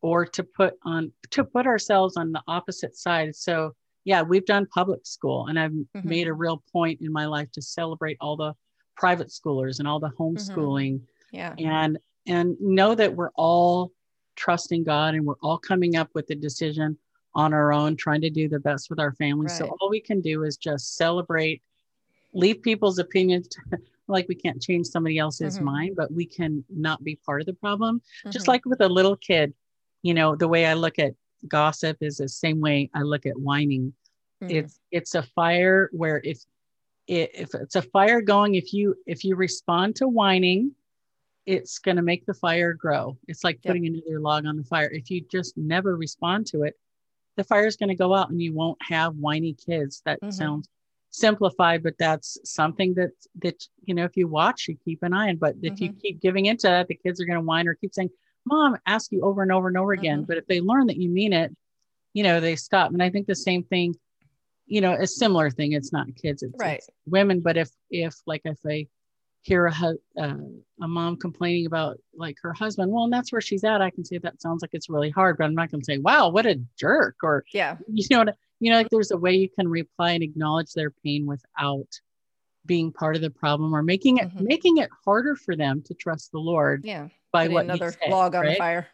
or 0.00 0.24
to 0.26 0.42
put 0.42 0.74
on 0.82 1.12
to 1.30 1.44
put 1.44 1.66
ourselves 1.66 2.16
on 2.16 2.32
the 2.32 2.42
opposite 2.46 2.96
side 2.96 3.34
so 3.36 3.74
yeah 4.04 4.22
we've 4.22 4.46
done 4.46 4.66
public 4.66 5.06
school 5.06 5.46
and 5.46 5.58
i've 5.58 5.72
Mhm. 5.72 6.04
made 6.04 6.28
a 6.28 6.32
real 6.32 6.62
point 6.72 7.00
in 7.00 7.12
my 7.12 7.26
life 7.26 7.50
to 7.52 7.62
celebrate 7.62 8.16
all 8.20 8.36
the 8.36 8.54
private 8.96 9.28
schoolers 9.28 9.78
and 9.78 9.88
all 9.88 10.00
the 10.00 10.10
homeschooling 10.10 11.00
Yeah. 11.30 11.54
and 11.58 11.98
and 12.26 12.58
know 12.60 12.94
that 12.94 13.14
we're 13.14 13.32
all 13.34 13.92
trusting 14.34 14.82
god 14.82 15.14
and 15.14 15.26
we're 15.26 15.38
all 15.42 15.58
coming 15.58 15.94
up 15.94 16.08
with 16.14 16.30
a 16.30 16.34
decision 16.34 16.98
on 17.34 17.52
our 17.52 17.72
own 17.72 17.96
trying 17.96 18.20
to 18.20 18.30
do 18.30 18.48
the 18.48 18.60
best 18.60 18.90
with 18.90 19.00
our 19.00 19.12
families 19.14 19.56
so 19.56 19.76
all 19.80 19.88
we 19.90 20.00
can 20.00 20.20
do 20.20 20.44
is 20.44 20.56
just 20.56 20.96
celebrate 20.96 21.62
leave 22.32 22.62
people's 22.62 22.98
opinions 22.98 23.48
like 24.08 24.26
we 24.28 24.34
can't 24.34 24.60
change 24.62 24.86
somebody 24.86 25.18
else's 25.18 25.58
Mhm. 25.58 25.62
mind 25.64 25.96
but 25.96 26.12
we 26.12 26.26
can 26.26 26.64
not 26.68 27.02
be 27.02 27.16
part 27.16 27.40
of 27.40 27.46
the 27.46 27.54
problem 27.54 28.00
just 28.30 28.46
Mhm. 28.46 28.48
like 28.48 28.64
with 28.66 28.80
a 28.80 28.88
little 28.88 29.16
kid 29.16 29.52
you 30.02 30.14
know 30.14 30.36
the 30.36 30.48
way 30.48 30.66
i 30.66 30.74
look 30.74 30.98
at 30.98 31.14
gossip 31.48 31.96
is 32.00 32.16
the 32.18 32.28
same 32.28 32.60
way 32.60 32.90
i 32.94 33.02
look 33.02 33.26
at 33.26 33.38
whining 33.38 33.92
Mhm. 34.42 34.50
it's 34.50 34.80
it's 34.90 35.14
a 35.14 35.22
fire 35.22 35.88
where 35.92 36.20
if 36.24 36.38
if 37.06 37.54
it's 37.54 37.76
a 37.76 37.82
fire 37.82 38.22
going 38.22 38.54
if 38.54 38.72
you 38.72 38.94
if 39.06 39.24
you 39.24 39.36
respond 39.36 39.94
to 39.96 40.08
whining 40.08 40.74
it's 41.46 41.78
going 41.78 41.96
to 41.96 42.02
make 42.02 42.24
the 42.24 42.32
fire 42.32 42.72
grow 42.72 43.16
it's 43.28 43.44
like 43.44 43.56
Yep. 43.56 43.64
putting 43.70 43.86
another 43.86 44.20
log 44.20 44.46
on 44.46 44.56
the 44.56 44.64
fire 44.64 44.88
if 44.90 45.10
you 45.10 45.20
just 45.30 45.54
never 45.58 45.96
respond 45.96 46.46
to 46.46 46.62
it 46.62 46.78
the 47.36 47.44
fire 47.44 47.66
is 47.66 47.76
going 47.76 47.88
to 47.88 47.94
go 47.94 48.14
out 48.14 48.30
and 48.30 48.40
you 48.40 48.52
won't 48.54 48.78
have 48.82 49.14
whiny 49.16 49.54
kids 49.54 50.02
that 50.04 50.20
Mhm. 50.22 50.32
sounds 50.32 50.68
simplified 51.10 51.80
but 51.82 51.96
that's 51.96 52.38
something 52.44 52.92
that 52.94 53.10
that 53.40 53.62
you 53.84 53.94
know 53.94 54.04
if 54.04 54.16
you 54.16 54.26
watch 54.26 54.66
you 54.66 54.76
keep 54.84 55.00
an 55.04 55.12
eye 55.12 55.28
on 55.28 55.36
but 55.36 55.54
if 55.62 55.80
you 55.80 55.90
Mm-hmm. 55.90 55.98
keep 56.00 56.20
giving 56.20 56.46
into 56.46 56.66
that 56.66 56.88
the 56.88 56.96
kids 56.96 57.20
are 57.20 57.24
going 57.24 57.38
to 57.38 57.44
whine 57.44 57.68
or 57.68 57.74
keep 57.74 57.94
saying 57.94 58.10
mom 58.46 58.76
ask 58.86 59.12
you 59.12 59.22
over 59.22 59.40
and 59.42 59.52
over 59.52 59.68
and 59.68 59.76
over 59.78 59.92
again 59.92 60.22
Mhm. 60.22 60.26
but 60.26 60.38
if 60.38 60.46
they 60.48 60.60
learn 60.60 60.88
that 60.88 60.96
you 60.96 61.08
mean 61.08 61.32
it 61.32 61.54
you 62.14 62.24
know 62.24 62.40
they 62.40 62.56
stop 62.56 62.92
and 62.92 63.00
i 63.00 63.10
think 63.10 63.28
the 63.28 63.34
same 63.34 63.62
thing 63.62 63.94
you 64.66 64.80
know 64.80 64.92
a 64.94 65.06
similar 65.06 65.50
thing 65.50 65.72
it's 65.72 65.92
not 65.92 66.06
kids 66.16 66.42
it's, 66.42 66.58
Right. 66.58 66.78
it's 66.78 66.90
women 67.06 67.38
but 67.40 67.56
if 67.56 67.70
if 67.90 68.16
like 68.26 68.42
if 68.44 68.58
i 68.66 68.84
hear 69.44 69.66
a, 69.66 69.94
uh, 70.18 70.36
a 70.80 70.88
mom 70.88 71.16
complaining 71.18 71.66
about 71.66 71.98
like 72.16 72.36
her 72.42 72.52
husband 72.52 72.90
well 72.90 73.04
and 73.04 73.12
that's 73.12 73.30
where 73.30 73.40
she's 73.42 73.62
at 73.62 73.82
i 73.82 73.90
can 73.90 74.04
say 74.04 74.16
that 74.18 74.40
sounds 74.40 74.62
like 74.62 74.70
it's 74.72 74.88
really 74.88 75.10
hard 75.10 75.36
but 75.36 75.44
i'm 75.44 75.54
not 75.54 75.70
going 75.70 75.80
to 75.80 75.84
say 75.84 75.98
wow 75.98 76.28
what 76.30 76.46
a 76.46 76.58
jerk 76.78 77.16
or 77.22 77.44
yeah. 77.52 77.76
you 77.86 78.06
know 78.10 78.20
what 78.20 78.36
you 78.60 78.70
know 78.70 78.78
like 78.78 78.88
there's 78.88 79.10
a 79.10 79.16
way 79.16 79.34
you 79.34 79.48
can 79.48 79.68
reply 79.68 80.12
and 80.12 80.22
acknowledge 80.22 80.72
their 80.72 80.90
pain 80.90 81.26
without 81.26 81.88
being 82.64 82.90
part 82.90 83.14
of 83.16 83.20
the 83.22 83.30
problem 83.30 83.74
or 83.74 83.82
making 83.82 84.16
it 84.16 84.34
Mhm. 84.34 84.40
making 84.40 84.78
it 84.78 84.88
harder 85.04 85.36
for 85.36 85.54
them 85.54 85.82
to 85.82 85.94
trust 85.94 86.32
the 86.32 86.38
lord 86.38 86.82
Yeah. 86.84 87.08
by 87.30 87.48
what 87.48 87.64
another 87.64 87.92
say, 87.92 88.10
log 88.10 88.34
on 88.34 88.44
the 88.44 88.50
right? 88.50 88.58
fire. 88.58 88.88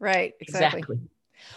Right. 0.00 0.34
Exactly. 0.40 0.80
exactly 0.80 1.08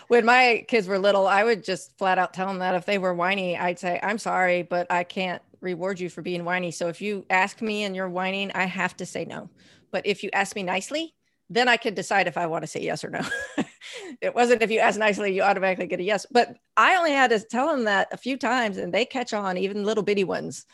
When 0.10 0.26
my 0.26 0.66
kids 0.68 0.88
were 0.88 1.00
little, 1.00 1.28
I 1.28 1.44
would 1.44 1.64
just 1.64 1.98
flat 1.98 2.18
out 2.18 2.34
tell 2.34 2.48
them 2.48 2.60
that 2.60 2.76
if 2.76 2.86
they 2.86 2.98
were 2.98 3.14
whiny, 3.14 3.58
I'd 3.58 3.80
say, 3.80 4.00
I'm 4.04 4.18
sorry, 4.18 4.64
but 4.64 4.92
I 4.92 5.04
can't 5.04 5.42
reward 5.62 6.00
you 6.00 6.10
for 6.10 6.22
being 6.22 6.46
whiny. 6.46 6.72
So 6.72 6.88
if 6.88 7.02
you 7.02 7.26
ask 7.30 7.62
me 7.62 7.84
and 7.84 7.96
you're 7.96 8.10
whining, 8.10 8.52
I 8.54 8.66
have 8.66 8.96
to 8.98 9.06
say 9.06 9.26
no. 9.26 9.50
But 9.92 10.06
if 10.06 10.24
you 10.24 10.30
ask 10.34 10.56
me 10.56 10.64
nicely, 10.64 11.16
then 11.50 11.68
I 11.68 11.78
can 11.78 11.94
decide 11.94 12.28
if 12.28 12.38
I 12.38 12.48
want 12.48 12.64
to 12.64 12.68
say 12.68 12.82
yes 12.82 13.04
or 13.04 13.10
no. 13.10 13.22
it 14.22 14.36
wasn't 14.36 14.62
if 14.62 14.72
you 14.72 14.80
ask 14.80 15.00
nicely, 15.00 15.34
you 15.34 15.42
automatically 15.42 15.88
get 15.88 16.00
a 16.00 16.04
yes. 16.04 16.26
But 16.30 16.56
I 16.76 16.98
only 16.98 17.14
had 17.14 17.30
to 17.30 17.40
tell 17.40 17.68
them 17.68 17.86
that 17.86 18.10
a 18.12 18.18
few 18.18 18.38
times 18.38 18.78
and 18.78 18.94
they 18.94 19.06
catch 19.06 19.34
on, 19.34 19.58
even 19.58 19.84
little 19.84 20.04
bitty 20.04 20.26
ones. 20.26 20.66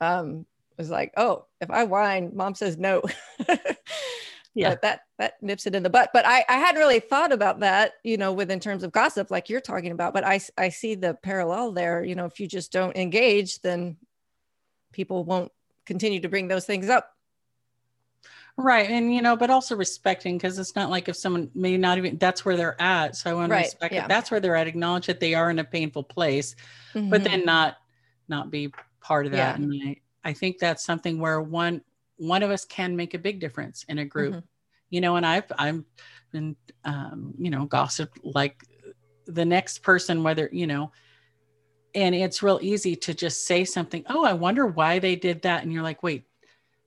Um, 0.00 0.46
it 0.70 0.78
was 0.78 0.90
like, 0.90 1.12
oh, 1.16 1.46
if 1.60 1.70
I 1.70 1.84
whine, 1.84 2.32
mom 2.34 2.54
says 2.54 2.78
no. 2.78 3.02
Yeah. 4.54 4.70
But 4.70 4.82
that 4.82 5.00
that 5.18 5.42
nips 5.42 5.66
it 5.66 5.74
in 5.74 5.82
the 5.82 5.90
butt. 5.90 6.10
But 6.12 6.26
I, 6.26 6.44
I 6.48 6.58
hadn't 6.58 6.80
really 6.80 7.00
thought 7.00 7.32
about 7.32 7.60
that, 7.60 7.92
you 8.04 8.16
know, 8.16 8.32
with 8.32 8.50
in 8.50 8.60
terms 8.60 8.82
of 8.82 8.92
gossip, 8.92 9.30
like 9.30 9.48
you're 9.48 9.60
talking 9.60 9.92
about. 9.92 10.12
But 10.12 10.24
I 10.24 10.40
I 10.58 10.68
see 10.68 10.94
the 10.94 11.14
parallel 11.22 11.72
there. 11.72 12.04
You 12.04 12.14
know, 12.14 12.26
if 12.26 12.38
you 12.38 12.46
just 12.46 12.72
don't 12.72 12.96
engage, 12.96 13.60
then 13.60 13.96
people 14.92 15.24
won't 15.24 15.50
continue 15.84 16.20
to 16.20 16.28
bring 16.28 16.48
those 16.48 16.64
things 16.64 16.88
up. 16.88 17.16
Right. 18.56 18.90
And, 18.90 19.14
you 19.14 19.22
know, 19.22 19.34
but 19.34 19.48
also 19.48 19.74
respecting 19.74 20.36
because 20.36 20.58
it's 20.58 20.76
not 20.76 20.90
like 20.90 21.08
if 21.08 21.16
someone 21.16 21.50
may 21.54 21.76
not 21.78 21.96
even, 21.96 22.18
that's 22.18 22.44
where 22.44 22.56
they're 22.56 22.80
at. 22.80 23.16
So 23.16 23.30
I 23.30 23.34
want 23.34 23.50
to 23.50 23.56
respect 23.56 23.94
yeah. 23.94 24.02
that 24.02 24.08
that's 24.08 24.30
where 24.30 24.40
they're 24.40 24.56
at, 24.56 24.66
acknowledge 24.66 25.06
that 25.06 25.20
they 25.20 25.34
are 25.34 25.50
in 25.50 25.58
a 25.58 25.64
painful 25.64 26.02
place, 26.02 26.54
but 26.92 27.22
Mhm. 27.22 27.24
then 27.24 27.44
not, 27.46 27.78
not 28.28 28.50
be 28.50 28.72
part 29.00 29.24
of 29.24 29.32
that. 29.32 29.58
Yeah. 29.58 29.64
And 29.64 29.82
I, 29.82 29.96
I 30.22 30.32
think 30.34 30.58
that's 30.58 30.84
something 30.84 31.18
where 31.18 31.40
one, 31.40 31.80
one 32.16 32.42
of 32.42 32.50
us 32.50 32.66
can 32.66 32.94
make 32.94 33.14
a 33.14 33.18
big 33.18 33.40
difference 33.40 33.84
in 33.88 33.98
a 33.98 34.04
group, 34.04 34.34
Mhm. 34.34 34.42
you 34.90 35.00
know, 35.00 35.16
and 35.16 35.24
I've, 35.24 35.50
I've 35.58 35.82
been, 36.30 36.54
um, 36.84 37.34
you 37.38 37.50
know, 37.50 37.64
gossip 37.64 38.18
like 38.22 38.64
the 39.24 39.46
next 39.46 39.82
person, 39.82 40.22
whether, 40.22 40.50
you 40.52 40.66
know, 40.66 40.92
and 41.94 42.14
it's 42.14 42.42
real 42.42 42.58
easy 42.62 42.96
to 42.96 43.14
just 43.14 43.46
say 43.46 43.64
something. 43.64 44.04
Oh, 44.08 44.24
I 44.24 44.32
wonder 44.32 44.66
why 44.66 44.98
they 44.98 45.16
did 45.16 45.42
that. 45.42 45.62
And 45.62 45.72
you're 45.72 45.82
like, 45.82 46.02
wait, 46.02 46.24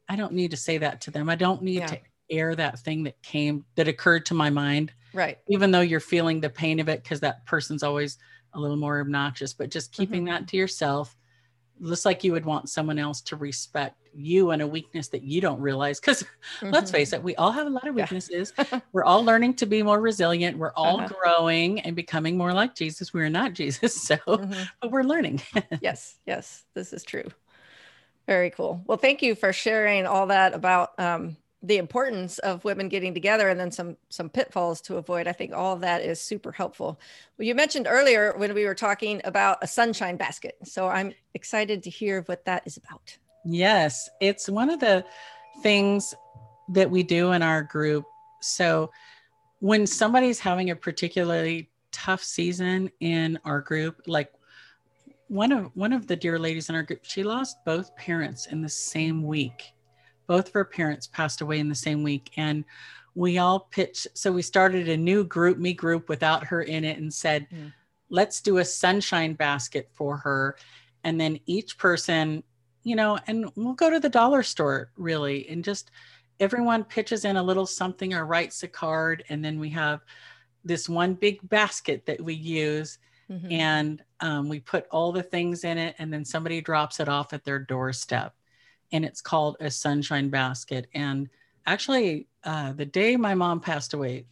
I 0.09 0.15
don't 0.15 0.33
need 0.33 0.51
to 0.51 0.57
say 0.57 0.77
that 0.79 1.01
to 1.01 1.11
them. 1.11 1.29
I 1.29 1.35
don't 1.35 1.61
need 1.61 1.79
Yeah. 1.79 1.87
to 1.87 1.99
air 2.29 2.55
that 2.55 2.79
thing 2.79 3.03
that 3.03 3.21
came 3.21 3.65
that 3.75 3.87
occurred 3.87 4.25
to 4.27 4.33
my 4.33 4.49
mind, 4.49 4.91
right. 5.13 5.37
even 5.47 5.69
though 5.71 5.81
you're 5.81 5.99
feeling 5.99 6.39
the 6.41 6.49
pain 6.49 6.79
of 6.79 6.89
it, 6.89 7.03
because 7.03 7.19
that 7.19 7.45
person's 7.45 7.83
always 7.83 8.17
a 8.53 8.59
little 8.59 8.77
more 8.77 8.99
obnoxious. 8.99 9.53
But 9.53 9.69
just 9.69 9.91
keeping 9.91 10.25
Mm-hmm. 10.25 10.33
that 10.33 10.47
to 10.49 10.57
yourself, 10.57 11.15
just 11.83 12.05
like 12.05 12.23
you 12.23 12.31
would 12.31 12.45
want 12.45 12.69
someone 12.69 12.97
else 12.99 13.21
to 13.21 13.35
respect 13.35 13.97
you 14.13 14.51
and 14.51 14.61
a 14.61 14.67
weakness 14.67 15.09
that 15.09 15.23
you 15.23 15.41
don't 15.41 15.59
realize. 15.59 15.99
Because 15.99 16.23
let's 16.61 16.89
Mhm. 16.89 16.93
face 16.93 17.13
it, 17.13 17.21
we 17.21 17.35
all 17.35 17.51
have 17.51 17.67
a 17.67 17.69
lot 17.69 17.87
of 17.87 17.95
Yeah. 17.95 18.03
weaknesses. 18.03 18.53
We're 18.93 19.03
all 19.03 19.23
learning 19.25 19.55
to 19.55 19.65
be 19.65 19.83
more 19.83 19.99
resilient. 19.99 20.57
We're 20.57 20.73
all 20.73 21.01
Uh-huh. 21.01 21.09
growing 21.21 21.81
and 21.81 21.95
becoming 21.95 22.37
more 22.37 22.53
like 22.53 22.75
Jesus. 22.75 23.13
We're 23.13 23.29
not 23.29 23.53
Jesus, 23.53 23.93
so 24.01 24.15
Mhm. 24.15 24.69
but 24.81 24.91
we're 24.91 25.03
learning. 25.03 25.41
yes 25.81 26.17
yes 26.25 26.63
this 26.73 26.93
is 26.93 27.03
true 27.03 27.25
very 28.27 28.49
cool 28.49 28.81
well 28.87 28.97
thank 28.97 29.21
you 29.21 29.35
for 29.35 29.51
sharing 29.53 30.05
all 30.07 30.27
that 30.27 30.53
about 30.53 30.97
um, 30.99 31.35
the 31.65 31.77
importance 31.77 32.37
of 32.39 32.63
women 32.63 32.89
getting 32.89 33.13
together 33.13 33.49
and 33.49 33.59
then 33.59 33.71
some 33.71 33.97
some 34.09 34.29
pitfalls 34.29 34.81
to 34.81 34.97
avoid 34.97 35.27
i 35.27 35.31
think 35.31 35.53
all 35.53 35.73
of 35.73 35.81
that 35.81 36.01
is 36.01 36.19
super 36.19 36.51
helpful 36.51 36.99
well 37.37 37.45
you 37.47 37.55
mentioned 37.55 37.87
earlier 37.89 38.33
when 38.37 38.53
we 38.53 38.65
were 38.65 38.75
talking 38.75 39.21
about 39.23 39.57
a 39.61 39.67
sunshine 39.67 40.17
basket 40.17 40.55
so 40.63 40.87
i'm 40.87 41.13
excited 41.33 41.81
to 41.81 41.89
hear 41.89 42.21
what 42.27 42.45
that 42.45 42.61
is 42.65 42.77
about 42.77 43.17
Yes, 43.45 44.09
it's 44.19 44.49
one 44.49 44.71
of 44.71 44.79
the 44.79 45.05
things 45.61 46.15
that 46.69 46.89
we 46.89 47.03
do 47.03 47.31
in 47.31 47.43
our 47.43 47.61
group. 47.61 48.05
So 48.41 48.91
when 49.59 49.85
somebody's 49.85 50.39
having 50.39 50.71
a 50.71 50.75
particularly 50.75 51.69
tough 51.91 52.23
season 52.23 52.89
in 52.99 53.39
our 53.45 53.61
group, 53.61 54.01
like 54.07 54.31
one 55.27 55.51
of 55.51 55.69
one 55.75 55.93
of 55.93 56.07
the 56.07 56.15
dear 56.15 56.39
ladies 56.39 56.69
in 56.69 56.75
our 56.75 56.83
group, 56.83 57.01
she 57.03 57.23
lost 57.23 57.57
both 57.65 57.95
parents 57.95 58.47
in 58.47 58.61
the 58.61 58.69
same 58.69 59.23
week. 59.23 59.74
Both 60.27 60.47
of 60.47 60.53
her 60.53 60.65
parents 60.65 61.07
passed 61.07 61.41
away 61.41 61.59
in 61.59 61.69
the 61.69 61.75
same 61.75 62.03
week 62.03 62.31
and 62.37 62.65
we 63.13 63.37
all 63.37 63.61
pitched 63.71 64.07
so 64.13 64.31
we 64.31 64.41
started 64.41 64.89
a 64.89 64.97
new 64.97 65.25
GroupMe 65.25 65.75
group 65.75 66.09
without 66.09 66.43
her 66.45 66.63
in 66.63 66.83
it 66.83 66.97
and 66.97 67.13
said 67.13 67.47
Mm. 67.51 67.71
let's 68.09 68.41
do 68.41 68.57
a 68.57 68.65
sunshine 68.65 69.33
basket 69.33 69.89
for 69.93 70.17
her 70.17 70.57
and 71.03 71.19
then 71.19 71.39
each 71.45 71.77
person 71.77 72.43
you 72.87 72.95
know, 72.95 73.17
and 73.25 73.49
we'll 73.55 73.73
go 73.73 73.89
to 73.89 73.99
the 73.99 74.07
dollar 74.09 74.43
store 74.43 74.91
really 74.95 75.49
and 75.49 75.63
just 75.63 75.89
everyone 76.39 76.83
pitches 76.83 77.25
in 77.25 77.35
a 77.35 77.41
little 77.41 77.65
something 77.65 78.13
or 78.13 78.27
writes 78.27 78.61
a 78.61 78.67
card. 78.67 79.23
And 79.29 79.43
then 79.43 79.59
we 79.59 79.71
have 79.71 80.01
this 80.63 80.87
one 80.87 81.15
big 81.15 81.39
basket 81.49 82.05
that 82.05 82.21
we 82.21 82.35
use 82.35 82.99
Mhm. 83.27 83.51
and 83.51 84.03
um, 84.19 84.49
we 84.49 84.59
put 84.59 84.85
all 84.91 85.11
the 85.11 85.23
things 85.23 85.63
in 85.63 85.79
it 85.79 85.95
and 85.97 86.13
then 86.13 86.23
somebody 86.23 86.61
drops 86.61 86.99
it 86.99 87.09
off 87.09 87.33
at 87.33 87.43
their 87.43 87.57
doorstep. 87.57 88.35
And 88.91 89.03
it's 89.05 89.21
called 89.21 89.57
a 89.59 89.69
sunshine 89.71 90.29
basket. 90.29 90.87
And 90.93 91.29
actually, 91.65 92.27
uh, 92.43 92.73
the 92.73 92.85
day 92.85 93.17
my 93.17 93.35
mom 93.35 93.59
passed 93.59 93.93
away, 93.93 94.25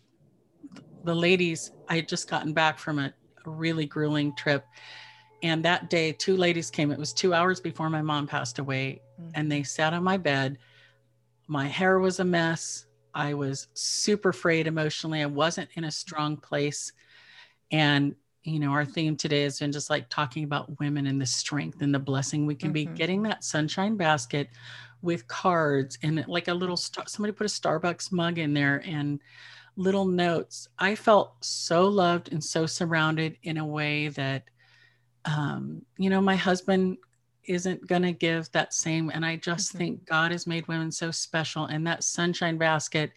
the 1.03 1.15
ladies, 1.15 1.71
I 1.89 1.95
had 1.97 2.07
just 2.07 2.29
gotten 2.29 2.53
back 2.53 2.79
from 2.79 2.99
a, 2.99 3.13
a 3.45 3.49
really 3.49 3.85
grueling 3.85 4.35
trip 4.35 4.65
and 5.41 5.65
that 5.65 5.89
day, 5.89 6.13
two 6.13 6.37
ladies 6.37 6.71
came. 6.71 6.89
It 6.89 6.97
was 6.97 7.11
two 7.11 7.33
hours 7.33 7.59
before 7.59 7.89
my 7.89 8.01
mom 8.01 8.27
passed 8.27 8.59
away, 8.59 9.01
Mhm. 9.19 9.31
and 9.35 9.51
they 9.51 9.63
sat 9.63 9.93
on 9.93 10.01
my 10.03 10.15
bed 10.15 10.57
my 11.47 11.67
hair 11.67 11.99
was 11.99 12.19
a 12.19 12.25
mess. 12.25 12.85
I 13.13 13.33
was 13.33 13.67
super 13.73 14.33
frayed 14.33 14.67
emotionally. 14.67 15.21
I 15.21 15.27
wasn't 15.27 15.69
in 15.75 15.83
a 15.83 15.91
strong 15.91 16.37
place. 16.37 16.91
And, 17.71 18.15
you 18.43 18.59
know, 18.59 18.71
our 18.71 18.85
theme 18.85 19.15
today 19.15 19.43
has 19.43 19.59
been 19.59 19.71
just 19.71 19.89
like 19.89 20.09
talking 20.09 20.43
about 20.43 20.79
women 20.79 21.07
and 21.07 21.19
the 21.19 21.25
strength 21.25 21.81
and 21.81 21.93
the 21.93 21.99
blessing 21.99 22.45
we 22.45 22.55
can 22.55 22.73
mm-hmm. 22.73 22.91
be 22.91 22.97
getting 22.97 23.23
that 23.23 23.43
sunshine 23.43 23.95
basket 23.95 24.49
with 25.01 25.27
cards 25.27 25.97
and 26.03 26.25
like 26.27 26.47
a 26.47 26.53
little 26.53 26.77
star- 26.77 27.07
somebody 27.07 27.33
put 27.33 27.45
a 27.45 27.49
Starbucks 27.49 28.11
mug 28.11 28.37
in 28.37 28.53
there 28.53 28.81
and 28.85 29.19
little 29.75 30.05
notes. 30.05 30.67
I 30.79 30.95
felt 30.95 31.43
so 31.43 31.87
loved 31.87 32.31
and 32.31 32.43
so 32.43 32.65
surrounded 32.65 33.37
in 33.43 33.57
a 33.57 33.65
way 33.65 34.09
that, 34.09 34.43
um, 35.25 35.81
you 35.97 36.09
know, 36.09 36.21
my 36.21 36.35
husband 36.35 36.97
isn't 37.45 37.85
going 37.87 38.03
to 38.03 38.11
give 38.11 38.51
that 38.51 38.73
same. 38.73 39.09
And 39.09 39.25
I 39.25 39.35
just 39.35 39.69
mm-hmm. 39.69 39.77
think 39.77 40.05
God 40.05 40.31
has 40.31 40.47
made 40.47 40.67
women 40.67 40.91
so 40.91 41.11
special. 41.11 41.65
And 41.65 41.85
that 41.87 42.03
sunshine 42.03 42.57
basket, 42.57 43.11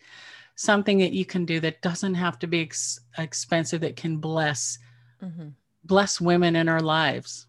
something 0.57 0.99
that 0.99 1.13
you 1.13 1.25
can 1.25 1.45
do 1.45 1.61
that 1.61 1.83
doesn't 1.83 2.15
have 2.15 2.39
to 2.41 2.47
be 2.47 2.63
ex- 2.63 3.01
expensive, 3.19 3.83
that 3.83 3.97
can 3.97 4.17
bless, 4.17 4.79
mm-hmm. 5.23 5.49
bless 5.85 6.21
women 6.21 6.57
in 6.57 6.69
our 6.69 6.81
lives. 6.81 7.47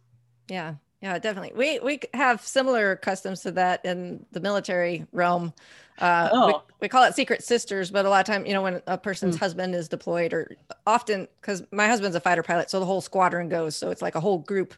Yeah. 0.48 0.76
Yeah, 1.02 1.20
definitely. 1.20 1.52
We 1.56 1.80
we 1.80 2.00
have 2.14 2.42
similar 2.42 2.96
customs 2.96 3.42
to 3.42 3.52
that 3.52 3.86
in 3.86 4.26
the 4.32 4.40
military 4.40 5.06
realm. 5.12 5.54
Uh, 6.00 6.30
oh. 6.32 6.48
we, 6.48 6.54
we, 6.82 6.88
call 6.90 7.04
it 7.04 7.16
secret 7.16 7.44
sisters, 7.44 7.90
but 7.90 8.06
a 8.06 8.10
lot 8.10 8.20
of 8.20 8.26
time, 8.26 8.46
you 8.46 8.54
know, 8.54 8.62
when 8.62 8.82
a 8.86 8.98
person's 8.98 9.36
mm. 9.36 9.40
husband 9.40 9.74
is 9.76 9.88
deployed, 9.88 10.34
or 10.34 10.56
often 10.86 11.28
because 11.40 11.64
my 11.72 11.88
husband's 11.88 12.16
a 12.16 12.20
fighter 12.20 12.44
pilot, 12.44 12.70
so 12.70 12.80
the 12.80 12.86
whole 12.86 13.02
squadron 13.02 13.48
goes. 13.50 13.76
So 13.76 13.92
it's 13.92 14.02
like 14.02 14.16
a 14.16 14.20
whole 14.20 14.40
group 14.40 14.74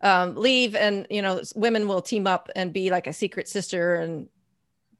um, 0.00 0.34
leave, 0.34 0.74
and 0.74 1.06
you 1.10 1.20
know, 1.20 1.42
women 1.54 1.86
will 1.86 2.02
team 2.02 2.26
up 2.26 2.50
and 2.56 2.72
be 2.72 2.90
like 2.90 3.06
a 3.06 3.12
secret 3.12 3.46
sister 3.46 3.96
and 3.96 4.28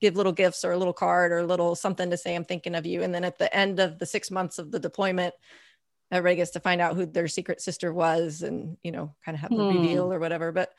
give 0.01 0.16
little 0.16 0.33
gifts 0.33 0.64
or 0.64 0.73
a 0.73 0.79
little 0.79 0.95
card 0.95 1.33
or 1.33 1.38
a 1.38 1.47
little 1.47 1.75
something 1.75 2.11
to 2.11 2.19
say, 2.19 2.35
"I'm 2.35 2.45
thinking 2.45 2.75
of 2.75 2.85
you." 2.85 3.03
And 3.03 3.14
then 3.14 3.25
at 3.25 3.38
the 3.38 3.55
end 3.55 3.81
of 3.81 3.99
the 3.99 4.07
six 4.07 4.31
months 4.31 4.59
of 4.59 4.71
the 4.71 4.79
deployment, 4.79 5.35
everybody 6.11 6.37
gets 6.37 6.53
to 6.53 6.61
find 6.61 6.81
out 6.81 6.96
who 6.96 7.07
their 7.07 7.29
secret 7.29 7.61
sister 7.61 7.92
was 7.92 8.42
and 8.42 8.77
you 8.83 8.92
know 8.92 9.14
kind 9.25 9.35
of 9.35 9.40
have 9.40 9.51
the 9.51 9.57
hmm. 9.57 9.79
reveal 9.79 10.12
or 10.12 10.18
whatever. 10.18 10.53
But 10.53 10.73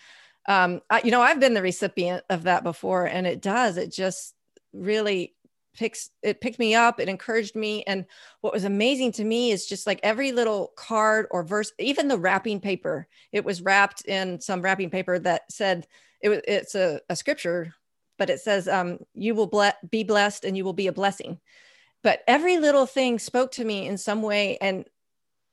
um 0.48 0.82
I, 0.89 1.02
you 1.04 1.12
know 1.12 1.22
i've 1.22 1.39
been 1.39 1.54
the 1.54 1.62
recipient 1.62 2.24
of 2.30 2.44
that 2.44 2.63
before 2.63 3.06
and 3.06 3.28
it 3.28 3.41
does. 3.41 3.78
It 3.78 3.91
just 3.91 4.34
really 4.74 5.36
picks 5.74 6.10
it 6.22 6.41
picked 6.41 6.60
me 6.60 6.76
up. 6.76 7.00
It 7.00 7.10
encouraged 7.10 7.56
me. 7.56 7.84
And 7.84 8.06
what 8.41 8.54
was 8.54 8.63
amazing 8.63 9.13
to 9.13 9.24
me 9.24 9.52
is 9.52 9.65
just 9.65 9.88
like 9.88 10.00
every 10.04 10.32
little 10.32 10.74
card 10.76 11.28
or 11.32 11.44
verse 11.44 11.72
even 11.80 12.08
the 12.08 12.17
wrapping 12.17 12.60
paper 12.60 13.08
it 13.32 13.46
was 13.46 13.62
wrapped 13.62 14.06
in 14.06 14.41
some 14.41 14.62
wrapping 14.62 14.89
paper 14.89 15.17
that 15.20 15.44
said 15.52 15.88
it 16.22 16.30
was 16.30 16.41
it's 16.48 16.76
a, 16.76 17.00
a 17.10 17.15
scripture 17.15 17.74
but 18.17 18.30
it 18.30 18.39
says 18.39 18.67
um 18.67 19.00
you 19.13 19.34
will 19.34 19.48
ble- 19.48 19.72
be 19.89 20.04
blessed 20.04 20.46
and 20.46 20.58
you 20.58 20.63
will 20.63 20.74
be 20.74 20.88
a 20.88 20.94
blessing. 20.94 21.39
But 22.04 22.22
every 22.28 22.58
little 22.58 22.88
thing 22.88 23.20
spoke 23.20 23.52
to 23.54 23.65
me 23.65 23.88
in 23.88 23.98
some 23.98 24.24
way 24.24 24.58
and 24.60 24.86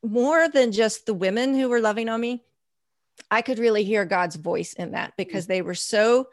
more 0.03 0.49
than 0.49 0.73
just 0.73 1.07
the 1.07 1.15
women 1.15 1.55
who 1.55 1.69
were 1.69 1.81
loving 1.81 2.09
on 2.09 2.21
me, 2.21 2.45
I 3.31 3.43
could 3.43 3.59
really 3.59 3.85
hear 3.85 4.05
God's 4.05 4.37
voice 4.37 4.73
in 4.73 4.93
that 4.93 5.15
because 5.17 5.45
mm. 5.45 5.49
they 5.49 5.63
were 5.63 5.75
so 5.75 6.29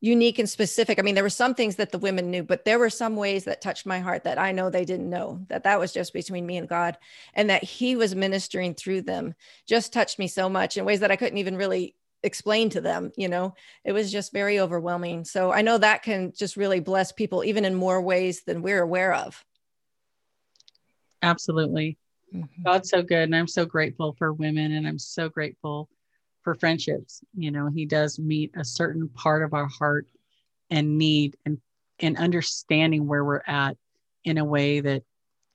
unique 0.00 0.38
and 0.38 0.48
specific. 0.48 0.98
I 0.98 1.02
mean, 1.02 1.14
there 1.14 1.24
were 1.24 1.30
some 1.30 1.54
things 1.54 1.76
that 1.76 1.92
the 1.92 1.98
women 1.98 2.30
knew, 2.30 2.42
but 2.42 2.64
there 2.64 2.78
were 2.78 2.90
some 2.90 3.16
ways 3.16 3.44
that 3.44 3.60
touched 3.60 3.84
my 3.84 3.98
heart 3.98 4.24
that 4.24 4.38
I 4.38 4.52
know 4.52 4.70
they 4.70 4.86
didn't 4.86 5.10
know 5.10 5.44
that 5.48 5.64
that 5.64 5.78
was 5.78 5.92
just 5.92 6.14
between 6.14 6.46
me 6.46 6.56
and 6.56 6.68
God 6.68 6.96
and 7.34 7.50
that 7.50 7.62
he 7.62 7.96
was 7.96 8.14
ministering 8.14 8.74
through 8.74 9.02
them 9.02 9.34
just 9.66 9.92
touched 9.92 10.18
me 10.18 10.26
so 10.26 10.48
much 10.48 10.76
in 10.76 10.86
ways 10.86 11.00
that 11.00 11.10
I 11.10 11.16
couldn't 11.16 11.38
even 11.38 11.56
really 11.56 11.94
explain 12.22 12.70
to 12.70 12.80
them, 12.80 13.12
you 13.16 13.28
know. 13.28 13.54
It 13.84 13.92
was 13.92 14.10
just 14.10 14.32
very 14.32 14.58
overwhelming. 14.58 15.24
So 15.24 15.52
I 15.52 15.62
know 15.62 15.76
that 15.78 16.02
can 16.02 16.32
just 16.34 16.56
really 16.56 16.80
bless 16.80 17.12
people 17.12 17.44
even 17.44 17.64
in 17.64 17.74
more 17.74 18.00
ways 18.00 18.42
than 18.42 18.62
we're 18.62 18.82
aware 18.82 19.12
of. 19.12 19.44
Absolutely. 21.22 21.98
Mm-hmm. 22.34 22.62
God's 22.62 22.90
so 22.90 23.02
good. 23.02 23.24
And 23.24 23.36
I'm 23.36 23.46
so 23.46 23.64
grateful 23.64 24.14
for 24.18 24.32
women 24.32 24.72
and 24.72 24.86
I'm 24.86 24.98
so 24.98 25.28
grateful 25.28 25.88
for 26.42 26.54
friendships. 26.54 27.20
You 27.34 27.50
know, 27.50 27.68
He 27.68 27.86
does 27.86 28.18
meet 28.18 28.52
a 28.56 28.64
certain 28.64 29.08
part 29.08 29.42
of 29.42 29.54
our 29.54 29.66
heart 29.66 30.06
and 30.70 30.98
need 30.98 31.36
and, 31.44 31.58
and 31.98 32.16
understanding 32.16 33.06
where 33.06 33.24
we're 33.24 33.42
at 33.46 33.76
in 34.24 34.38
a 34.38 34.44
way 34.44 34.80
that 34.80 35.02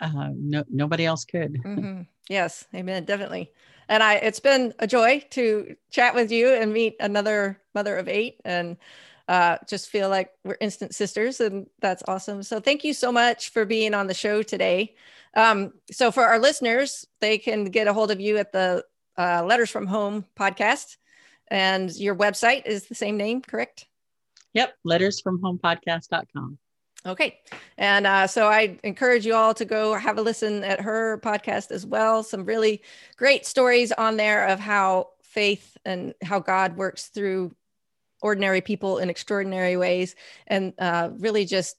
uh, 0.02 0.30
no, 0.36 0.64
nobody 0.70 1.06
else 1.06 1.26
could. 1.26 1.58
Mm-hmm. 1.64 2.02
Yes. 2.30 2.66
Amen. 2.74 3.06
Definitely. 3.06 3.52
And 3.88 4.02
I, 4.02 4.16
it's 4.16 4.40
been 4.40 4.74
a 4.80 4.88
joy 4.88 5.24
to 5.32 5.76
chat 5.92 6.16
with 6.16 6.32
you 6.32 6.50
and 6.54 6.74
meet 6.74 6.96
another 7.00 7.62
mother 7.76 7.98
of 7.98 8.08
eight 8.08 8.42
and 8.44 8.78
uh, 9.28 9.58
just 9.68 9.90
feel 9.90 10.10
like 10.10 10.32
we're 10.44 10.58
instant 10.62 10.94
sisters 10.94 11.40
and 11.42 11.68
that's 11.80 12.04
awesome. 12.08 12.44
So 12.44 12.60
thank 12.60 12.84
you 12.84 12.94
so 12.94 13.12
much 13.12 13.50
for 13.50 13.66
being 13.66 13.94
on 13.94 14.08
the 14.08 14.14
show 14.14 14.44
today. 14.44 14.96
Um, 15.36 15.74
so 15.92 16.12
for 16.12 16.24
our 16.24 16.40
listeners, 16.40 17.06
they 17.22 17.38
can 17.38 17.66
get 17.66 17.88
a 17.88 17.94
hold 17.94 18.12
of 18.12 18.22
you 18.22 18.38
at 18.38 18.52
the 18.52 18.86
uh, 19.18 19.44
Letters 19.44 19.70
from 19.70 19.88
Home 19.88 20.26
podcast, 20.38 20.98
and 21.48 21.94
your 21.96 22.16
website 22.16 22.66
is 22.66 22.88
the 22.88 22.96
same 22.96 23.18
name, 23.18 23.42
correct? 23.42 23.86
Yep, 24.54 24.74
lettersfromhomepodcast.com. 24.86 26.58
Okay. 27.06 27.40
And 27.78 28.08
uh, 28.08 28.26
so 28.26 28.48
I 28.48 28.80
encourage 28.84 29.26
you 29.26 29.36
all 29.36 29.54
to 29.54 29.66
go 29.66 29.94
have 29.94 30.18
a 30.18 30.22
listen 30.22 30.64
at 30.64 30.82
her 30.82 31.20
podcast 31.20 31.72
as 31.72 31.86
well. 31.86 32.24
Some 32.24 32.46
really 32.46 32.82
great 33.16 33.46
stories 33.46 33.92
on 33.92 34.18
there 34.18 34.48
of 34.48 34.60
how 34.60 35.10
faith 35.22 35.78
and 35.86 36.16
how 36.24 36.40
God 36.40 36.78
works 36.78 37.08
through 37.08 37.54
ordinary 38.26 38.60
people 38.60 38.98
in 38.98 39.08
extraordinary 39.08 39.78
ways 39.78 40.16
and 40.48 40.74
uh, 40.80 41.12
really 41.20 41.46
just 41.46 41.78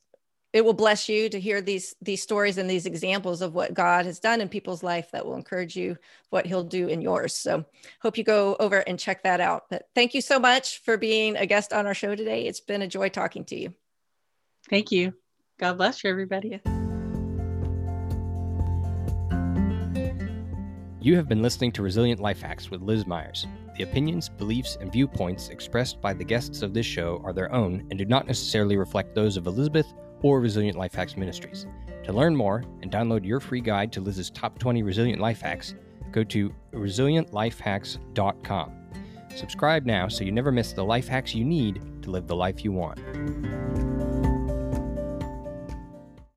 it 0.53 0.65
will 0.65 0.73
bless 0.73 1.09
you 1.09 1.29
to 1.29 1.41
hear 1.41 1.61
these 1.61 1.97
these 2.01 2.23
stories 2.23 2.57
and 2.57 2.71
these 2.71 2.87
examples 2.87 3.43
of 3.43 3.53
what 3.53 3.75
God 3.75 4.07
has 4.07 4.21
done 4.21 4.41
in 4.41 4.49
people's 4.49 4.85
life 4.85 5.11
that 5.11 5.27
will 5.27 5.35
encourage 5.35 5.75
you 5.75 5.99
what 6.31 6.47
he'll 6.47 6.63
do 6.63 6.87
in 6.87 7.03
yours. 7.03 7.35
So 7.35 7.65
hope 8.01 8.17
you 8.17 8.23
go 8.23 8.57
over 8.61 8.79
and 8.79 8.97
check 8.97 9.25
that 9.25 9.41
out. 9.41 9.65
But 9.69 9.89
thank 9.97 10.15
you 10.15 10.21
so 10.21 10.39
much 10.39 10.83
for 10.85 10.97
being 10.97 11.37
a 11.37 11.47
guest 11.47 11.73
on 11.73 11.85
our 11.85 11.95
show 11.95 12.15
today. 12.15 12.47
It's 12.47 12.61
been 12.61 12.81
a 12.81 12.87
joy 12.87 13.09
talking 13.09 13.45
to 13.47 13.57
you. 13.59 13.75
Thank 14.71 14.93
you. 14.93 15.15
God 15.59 15.79
bless 15.79 16.05
you 16.05 16.11
everybody. 16.11 16.61
You 21.01 21.17
have 21.17 21.29
been 21.29 21.43
listening 21.43 21.73
to 21.73 21.83
Resilient 21.83 22.21
Life 22.21 22.41
Hacks 22.41 22.71
with 22.71 22.83
Liz 22.83 23.05
Myers. 23.05 23.47
The 23.77 23.85
opinions, 23.85 24.29
beliefs, 24.29 24.79
and 24.81 24.91
viewpoints 24.91 25.51
expressed 25.51 26.01
by 26.01 26.15
the 26.15 26.25
guests 26.25 26.63
of 26.63 26.73
this 26.73 26.87
show 26.87 27.21
are 27.25 27.35
their 27.35 27.53
own 27.53 27.87
and 27.91 27.99
do 27.99 28.07
not 28.07 28.27
necessarily 28.27 28.77
reflect 28.77 29.15
those 29.15 29.37
of 29.37 29.47
Elizabeth 29.47 29.93
or 30.23 30.41
Resilient 30.41 30.79
Life 30.79 30.95
Hacks 30.95 31.17
Ministries. 31.17 31.67
To 32.05 32.13
learn 32.13 32.35
more 32.35 32.65
and 32.83 32.91
download 32.91 33.25
your 33.27 33.41
free 33.41 33.61
guide 33.61 33.93
to 33.93 34.01
Liz's 34.01 34.31
top 34.31 34.59
20 34.59 34.83
resilient 34.83 35.21
life 35.21 35.43
hacks, 35.43 35.75
go 36.11 36.25
to 36.25 36.55
resilientlifehacks.com. 36.73 38.73
Subscribe 39.35 39.85
now 39.85 40.09
so 40.09 40.25
you 40.25 40.33
never 40.33 40.51
miss 40.51 40.73
the 40.73 40.85
life 40.85 41.09
hacks 41.09 41.35
you 41.35 41.45
need 41.45 42.03
to 42.03 42.11
live 42.11 42.27
the 42.27 42.37
life 42.37 42.65
you 42.65 42.73
want. 42.73 42.99